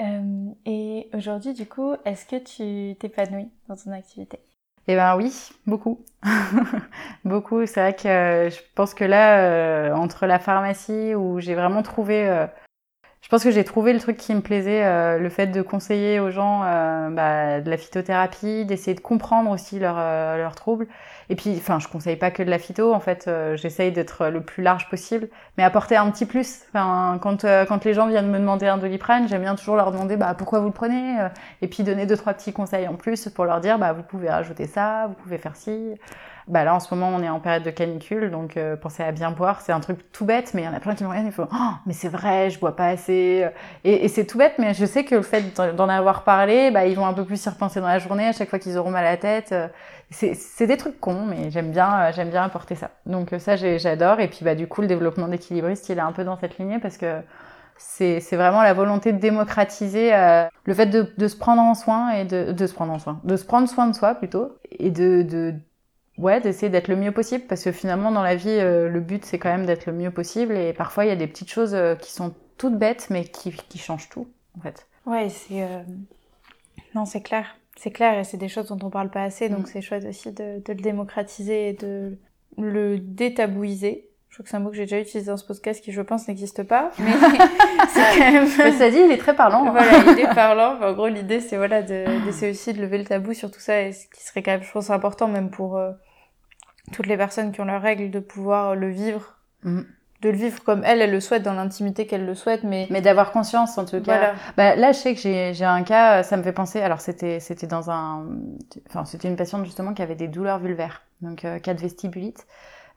Euh, 0.00 0.52
et 0.64 1.10
aujourd'hui, 1.14 1.52
du 1.52 1.66
coup, 1.66 1.94
est-ce 2.04 2.24
que 2.26 2.36
tu 2.36 2.96
t'épanouis 2.96 3.50
dans 3.68 3.76
ton 3.76 3.92
activité? 3.92 4.40
Eh 4.86 4.96
ben 4.96 5.16
oui, 5.16 5.50
beaucoup. 5.66 6.04
beaucoup. 7.24 7.66
C'est 7.66 7.80
vrai 7.80 7.94
que 7.94 8.08
euh, 8.08 8.50
je 8.50 8.60
pense 8.74 8.94
que 8.94 9.04
là, 9.04 9.40
euh, 9.40 9.94
entre 9.94 10.26
la 10.26 10.38
pharmacie 10.38 11.14
où 11.14 11.38
j'ai 11.40 11.54
vraiment 11.54 11.82
trouvé... 11.82 12.46
je 13.22 13.28
pense 13.28 13.44
que 13.44 13.50
j'ai 13.50 13.64
trouvé 13.64 13.92
le 13.92 14.00
truc 14.00 14.16
qui 14.16 14.34
me 14.34 14.40
plaisait, 14.40 14.84
euh, 14.84 15.18
le 15.18 15.28
fait 15.28 15.46
de 15.48 15.62
conseiller 15.62 16.18
aux 16.20 16.30
gens 16.30 16.62
euh, 16.64 17.10
bah, 17.10 17.60
de 17.60 17.70
la 17.70 17.76
phytothérapie, 17.76 18.64
d'essayer 18.64 18.94
de 18.94 19.00
comprendre 19.00 19.50
aussi 19.50 19.78
leurs 19.78 19.98
euh, 19.98 20.36
leurs 20.38 20.54
troubles. 20.56 20.86
Et 21.28 21.36
puis, 21.36 21.54
enfin, 21.56 21.78
je 21.78 21.86
conseille 21.86 22.16
pas 22.16 22.30
que 22.32 22.42
de 22.42 22.50
la 22.50 22.58
phyto. 22.58 22.92
En 22.92 22.98
fait, 22.98 23.26
euh, 23.28 23.56
j'essaye 23.56 23.92
d'être 23.92 24.26
le 24.28 24.40
plus 24.42 24.62
large 24.64 24.88
possible, 24.88 25.28
mais 25.56 25.62
apporter 25.62 25.96
un 25.96 26.10
petit 26.10 26.26
plus. 26.26 26.62
Enfin, 26.70 27.18
quand 27.22 27.44
euh, 27.44 27.64
quand 27.66 27.84
les 27.84 27.94
gens 27.94 28.08
viennent 28.08 28.30
me 28.30 28.38
demander 28.38 28.66
un 28.66 28.78
doliprane, 28.78 29.28
j'aime 29.28 29.42
bien 29.42 29.54
toujours 29.54 29.76
leur 29.76 29.92
demander 29.92 30.16
bah 30.16 30.34
pourquoi 30.36 30.58
vous 30.60 30.66
le 30.66 30.72
prenez, 30.72 31.20
euh, 31.20 31.28
et 31.62 31.68
puis 31.68 31.84
donner 31.84 32.06
deux 32.06 32.16
trois 32.16 32.34
petits 32.34 32.52
conseils 32.52 32.88
en 32.88 32.94
plus 32.94 33.28
pour 33.28 33.44
leur 33.44 33.60
dire 33.60 33.78
bah 33.78 33.92
vous 33.92 34.02
pouvez 34.02 34.28
rajouter 34.30 34.66
ça, 34.66 35.06
vous 35.08 35.14
pouvez 35.14 35.38
faire 35.38 35.56
ci. 35.56 35.94
Bah 36.50 36.64
là 36.64 36.74
en 36.74 36.80
ce 36.80 36.92
moment 36.92 37.08
on 37.16 37.22
est 37.22 37.28
en 37.28 37.38
période 37.40 37.62
de 37.62 37.70
canicule 37.70 38.30
donc 38.30 38.56
euh, 38.56 38.76
pensez 38.76 39.02
à 39.04 39.12
bien 39.12 39.30
boire. 39.30 39.60
C'est 39.60 39.72
un 39.72 39.80
truc 39.80 40.10
tout 40.12 40.24
bête 40.24 40.52
mais 40.54 40.62
il 40.62 40.64
y 40.64 40.68
en 40.68 40.74
a 40.74 40.80
plein 40.80 40.94
qui 40.96 41.04
me 41.04 41.08
regardent 41.08 41.28
et 41.28 41.30
font 41.30 41.48
oh, 41.52 41.56
mais 41.86 41.92
c'est 41.92 42.08
vrai 42.08 42.50
je 42.50 42.58
bois 42.58 42.74
pas 42.74 42.88
assez 42.88 43.46
et, 43.84 44.04
et 44.04 44.08
c'est 44.08 44.26
tout 44.26 44.36
bête 44.38 44.54
mais 44.58 44.74
je 44.74 44.84
sais 44.84 45.04
que 45.04 45.14
le 45.14 45.22
fait 45.22 45.42
d'en- 45.76 45.88
avoir 45.88 46.24
parlé 46.24 46.70
bah 46.72 46.86
ils 46.86 46.96
vont 46.96 47.06
un 47.06 47.14
peu 47.14 47.24
plus 47.24 47.44
y 47.44 47.48
repenser 47.48 47.80
dans 47.80 47.86
la 47.88 47.98
journée 48.00 48.26
à 48.26 48.32
chaque 48.32 48.50
fois 48.50 48.58
qu'ils 48.58 48.76
auront 48.78 48.90
mal 48.90 49.06
à 49.06 49.10
la 49.12 49.16
tête. 49.16 49.52
Euh, 49.52 49.68
c'est 50.10 50.66
des 50.66 50.76
trucs 50.76 50.98
cons 51.00 51.24
mais 51.26 51.50
j'aime 51.50 51.70
bien 51.70 52.08
euh, 52.08 52.12
j'aime 52.14 52.30
bien 52.30 52.42
apporter 52.42 52.74
ça. 52.74 52.90
Donc 53.06 53.32
euh, 53.32 53.38
ça 53.38 53.54
j'adore. 53.56 54.18
Et 54.20 54.28
puis 54.28 54.40
bah 54.44 54.54
du 54.56 54.66
coup 54.66 54.80
le 54.80 54.88
développement 54.88 55.28
d'équilibriste 55.28 55.88
il 55.88 55.98
est 55.98 56.00
un 56.00 56.12
peu 56.12 56.24
dans 56.24 56.36
cette 56.36 56.58
lignée 56.58 56.78
parce 56.80 56.96
que 56.96 57.20
c'est 57.76 58.20
c'est 58.20 58.36
vraiment 58.36 58.62
la 58.62 58.74
volonté 58.74 59.12
de 59.12 59.18
démocratiser 59.18 60.14
euh, 60.14 60.44
le 60.64 60.74
fait 60.74 60.86
de, 60.86 61.12
de 61.16 61.28
se 61.28 61.36
prendre 61.36 61.62
en 61.62 61.74
soin 61.74 62.10
et 62.12 62.24
de, 62.24 62.52
de 62.52 62.66
se 62.66 62.74
prendre 62.74 62.92
en 62.92 62.98
soin, 62.98 63.20
de 63.24 63.36
se 63.36 63.44
prendre 63.44 63.68
soin 63.68 63.86
de 63.86 63.94
soi 63.94 64.14
plutôt 64.14 64.56
et 64.70 64.90
de, 64.90 65.22
de 65.22 65.54
ouais 66.20 66.40
d'essayer 66.40 66.68
d'être 66.68 66.88
le 66.88 66.96
mieux 66.96 67.12
possible 67.12 67.44
parce 67.48 67.64
que 67.64 67.72
finalement 67.72 68.10
dans 68.12 68.22
la 68.22 68.34
vie 68.36 68.48
euh, 68.50 68.88
le 68.88 69.00
but 69.00 69.24
c'est 69.24 69.38
quand 69.38 69.50
même 69.50 69.66
d'être 69.66 69.86
le 69.86 69.92
mieux 69.92 70.10
possible 70.10 70.56
et 70.56 70.72
parfois 70.72 71.04
il 71.04 71.08
y 71.08 71.12
a 71.12 71.16
des 71.16 71.26
petites 71.26 71.50
choses 71.50 71.74
euh, 71.74 71.94
qui 71.96 72.12
sont 72.12 72.34
toutes 72.58 72.76
bêtes 72.78 73.08
mais 73.10 73.24
qui, 73.24 73.52
qui 73.52 73.78
changent 73.78 74.08
tout 74.10 74.28
en 74.58 74.60
fait. 74.62 74.86
Ouais, 75.06 75.28
c'est. 75.30 75.62
euh, 75.62 75.82
Non, 76.94 77.04
c'est 77.04 77.22
clair. 77.22 77.56
C'est 77.76 77.90
clair 77.90 78.18
et 78.18 78.24
c'est 78.24 78.36
des 78.36 78.48
choses 78.48 78.66
dont 78.66 78.78
on 78.82 78.90
parle 78.90 79.10
pas 79.10 79.22
assez, 79.22 79.48
donc 79.48 79.60
Mm. 79.62 79.66
c'est 79.72 79.80
chouette 79.80 80.04
aussi 80.04 80.30
de, 80.32 80.58
de 80.62 80.72
le 80.72 80.80
démocratiser 80.82 81.68
et 81.68 81.72
de 81.72 82.18
le 82.58 82.98
détabouiser. 82.98 84.06
Je 84.28 84.36
crois 84.36 84.44
que 84.44 84.50
c'est 84.50 84.56
un 84.56 84.60
mot 84.60 84.70
que 84.70 84.76
j'ai 84.76 84.82
déjà 84.84 85.00
utilisé 85.00 85.30
dans 85.30 85.36
ce 85.36 85.44
podcast 85.46 85.82
qui, 85.82 85.90
je 85.92 86.02
pense, 86.02 86.28
n'existe 86.28 86.62
pas, 86.62 86.90
mais 86.98 87.10
c'est 87.88 88.18
quand 88.18 88.32
même. 88.32 88.48
Mais 88.58 88.72
ça 88.72 88.90
dit 88.90 88.98
il 88.98 89.10
est 89.10 89.16
très 89.18 89.34
parlant. 89.34 89.64
hein. 89.66 89.70
voilà, 89.72 90.12
il 90.12 90.18
est 90.20 90.34
parlant. 90.34 90.74
Enfin, 90.76 90.90
en 90.90 90.92
gros, 90.92 91.08
l'idée, 91.08 91.40
c'est 91.40 91.56
voilà, 91.56 91.80
de- 91.82 92.24
d'essayer 92.26 92.52
aussi 92.52 92.72
de 92.74 92.80
lever 92.82 92.98
le 92.98 93.04
tabou 93.04 93.32
sur 93.32 93.50
tout 93.50 93.60
ça, 93.60 93.80
et 93.80 93.92
ce 93.92 94.06
qui 94.08 94.22
serait 94.22 94.42
quand 94.42 94.52
même, 94.52 94.62
je 94.62 94.70
pense, 94.70 94.90
important, 94.90 95.26
même 95.28 95.50
pour 95.50 95.78
euh, 95.78 95.90
toutes 96.92 97.06
les 97.06 97.16
personnes 97.16 97.52
qui 97.52 97.60
ont 97.60 97.64
leurs 97.64 97.82
règles, 97.82 98.10
de 98.10 98.20
pouvoir 98.20 98.74
le 98.74 98.88
vivre, 98.88 99.36
Mhm. 99.64 99.84
de 100.22 100.28
le 100.30 100.36
vivre 100.36 100.62
comme 100.64 100.82
elle, 100.84 101.00
elle 101.00 101.12
le 101.12 101.20
souhaite, 101.20 101.42
dans 101.42 101.54
l'intimité 101.54 102.06
qu'elle 102.06 102.26
le 102.26 102.34
souhaite, 102.34 102.62
mais, 102.64 102.86
Mais 102.90 103.00
d'avoir 103.00 103.32
conscience 103.32 103.78
en 103.78 103.84
tout 103.84 104.00
cas. 104.02 104.18
voilà. 104.18 104.34
Bah, 104.56 104.76
là, 104.76 104.92
je 104.92 104.98
sais 104.98 105.14
que 105.14 105.20
j'ai 105.20 105.54
j'ai 105.54 105.64
un 105.64 105.82
cas, 105.82 106.22
ça 106.22 106.36
me 106.36 106.42
fait 106.42 106.52
penser. 106.52 106.80
Alors, 106.80 107.00
c'était 107.00 107.40
c'était 107.40 107.66
dans 107.66 107.90
un, 107.90 108.26
enfin, 108.88 109.04
c'était 109.04 109.28
une 109.28 109.36
patiente 109.36 109.64
justement 109.64 109.94
qui 109.94 110.02
avait 110.02 110.14
des 110.16 110.28
douleurs 110.28 110.58
vulvaires, 110.58 111.02
donc 111.22 111.44
euh, 111.44 111.58
cas 111.58 111.74
de 111.74 111.80
vestibulite, 111.80 112.46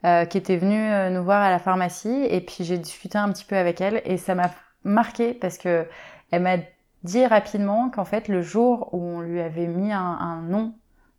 euh, 0.06 0.26
qui 0.26 0.38
était 0.38 0.58
venue 0.58 0.92
euh, 0.92 1.10
nous 1.10 1.24
voir 1.24 1.42
à 1.42 1.50
la 1.50 1.60
pharmacie, 1.60 2.26
et 2.30 2.42
puis 2.42 2.64
j'ai 2.66 2.78
discuté 2.78 3.18
un 3.18 3.32
petit 3.32 3.46
peu 3.46 3.56
avec 3.56 3.80
elle, 3.80 4.02
et 4.06 4.18
ça 4.18 4.36
m'a 4.36 4.52
marqué 4.84 5.34
parce 5.34 5.58
que 5.58 5.86
elle 6.32 6.42
m'a 6.42 6.58
dit 7.04 7.26
rapidement 7.26 7.90
qu'en 7.90 8.06
fait, 8.06 8.28
le 8.28 8.42
jour 8.42 8.90
où 8.94 9.02
on 9.02 9.22
lui 9.22 9.40
avait 9.42 9.68
mis 9.68 9.92
un, 9.94 10.00
un 10.02 10.42
nom 10.42 10.74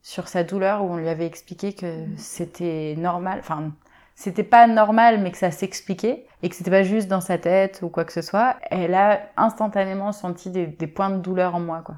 sur 0.05 0.29
sa 0.29 0.45
douleur, 0.45 0.85
où 0.85 0.93
on 0.93 0.97
lui 0.99 1.09
avait 1.09 1.27
expliqué 1.27 1.73
que 1.73 2.05
c'était 2.19 2.95
normal, 2.99 3.39
enfin 3.41 3.73
c'était 4.17 4.45
pas 4.45 4.69
normal, 4.69 5.19
mais 5.21 5.33
que 5.33 5.39
ça 5.39 5.51
s'expliquait 5.51 6.27
et 6.43 6.49
que 6.51 6.55
c'était 6.55 6.71
pas 6.71 6.83
juste 6.85 7.09
dans 7.09 7.23
sa 7.23 7.39
tête 7.39 7.81
ou 7.83 7.89
quoi 7.89 8.05
que 8.05 8.13
ce 8.13 8.23
soit, 8.23 8.57
elle 8.71 8.95
a 8.95 9.23
instantanément 9.37 10.13
senti 10.13 10.51
des, 10.51 10.67
des 10.67 10.87
points 10.87 11.11
de 11.11 11.17
douleur 11.17 11.55
en 11.57 11.61
moi, 11.61 11.83
quoi. 11.85 11.97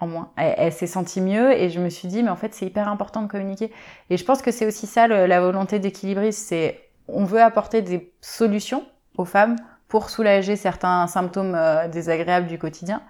En 0.00 0.06
moins. 0.08 0.30
Elle, 0.36 0.54
elle 0.58 0.72
s'est 0.72 0.86
sentie 0.88 1.20
mieux 1.22 1.52
et 1.52 1.70
je 1.70 1.80
me 1.80 1.88
suis 1.88 2.08
dit, 2.08 2.22
mais 2.22 2.28
en 2.28 2.36
fait, 2.36 2.52
c'est 2.54 2.66
hyper 2.66 2.88
important 2.88 3.22
de 3.22 3.28
communiquer. 3.28 3.72
Et 4.10 4.16
je 4.18 4.24
pense 4.24 4.42
que 4.42 4.50
c'est 4.50 4.66
aussi 4.66 4.86
ça 4.86 5.06
le- 5.06 5.26
la 5.26 5.40
volonté 5.40 5.78
d'équilibriste, 5.78 6.48
c'est 6.48 6.80
on 7.08 7.24
veut 7.24 7.40
apporter 7.40 7.80
des 7.82 8.12
solutions 8.20 8.84
aux 9.16 9.24
femmes 9.24 9.56
pour 9.88 10.10
soulager 10.10 10.56
certains 10.56 11.06
symptômes 11.06 11.54
euh, 11.54 11.88
désagréables 11.88 12.46
du 12.48 12.58
quotidien. 12.58 13.00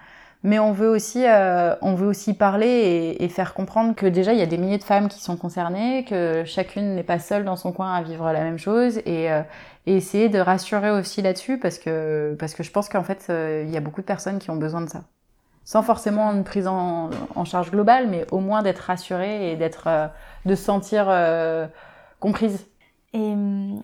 Mais 0.44 0.58
on 0.58 0.72
veut 0.72 0.88
aussi, 0.88 1.26
euh, 1.26 1.74
on 1.80 1.94
veut 1.94 2.06
aussi 2.06 2.34
parler 2.34 2.66
et, 2.66 3.24
et 3.24 3.28
faire 3.28 3.54
comprendre 3.54 3.94
que 3.94 4.06
déjà 4.06 4.32
il 4.34 4.38
y 4.38 4.42
a 4.42 4.46
des 4.46 4.58
milliers 4.58 4.78
de 4.78 4.84
femmes 4.84 5.08
qui 5.08 5.20
sont 5.20 5.36
concernées, 5.36 6.04
que 6.04 6.44
chacune 6.44 6.94
n'est 6.94 7.02
pas 7.02 7.18
seule 7.18 7.44
dans 7.44 7.56
son 7.56 7.72
coin 7.72 7.94
à 7.94 8.02
vivre 8.02 8.30
la 8.30 8.42
même 8.44 8.58
chose 8.58 8.98
et, 9.06 9.32
euh, 9.32 9.42
et 9.86 9.96
essayer 9.96 10.28
de 10.28 10.38
rassurer 10.38 10.90
aussi 10.90 11.22
là-dessus 11.22 11.58
parce 11.58 11.78
que 11.78 12.36
parce 12.38 12.54
que 12.54 12.62
je 12.62 12.70
pense 12.70 12.88
qu'en 12.88 13.02
fait 13.02 13.26
euh, 13.30 13.64
il 13.66 13.72
y 13.72 13.76
a 13.76 13.80
beaucoup 13.80 14.00
de 14.00 14.06
personnes 14.06 14.38
qui 14.38 14.50
ont 14.50 14.56
besoin 14.56 14.80
de 14.82 14.88
ça, 14.88 15.04
sans 15.64 15.82
forcément 15.82 16.30
une 16.32 16.44
prise 16.44 16.66
en, 16.66 17.10
en 17.34 17.44
charge 17.44 17.70
globale, 17.70 18.08
mais 18.08 18.26
au 18.30 18.40
moins 18.40 18.62
d'être 18.62 18.80
rassurée 18.80 19.52
et 19.52 19.56
d'être 19.56 19.84
euh, 19.88 20.06
de 20.46 20.54
se 20.54 20.64
sentir 20.64 21.06
euh, 21.08 21.66
comprise. 22.20 22.66
Et 23.12 23.18
hum, 23.18 23.82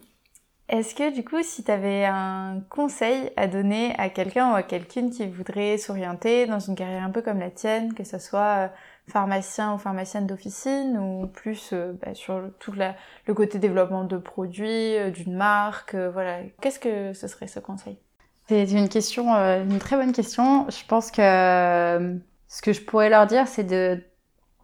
est-ce 0.70 0.94
que 0.94 1.12
du 1.12 1.24
coup, 1.24 1.42
si 1.42 1.64
tu 1.64 1.70
avais 1.72 2.04
un 2.04 2.62
conseil 2.68 3.32
à 3.36 3.48
donner 3.48 3.92
à 3.98 4.08
quelqu'un 4.08 4.52
ou 4.52 4.54
à 4.54 4.62
quelqu'une 4.62 5.10
qui 5.10 5.26
voudrait 5.26 5.78
s'orienter 5.78 6.46
dans 6.46 6.60
une 6.60 6.76
carrière 6.76 7.02
un 7.02 7.10
peu 7.10 7.22
comme 7.22 7.40
la 7.40 7.50
tienne, 7.50 7.92
que 7.92 8.04
ce 8.04 8.20
soit 8.20 8.56
euh, 8.56 8.68
pharmacien 9.08 9.74
ou 9.74 9.78
pharmacienne 9.78 10.28
d'officine 10.28 10.96
ou 10.96 11.26
plus 11.26 11.70
euh, 11.72 11.92
bah, 12.00 12.14
sur 12.14 12.40
tout 12.60 12.72
le 12.72 13.34
côté 13.34 13.58
développement 13.58 14.04
de 14.04 14.16
produits, 14.16 14.96
euh, 14.96 15.10
d'une 15.10 15.34
marque, 15.34 15.96
voilà. 15.96 16.38
Qu'est-ce 16.60 16.78
que 16.78 17.14
ce 17.14 17.26
serait 17.26 17.48
ce 17.48 17.58
conseil? 17.58 17.98
C'est 18.46 18.70
une 18.70 18.88
question, 18.88 19.34
une 19.34 19.78
très 19.80 19.96
bonne 19.96 20.12
question. 20.12 20.66
Je 20.70 20.86
pense 20.86 21.10
que 21.10 22.20
ce 22.48 22.62
que 22.62 22.72
je 22.72 22.80
pourrais 22.80 23.10
leur 23.10 23.26
dire, 23.26 23.48
c'est 23.48 23.64
de 23.64 24.00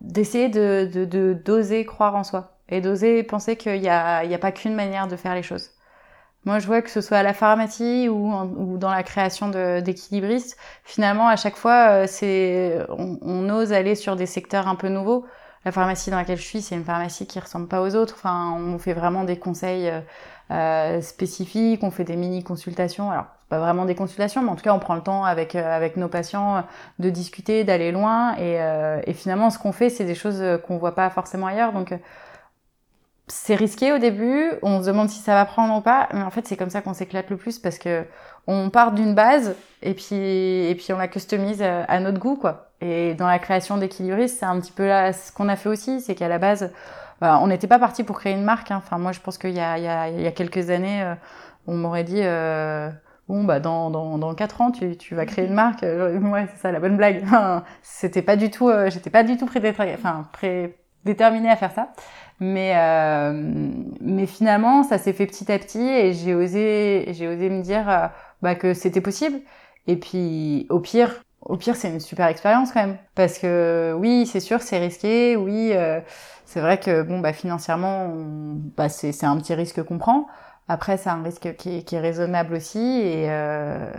d'essayer 0.00 0.48
de 0.48 1.32
d'oser 1.34 1.84
croire 1.84 2.14
en 2.14 2.22
soi 2.22 2.58
et 2.68 2.80
d'oser 2.80 3.22
penser 3.22 3.56
qu'il 3.56 3.82
y 3.82 3.88
a 3.88 4.24
il 4.24 4.30
y 4.30 4.34
a 4.34 4.38
pas 4.38 4.50
qu'une 4.50 4.74
manière 4.74 5.06
de 5.06 5.14
faire 5.14 5.34
les 5.36 5.44
choses. 5.44 5.75
Moi, 6.46 6.60
je 6.60 6.68
vois 6.68 6.80
que 6.80 6.90
ce 6.90 7.00
soit 7.00 7.18
à 7.18 7.22
la 7.24 7.34
pharmacie 7.34 8.08
ou, 8.08 8.78
dans 8.78 8.92
la 8.92 9.02
création 9.02 9.48
d'équilibristes, 9.48 10.56
finalement, 10.84 11.26
à 11.26 11.34
chaque 11.34 11.56
fois, 11.56 11.88
euh, 11.90 12.06
c'est 12.06 12.78
on, 12.88 13.50
ose 13.50 13.72
aller 13.72 13.96
sur 13.96 14.14
des 14.14 14.26
secteurs 14.26 14.68
un 14.68 14.76
peu 14.76 14.88
nouveaux. 14.88 15.26
La 15.64 15.72
pharmacie 15.72 16.10
dans 16.10 16.18
laquelle 16.18 16.38
je 16.38 16.44
suis, 16.44 16.62
c'est 16.62 16.76
une 16.76 16.84
pharmacie 16.84 17.26
qui 17.26 17.40
ressemble 17.40 17.66
pas 17.66 17.82
aux 17.82 17.96
autres. 17.96 18.14
Enfin, 18.16 18.56
on 18.56 18.78
fait 18.78 18.92
vraiment 18.92 19.24
des 19.24 19.36
conseils 19.36 19.90
euh, 19.90 20.00
euh, 20.52 21.00
spécifiques, 21.00 21.82
on 21.82 21.90
fait 21.90 22.04
des 22.04 22.14
mini 22.14 22.44
consultations. 22.44 23.10
Alors, 23.10 23.26
pas 23.48 23.58
vraiment 23.58 23.84
des 23.84 23.96
consultations, 23.96 24.40
mais 24.40 24.50
en 24.50 24.54
tout 24.54 24.62
cas, 24.62 24.72
on 24.72 24.78
prend 24.78 24.94
le 24.94 25.02
temps 25.02 25.24
avec 25.24 25.56
avec 25.56 25.96
nos 25.96 26.08
patients 26.08 26.64
de 27.00 27.10
discuter, 27.10 27.64
d'aller 27.64 27.90
loin. 27.90 28.36
Et, 28.38 28.58
et 29.04 29.12
finalement, 29.14 29.50
ce 29.50 29.58
qu'on 29.58 29.72
fait, 29.72 29.88
c'est 29.88 30.04
des 30.04 30.16
choses 30.16 30.42
qu'on 30.66 30.78
voit 30.78 30.96
pas 30.96 31.10
forcément 31.10 31.46
ailleurs. 31.46 31.72
Donc 31.72 31.92
c'est 33.28 33.56
risqué 33.56 33.92
au 33.92 33.98
début, 33.98 34.52
on 34.62 34.80
se 34.82 34.86
demande 34.86 35.08
si 35.08 35.18
ça 35.20 35.34
va 35.34 35.44
prendre 35.44 35.74
ou 35.76 35.80
pas, 35.80 36.08
mais 36.12 36.22
en 36.22 36.30
fait 36.30 36.46
c'est 36.46 36.56
comme 36.56 36.70
ça 36.70 36.80
qu'on 36.82 36.94
s'éclate 36.94 37.28
le 37.30 37.36
plus 37.36 37.58
parce 37.58 37.78
que 37.78 38.04
on 38.46 38.70
part 38.70 38.92
d'une 38.92 39.14
base 39.14 39.56
et 39.82 39.94
puis 39.94 40.14
et 40.14 40.74
puis 40.76 40.92
on 40.92 40.98
la 40.98 41.08
customise 41.08 41.60
à, 41.62 41.82
à 41.84 41.98
notre 42.00 42.18
goût 42.20 42.36
quoi. 42.36 42.70
Et 42.80 43.14
dans 43.14 43.26
la 43.26 43.38
création 43.40 43.78
d'équilibristes, 43.78 44.38
c'est 44.38 44.46
un 44.46 44.60
petit 44.60 44.70
peu 44.72 44.86
là 44.86 45.12
ce 45.12 45.32
qu'on 45.32 45.48
a 45.48 45.56
fait 45.56 45.68
aussi, 45.68 46.00
c'est 46.00 46.14
qu'à 46.14 46.28
la 46.28 46.38
base 46.38 46.70
bah, 47.20 47.38
on 47.42 47.46
n'était 47.48 47.66
pas 47.66 47.78
parti 47.78 48.04
pour 48.04 48.18
créer 48.18 48.34
une 48.34 48.44
marque. 48.44 48.70
hein. 48.70 48.76
Enfin 48.84 48.98
moi 48.98 49.12
je 49.12 49.20
pense 49.20 49.38
qu'il 49.38 49.50
y 49.52 49.60
a 49.60 49.78
il 49.78 49.84
y 49.84 49.88
a, 49.88 50.08
il 50.08 50.20
y 50.20 50.26
a 50.26 50.32
quelques 50.32 50.70
années, 50.70 51.02
euh, 51.02 51.14
on 51.66 51.74
m'aurait 51.76 52.04
dit 52.04 52.20
euh, 52.22 52.90
bon 53.28 53.42
bah 53.44 53.58
dans 53.60 53.90
dans 53.90 54.18
dans 54.18 54.34
quatre 54.34 54.60
ans 54.60 54.70
tu 54.70 54.96
tu 54.96 55.14
vas 55.16 55.26
créer 55.26 55.46
une 55.46 55.54
marque. 55.64 55.82
Euh, 55.82 56.18
ouais 56.20 56.46
c'est 56.54 56.60
ça 56.62 56.72
la 56.72 56.80
bonne 56.80 56.96
blague. 56.96 57.24
C'était 57.82 58.22
pas 58.22 58.36
du 58.36 58.50
tout, 58.50 58.68
euh, 58.68 58.90
j'étais 58.90 59.10
pas 59.10 59.24
du 59.24 59.36
tout 59.36 59.46
prédéterminée, 59.46 59.94
enfin 59.98 60.28
à 61.50 61.56
faire 61.56 61.72
ça. 61.72 61.88
Mais, 62.40 62.74
euh, 62.76 63.32
mais 64.00 64.26
finalement, 64.26 64.82
ça 64.82 64.98
s'est 64.98 65.12
fait 65.14 65.26
petit 65.26 65.50
à 65.50 65.58
petit 65.58 65.80
et 65.80 66.12
j'ai 66.12 66.34
osé, 66.34 67.06
j'ai 67.12 67.28
osé 67.28 67.48
me 67.50 67.62
dire 67.62 67.88
euh, 67.88 68.06
bah, 68.42 68.54
que 68.54 68.74
c'était 68.74 69.00
possible. 69.00 69.40
Et 69.86 69.96
puis, 69.96 70.66
au 70.68 70.80
pire, 70.80 71.22
au 71.42 71.56
pire, 71.56 71.76
c'est 71.76 71.88
une 71.88 72.00
super 72.00 72.26
expérience 72.26 72.72
quand 72.72 72.80
même. 72.80 72.98
Parce 73.14 73.38
que 73.38 73.94
oui, 73.98 74.26
c'est 74.26 74.40
sûr, 74.40 74.60
c'est 74.62 74.78
risqué. 74.78 75.36
Oui, 75.36 75.70
euh, 75.72 76.00
c'est 76.44 76.60
vrai 76.60 76.78
que 76.78 77.02
bon, 77.02 77.20
bah, 77.20 77.32
financièrement, 77.32 78.12
bah, 78.76 78.88
c'est, 78.88 79.12
c'est 79.12 79.26
un 79.26 79.36
petit 79.38 79.54
risque 79.54 79.82
qu'on 79.82 79.98
prend. 79.98 80.26
Après, 80.68 80.96
c'est 80.96 81.10
un 81.10 81.22
risque 81.22 81.54
qui 81.56 81.78
est, 81.78 81.82
qui 81.84 81.94
est 81.94 82.00
raisonnable 82.00 82.54
aussi. 82.54 82.78
Et, 82.80 83.26
euh, 83.30 83.90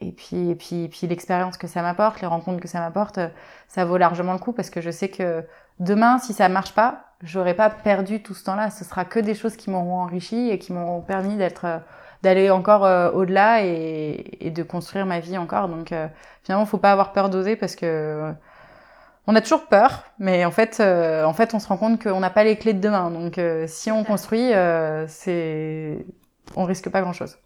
et 0.00 0.12
puis, 0.12 0.50
et 0.50 0.54
puis, 0.54 0.84
et 0.84 0.88
puis 0.88 1.06
l'expérience 1.08 1.56
que 1.58 1.66
ça 1.66 1.82
m'apporte, 1.82 2.20
les 2.20 2.26
rencontres 2.28 2.60
que 2.60 2.68
ça 2.68 2.78
m'apporte, 2.80 3.18
euh, 3.18 3.28
ça 3.68 3.84
vaut 3.84 3.96
largement 3.96 4.32
le 4.32 4.38
coup 4.38 4.52
parce 4.52 4.70
que 4.70 4.80
je 4.80 4.90
sais 4.90 5.08
que 5.08 5.44
demain, 5.80 6.18
si 6.18 6.32
ça 6.32 6.48
marche 6.48 6.74
pas, 6.74 7.11
j'aurais 7.22 7.54
pas 7.54 7.70
perdu 7.70 8.22
tout 8.22 8.34
ce 8.34 8.44
temps-là. 8.44 8.70
Ce 8.70 8.84
sera 8.84 9.04
que 9.04 9.18
des 9.20 9.34
choses 9.34 9.56
qui 9.56 9.70
m'auront 9.70 10.00
enrichi 10.00 10.50
et 10.50 10.58
qui 10.58 10.72
m'auront 10.72 11.00
permis 11.00 11.36
d'être, 11.36 11.64
euh, 11.64 11.78
d'aller 12.22 12.50
encore 12.50 12.84
euh, 12.84 13.10
au-delà 13.12 13.64
et, 13.64 14.38
et 14.46 14.50
de 14.50 14.62
construire 14.62 15.06
ma 15.06 15.20
vie 15.20 15.38
encore. 15.38 15.68
Donc, 15.68 15.92
euh, 15.92 16.08
finalement, 16.42 16.66
faut 16.66 16.78
pas 16.78 16.92
avoir 16.92 17.12
peur 17.12 17.30
d'oser 17.30 17.56
parce 17.56 17.76
que 17.76 17.86
euh, 17.86 18.32
on 19.26 19.36
a 19.36 19.40
toujours 19.40 19.66
peur, 19.66 20.04
mais 20.18 20.44
en 20.44 20.50
fait, 20.50 20.78
euh, 20.80 21.24
en 21.24 21.32
fait, 21.32 21.54
on 21.54 21.60
se 21.60 21.68
rend 21.68 21.76
compte 21.76 22.02
qu'on 22.02 22.20
n'a 22.20 22.30
pas 22.30 22.44
les 22.44 22.56
clés 22.56 22.74
de 22.74 22.80
demain. 22.80 23.10
Donc, 23.10 23.38
euh, 23.38 23.66
si 23.68 23.90
on 23.92 24.02
construit, 24.04 24.52
euh, 24.52 25.06
c'est, 25.06 26.04
on 26.56 26.64
risque 26.64 26.90
pas 26.90 27.00
grand-chose. 27.02 27.38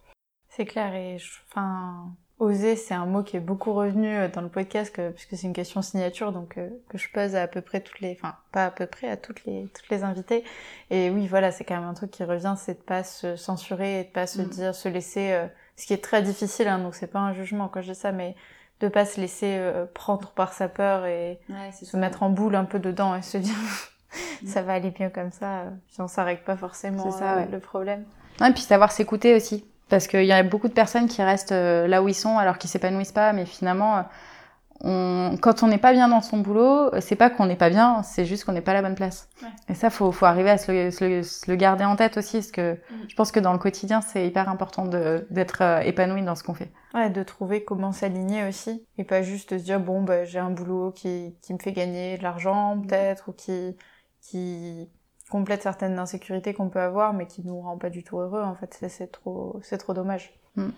C'est 0.48 0.64
clair 0.64 0.94
et 0.94 1.18
je- 1.18 1.38
enfin 1.50 2.14
oser 2.38 2.76
c'est 2.76 2.92
un 2.94 3.06
mot 3.06 3.22
qui 3.22 3.36
est 3.36 3.40
beaucoup 3.40 3.72
revenu 3.72 4.14
euh, 4.14 4.28
dans 4.28 4.42
le 4.42 4.48
podcast 4.48 4.94
que, 4.94 5.10
puisque 5.10 5.36
c'est 5.36 5.46
une 5.46 5.52
question 5.54 5.80
signature 5.80 6.32
donc 6.32 6.58
euh, 6.58 6.68
que 6.90 6.98
je 6.98 7.08
pose 7.10 7.34
à 7.34 7.42
à 7.42 7.46
peu 7.46 7.62
près 7.62 7.80
toutes 7.80 8.00
les 8.00 8.12
enfin 8.20 8.34
pas 8.52 8.66
à 8.66 8.70
peu 8.70 8.86
près 8.86 9.08
à 9.08 9.16
toutes 9.16 9.44
les 9.46 9.68
toutes 9.74 9.88
les 9.88 10.04
invités 10.04 10.44
et 10.90 11.08
oui 11.10 11.26
voilà 11.28 11.50
c'est 11.50 11.64
quand 11.64 11.76
même 11.76 11.88
un 11.88 11.94
truc 11.94 12.10
qui 12.10 12.24
revient 12.24 12.54
c'est 12.58 12.74
de 12.74 12.82
pas 12.84 13.04
se 13.04 13.36
censurer 13.36 14.00
et 14.00 14.04
de 14.04 14.10
pas 14.10 14.26
se 14.26 14.42
Mm. 14.42 14.48
dire 14.50 14.74
se 14.74 14.88
laisser 14.88 15.32
euh, 15.32 15.46
ce 15.76 15.86
qui 15.86 15.94
est 15.94 16.02
très 16.04 16.20
difficile 16.22 16.68
hein, 16.68 16.78
donc 16.78 16.94
c'est 16.94 17.06
pas 17.06 17.20
un 17.20 17.32
jugement 17.32 17.68
quand 17.68 17.80
je 17.80 17.92
dis 17.92 17.98
ça 17.98 18.12
mais 18.12 18.34
de 18.80 18.88
pas 18.88 19.06
se 19.06 19.18
laisser 19.18 19.56
euh, 19.56 19.86
prendre 19.94 20.32
par 20.32 20.52
sa 20.52 20.68
peur 20.68 21.06
et 21.06 21.38
se 21.72 21.96
mettre 21.96 22.22
en 22.22 22.28
boule 22.28 22.54
un 22.56 22.64
peu 22.66 22.78
dedans 22.78 23.14
et 23.16 23.22
se 23.22 23.38
dire 23.38 23.54
ça 24.46 24.60
va 24.60 24.74
aller 24.74 24.92
mieux 25.00 25.08
comme 25.08 25.32
ça 25.32 25.64
puis 25.88 26.00
on 26.02 26.08
s'arrête 26.08 26.44
pas 26.44 26.56
forcément 26.56 27.10
C'est 27.10 27.18
ça, 27.18 27.32
euh, 27.32 27.36
ouais. 27.38 27.48
le 27.50 27.60
problème 27.60 28.04
Ouais, 28.42 28.52
puis 28.52 28.60
savoir 28.60 28.92
s'écouter 28.92 29.34
aussi. 29.34 29.64
Parce 29.88 30.08
qu'il 30.08 30.24
y 30.24 30.32
a 30.32 30.42
beaucoup 30.42 30.68
de 30.68 30.72
personnes 30.72 31.06
qui 31.08 31.22
restent 31.22 31.52
euh, 31.52 31.86
là 31.86 32.02
où 32.02 32.08
ils 32.08 32.14
sont 32.14 32.38
alors 32.38 32.58
qu'ils 32.58 32.70
s'épanouissent 32.70 33.12
pas, 33.12 33.32
mais 33.32 33.46
finalement, 33.46 33.98
euh, 33.98 34.02
on, 34.80 35.36
quand 35.40 35.62
on 35.62 35.68
n'est 35.68 35.78
pas 35.78 35.92
bien 35.92 36.08
dans 36.08 36.20
son 36.20 36.38
boulot, 36.38 36.92
euh, 36.94 37.00
c'est 37.00 37.16
pas 37.16 37.30
qu'on 37.30 37.46
n'est 37.46 37.56
pas 37.56 37.70
bien, 37.70 38.02
c'est 38.02 38.24
juste 38.26 38.44
qu'on 38.44 38.52
n'est 38.52 38.60
pas 38.60 38.72
à 38.72 38.74
la 38.74 38.82
bonne 38.82 38.94
place. 38.94 39.28
Ouais. 39.42 39.48
Et 39.68 39.74
ça, 39.74 39.90
faut, 39.90 40.12
faut 40.12 40.26
arriver 40.26 40.50
à 40.50 40.58
se 40.58 40.72
le, 40.72 40.90
se 40.90 41.04
le- 41.04 41.22
se 41.22 41.50
le 41.50 41.56
garder 41.56 41.84
en 41.84 41.96
tête 41.96 42.16
aussi, 42.16 42.38
parce 42.38 42.50
que 42.50 42.76
je 43.08 43.14
pense 43.14 43.32
que 43.32 43.40
dans 43.40 43.52
le 43.52 43.58
quotidien, 43.58 44.00
c'est 44.00 44.26
hyper 44.26 44.48
important 44.48 44.84
de- 44.86 45.26
d'être 45.30 45.62
épanoui 45.84 46.22
dans 46.22 46.34
ce 46.34 46.42
qu'on 46.42 46.54
fait. 46.54 46.70
Ouais, 46.94 47.10
de 47.10 47.22
trouver 47.22 47.64
comment 47.64 47.92
s'aligner 47.92 48.44
aussi. 48.48 48.86
Et 48.98 49.04
pas 49.04 49.22
juste 49.22 49.52
de 49.54 49.58
se 49.58 49.64
dire, 49.64 49.80
bon, 49.80 50.02
bah, 50.02 50.24
j'ai 50.24 50.38
un 50.38 50.50
boulot 50.50 50.92
qui, 50.92 51.36
qui 51.42 51.52
me 51.54 51.58
fait 51.58 51.72
gagner 51.72 52.18
de 52.18 52.22
l'argent, 52.22 52.80
peut-être, 52.80 53.28
ou 53.28 53.32
qui, 53.32 53.76
qui 54.20 54.88
complète 55.30 55.62
certaines 55.62 55.98
insécurités 55.98 56.54
qu'on 56.54 56.68
peut 56.68 56.80
avoir, 56.80 57.12
mais 57.12 57.26
qui 57.26 57.42
nous 57.44 57.60
rend 57.60 57.76
pas 57.78 57.90
du 57.90 58.02
tout 58.04 58.18
heureux, 58.18 58.42
en 58.42 58.54
fait. 58.54 58.76
C'est- 58.88 59.10
trop, 59.10 59.58
c'est 59.62 59.78
trop 59.78 59.94
dommage. 59.94 60.32
Mm. 60.56 60.68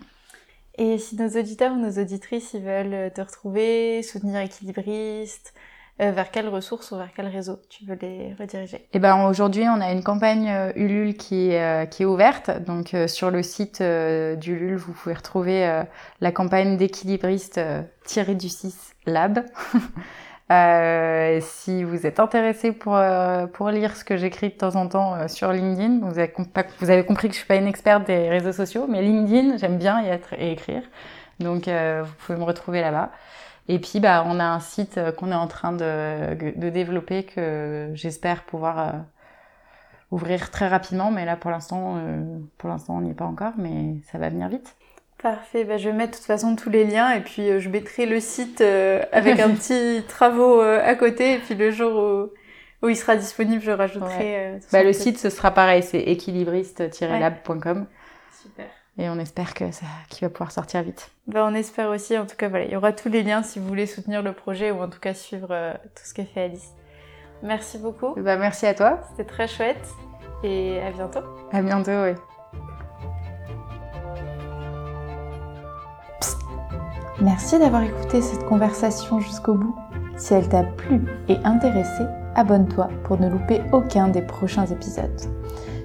Et 0.77 0.97
si 0.97 1.15
nos 1.17 1.27
auditeurs 1.29 1.73
ou 1.73 1.77
nos 1.77 1.99
auditrices, 2.01 2.53
ils 2.53 2.63
veulent 2.63 3.11
te 3.11 3.21
retrouver, 3.21 4.01
soutenir 4.01 4.39
équilibriste, 4.41 5.53
euh, 6.01 6.11
vers 6.11 6.31
quelles 6.31 6.47
ressources 6.47 6.91
ou 6.91 6.95
vers 6.95 7.09
quel 7.13 7.27
réseau 7.27 7.59
tu 7.69 7.83
veux 7.85 7.97
les 8.01 8.33
rediriger? 8.39 8.87
Et 8.93 8.99
ben 8.99 9.27
aujourd'hui, 9.27 9.63
on 9.67 9.81
a 9.81 9.91
une 9.91 10.03
campagne 10.03 10.49
euh, 10.49 10.71
Ulule 10.77 11.17
qui 11.17 11.49
est, 11.49 11.61
euh, 11.61 11.85
qui 11.85 12.03
est 12.03 12.05
ouverte. 12.05 12.49
Donc 12.65 12.93
euh, 12.93 13.07
sur 13.07 13.31
le 13.31 13.43
site 13.43 13.81
euh, 13.81 14.37
d'Ulule, 14.37 14.77
vous 14.77 14.93
pouvez 14.93 15.13
retrouver 15.15 15.67
euh, 15.67 15.83
la 16.21 16.31
campagne 16.31 16.77
d'équilibriste 16.77 17.57
euh, 17.57 17.81
tiré 18.05 18.35
du 18.35 18.47
6 18.47 18.93
Lab. 19.05 19.43
Euh, 20.51 21.39
si 21.41 21.83
vous 21.83 22.07
êtes 22.07 22.19
intéressé 22.19 22.71
pour 22.71 22.95
euh, 22.95 23.45
pour 23.45 23.69
lire 23.69 23.95
ce 23.95 24.03
que 24.03 24.17
j'écris 24.17 24.49
de 24.49 24.55
temps 24.55 24.75
en 24.75 24.87
temps 24.87 25.13
euh, 25.15 25.27
sur 25.27 25.51
LinkedIn, 25.51 25.99
vous 26.01 26.17
avez, 26.17 26.33
vous 26.79 26.89
avez 26.89 27.05
compris 27.05 27.27
que 27.27 27.35
je 27.35 27.39
suis 27.39 27.47
pas 27.47 27.55
une 27.57 27.67
experte 27.67 28.07
des 28.07 28.29
réseaux 28.29 28.51
sociaux, 28.51 28.87
mais 28.89 29.03
LinkedIn, 29.03 29.57
j'aime 29.57 29.77
bien 29.77 30.01
y 30.01 30.07
être 30.07 30.33
et 30.33 30.51
écrire. 30.51 30.81
Donc 31.39 31.67
euh, 31.67 32.03
vous 32.03 32.13
pouvez 32.25 32.37
me 32.39 32.43
retrouver 32.43 32.81
là-bas. 32.81 33.11
Et 33.67 33.79
puis 33.79 33.99
bah 33.99 34.23
on 34.25 34.39
a 34.39 34.45
un 34.45 34.59
site 34.59 34.99
qu'on 35.17 35.31
est 35.31 35.35
en 35.35 35.47
train 35.47 35.71
de, 35.73 36.35
de 36.59 36.69
développer 36.69 37.23
que 37.25 37.91
j'espère 37.93 38.43
pouvoir 38.43 38.93
ouvrir 40.11 40.49
très 40.51 40.67
rapidement, 40.67 41.11
mais 41.11 41.25
là 41.25 41.35
pour 41.35 41.51
l'instant, 41.51 42.01
pour 42.57 42.69
l'instant 42.69 42.97
on 42.97 43.01
n'y 43.01 43.11
est 43.11 43.13
pas 43.13 43.25
encore, 43.25 43.53
mais 43.57 44.01
ça 44.11 44.17
va 44.17 44.29
venir 44.29 44.49
vite. 44.49 44.75
Parfait, 45.21 45.65
bah, 45.65 45.77
je 45.77 45.89
vais 45.89 45.95
mettre 45.95 46.11
de 46.11 46.17
toute 46.17 46.25
façon 46.25 46.55
tous 46.55 46.69
les 46.69 46.85
liens 46.85 47.11
et 47.11 47.19
puis 47.19 47.49
euh, 47.49 47.59
je 47.59 47.67
mettrai 47.67 48.05
le 48.05 48.21
site 48.21 48.61
euh, 48.61 49.03
avec 49.11 49.39
un 49.39 49.49
petit 49.53 50.01
travaux 50.07 50.61
euh, 50.61 50.81
à 50.83 50.95
côté 50.95 51.33
et 51.33 51.37
puis 51.39 51.55
le 51.55 51.71
jour 51.71 51.91
où, 52.81 52.85
où 52.85 52.89
il 52.89 52.95
sera 52.95 53.17
disponible, 53.17 53.61
je 53.61 53.71
rajouterai. 53.71 54.59
toute 54.61 54.71
Bah, 54.71 54.81
le 54.83 54.93
site 54.93 55.17
ce 55.17 55.29
sera 55.29 55.51
pareil, 55.51 55.83
c'est 55.83 55.99
équilibriste-lab.com 55.99 57.85
Super. 58.41 58.65
et 58.97 59.09
on 59.09 59.19
espère 59.19 59.53
que 59.53 59.71
ça, 59.71 59.85
qu'il 60.09 60.25
va 60.25 60.29
pouvoir 60.29 60.53
sortir 60.53 60.83
vite. 60.83 61.11
Bah, 61.27 61.45
on 61.45 61.53
espère 61.53 61.89
aussi, 61.89 62.17
en 62.17 62.25
tout 62.25 62.37
cas, 62.37 62.47
voilà, 62.47 62.63
il 62.65 62.71
y 62.71 62.75
aura 62.77 62.93
tous 62.93 63.09
les 63.09 63.21
liens 63.23 63.43
si 63.43 63.59
vous 63.59 63.67
voulez 63.67 63.87
soutenir 63.87 64.21
le 64.21 64.31
projet 64.31 64.71
ou 64.71 64.81
en 64.81 64.87
tout 64.87 64.99
cas 65.01 65.13
suivre 65.13 65.73
tout 65.95 66.03
ce 66.05 66.13
que 66.13 66.23
fait 66.23 66.43
Alice. 66.43 66.69
Merci 67.43 67.77
beaucoup, 67.77 68.13
Bah 68.17 68.35
merci 68.37 68.65
à 68.65 68.73
toi, 68.73 68.99
c'était 69.11 69.29
très 69.29 69.47
chouette 69.47 69.87
et 70.43 70.79
à 70.81 70.91
bientôt. 70.91 71.19
à 71.51 71.61
bientôt. 71.61 71.91
Ouais. 71.91 72.15
Merci 77.21 77.59
d'avoir 77.59 77.83
écouté 77.83 78.21
cette 78.21 78.45
conversation 78.45 79.19
jusqu'au 79.19 79.55
bout. 79.55 79.75
Si 80.15 80.33
elle 80.33 80.47
t'a 80.47 80.63
plu 80.63 81.03
et 81.27 81.35
intéressé, 81.43 82.05
abonne-toi 82.35 82.87
pour 83.03 83.19
ne 83.19 83.29
louper 83.29 83.61
aucun 83.73 84.07
des 84.07 84.21
prochains 84.21 84.67
épisodes. 84.67 85.19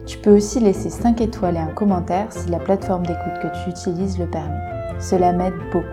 Tu 0.06 0.18
peux 0.18 0.36
aussi 0.36 0.60
laisser 0.60 0.90
5 0.90 1.20
étoiles 1.20 1.56
et 1.56 1.60
un 1.60 1.74
commentaire 1.74 2.28
si 2.30 2.48
la 2.50 2.60
plateforme 2.60 3.04
d'écoute 3.04 3.40
que 3.42 3.48
tu 3.48 3.70
utilises 3.70 4.16
le 4.16 4.26
permet. 4.26 4.60
Cela 5.00 5.32
m'aide 5.32 5.54
beaucoup. 5.72 5.88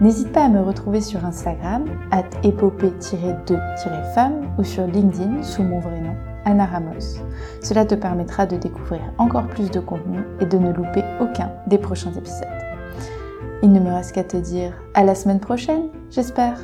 N'hésite 0.00 0.30
pas 0.30 0.44
à 0.44 0.48
me 0.48 0.60
retrouver 0.60 1.00
sur 1.00 1.24
Instagram, 1.24 1.86
at 2.12 2.22
épopée-2-femme 2.44 4.42
ou 4.56 4.62
sur 4.62 4.86
LinkedIn 4.86 5.42
sous 5.42 5.64
mon 5.64 5.80
vrai 5.80 6.00
nom, 6.00 6.14
Anna 6.44 6.66
Ramos. 6.66 7.24
Cela 7.60 7.84
te 7.84 7.96
permettra 7.96 8.46
de 8.46 8.56
découvrir 8.56 9.00
encore 9.18 9.48
plus 9.48 9.72
de 9.72 9.80
contenu 9.80 10.20
et 10.38 10.46
de 10.46 10.58
ne 10.58 10.72
louper 10.72 11.02
aucun 11.20 11.50
des 11.66 11.78
prochains 11.78 12.12
épisodes. 12.12 12.67
Il 13.60 13.72
ne 13.72 13.80
me 13.80 13.92
reste 13.92 14.12
qu'à 14.12 14.22
te 14.22 14.36
dire 14.36 14.72
à 14.94 15.02
la 15.02 15.16
semaine 15.16 15.40
prochaine, 15.40 15.88
j'espère. 16.10 16.60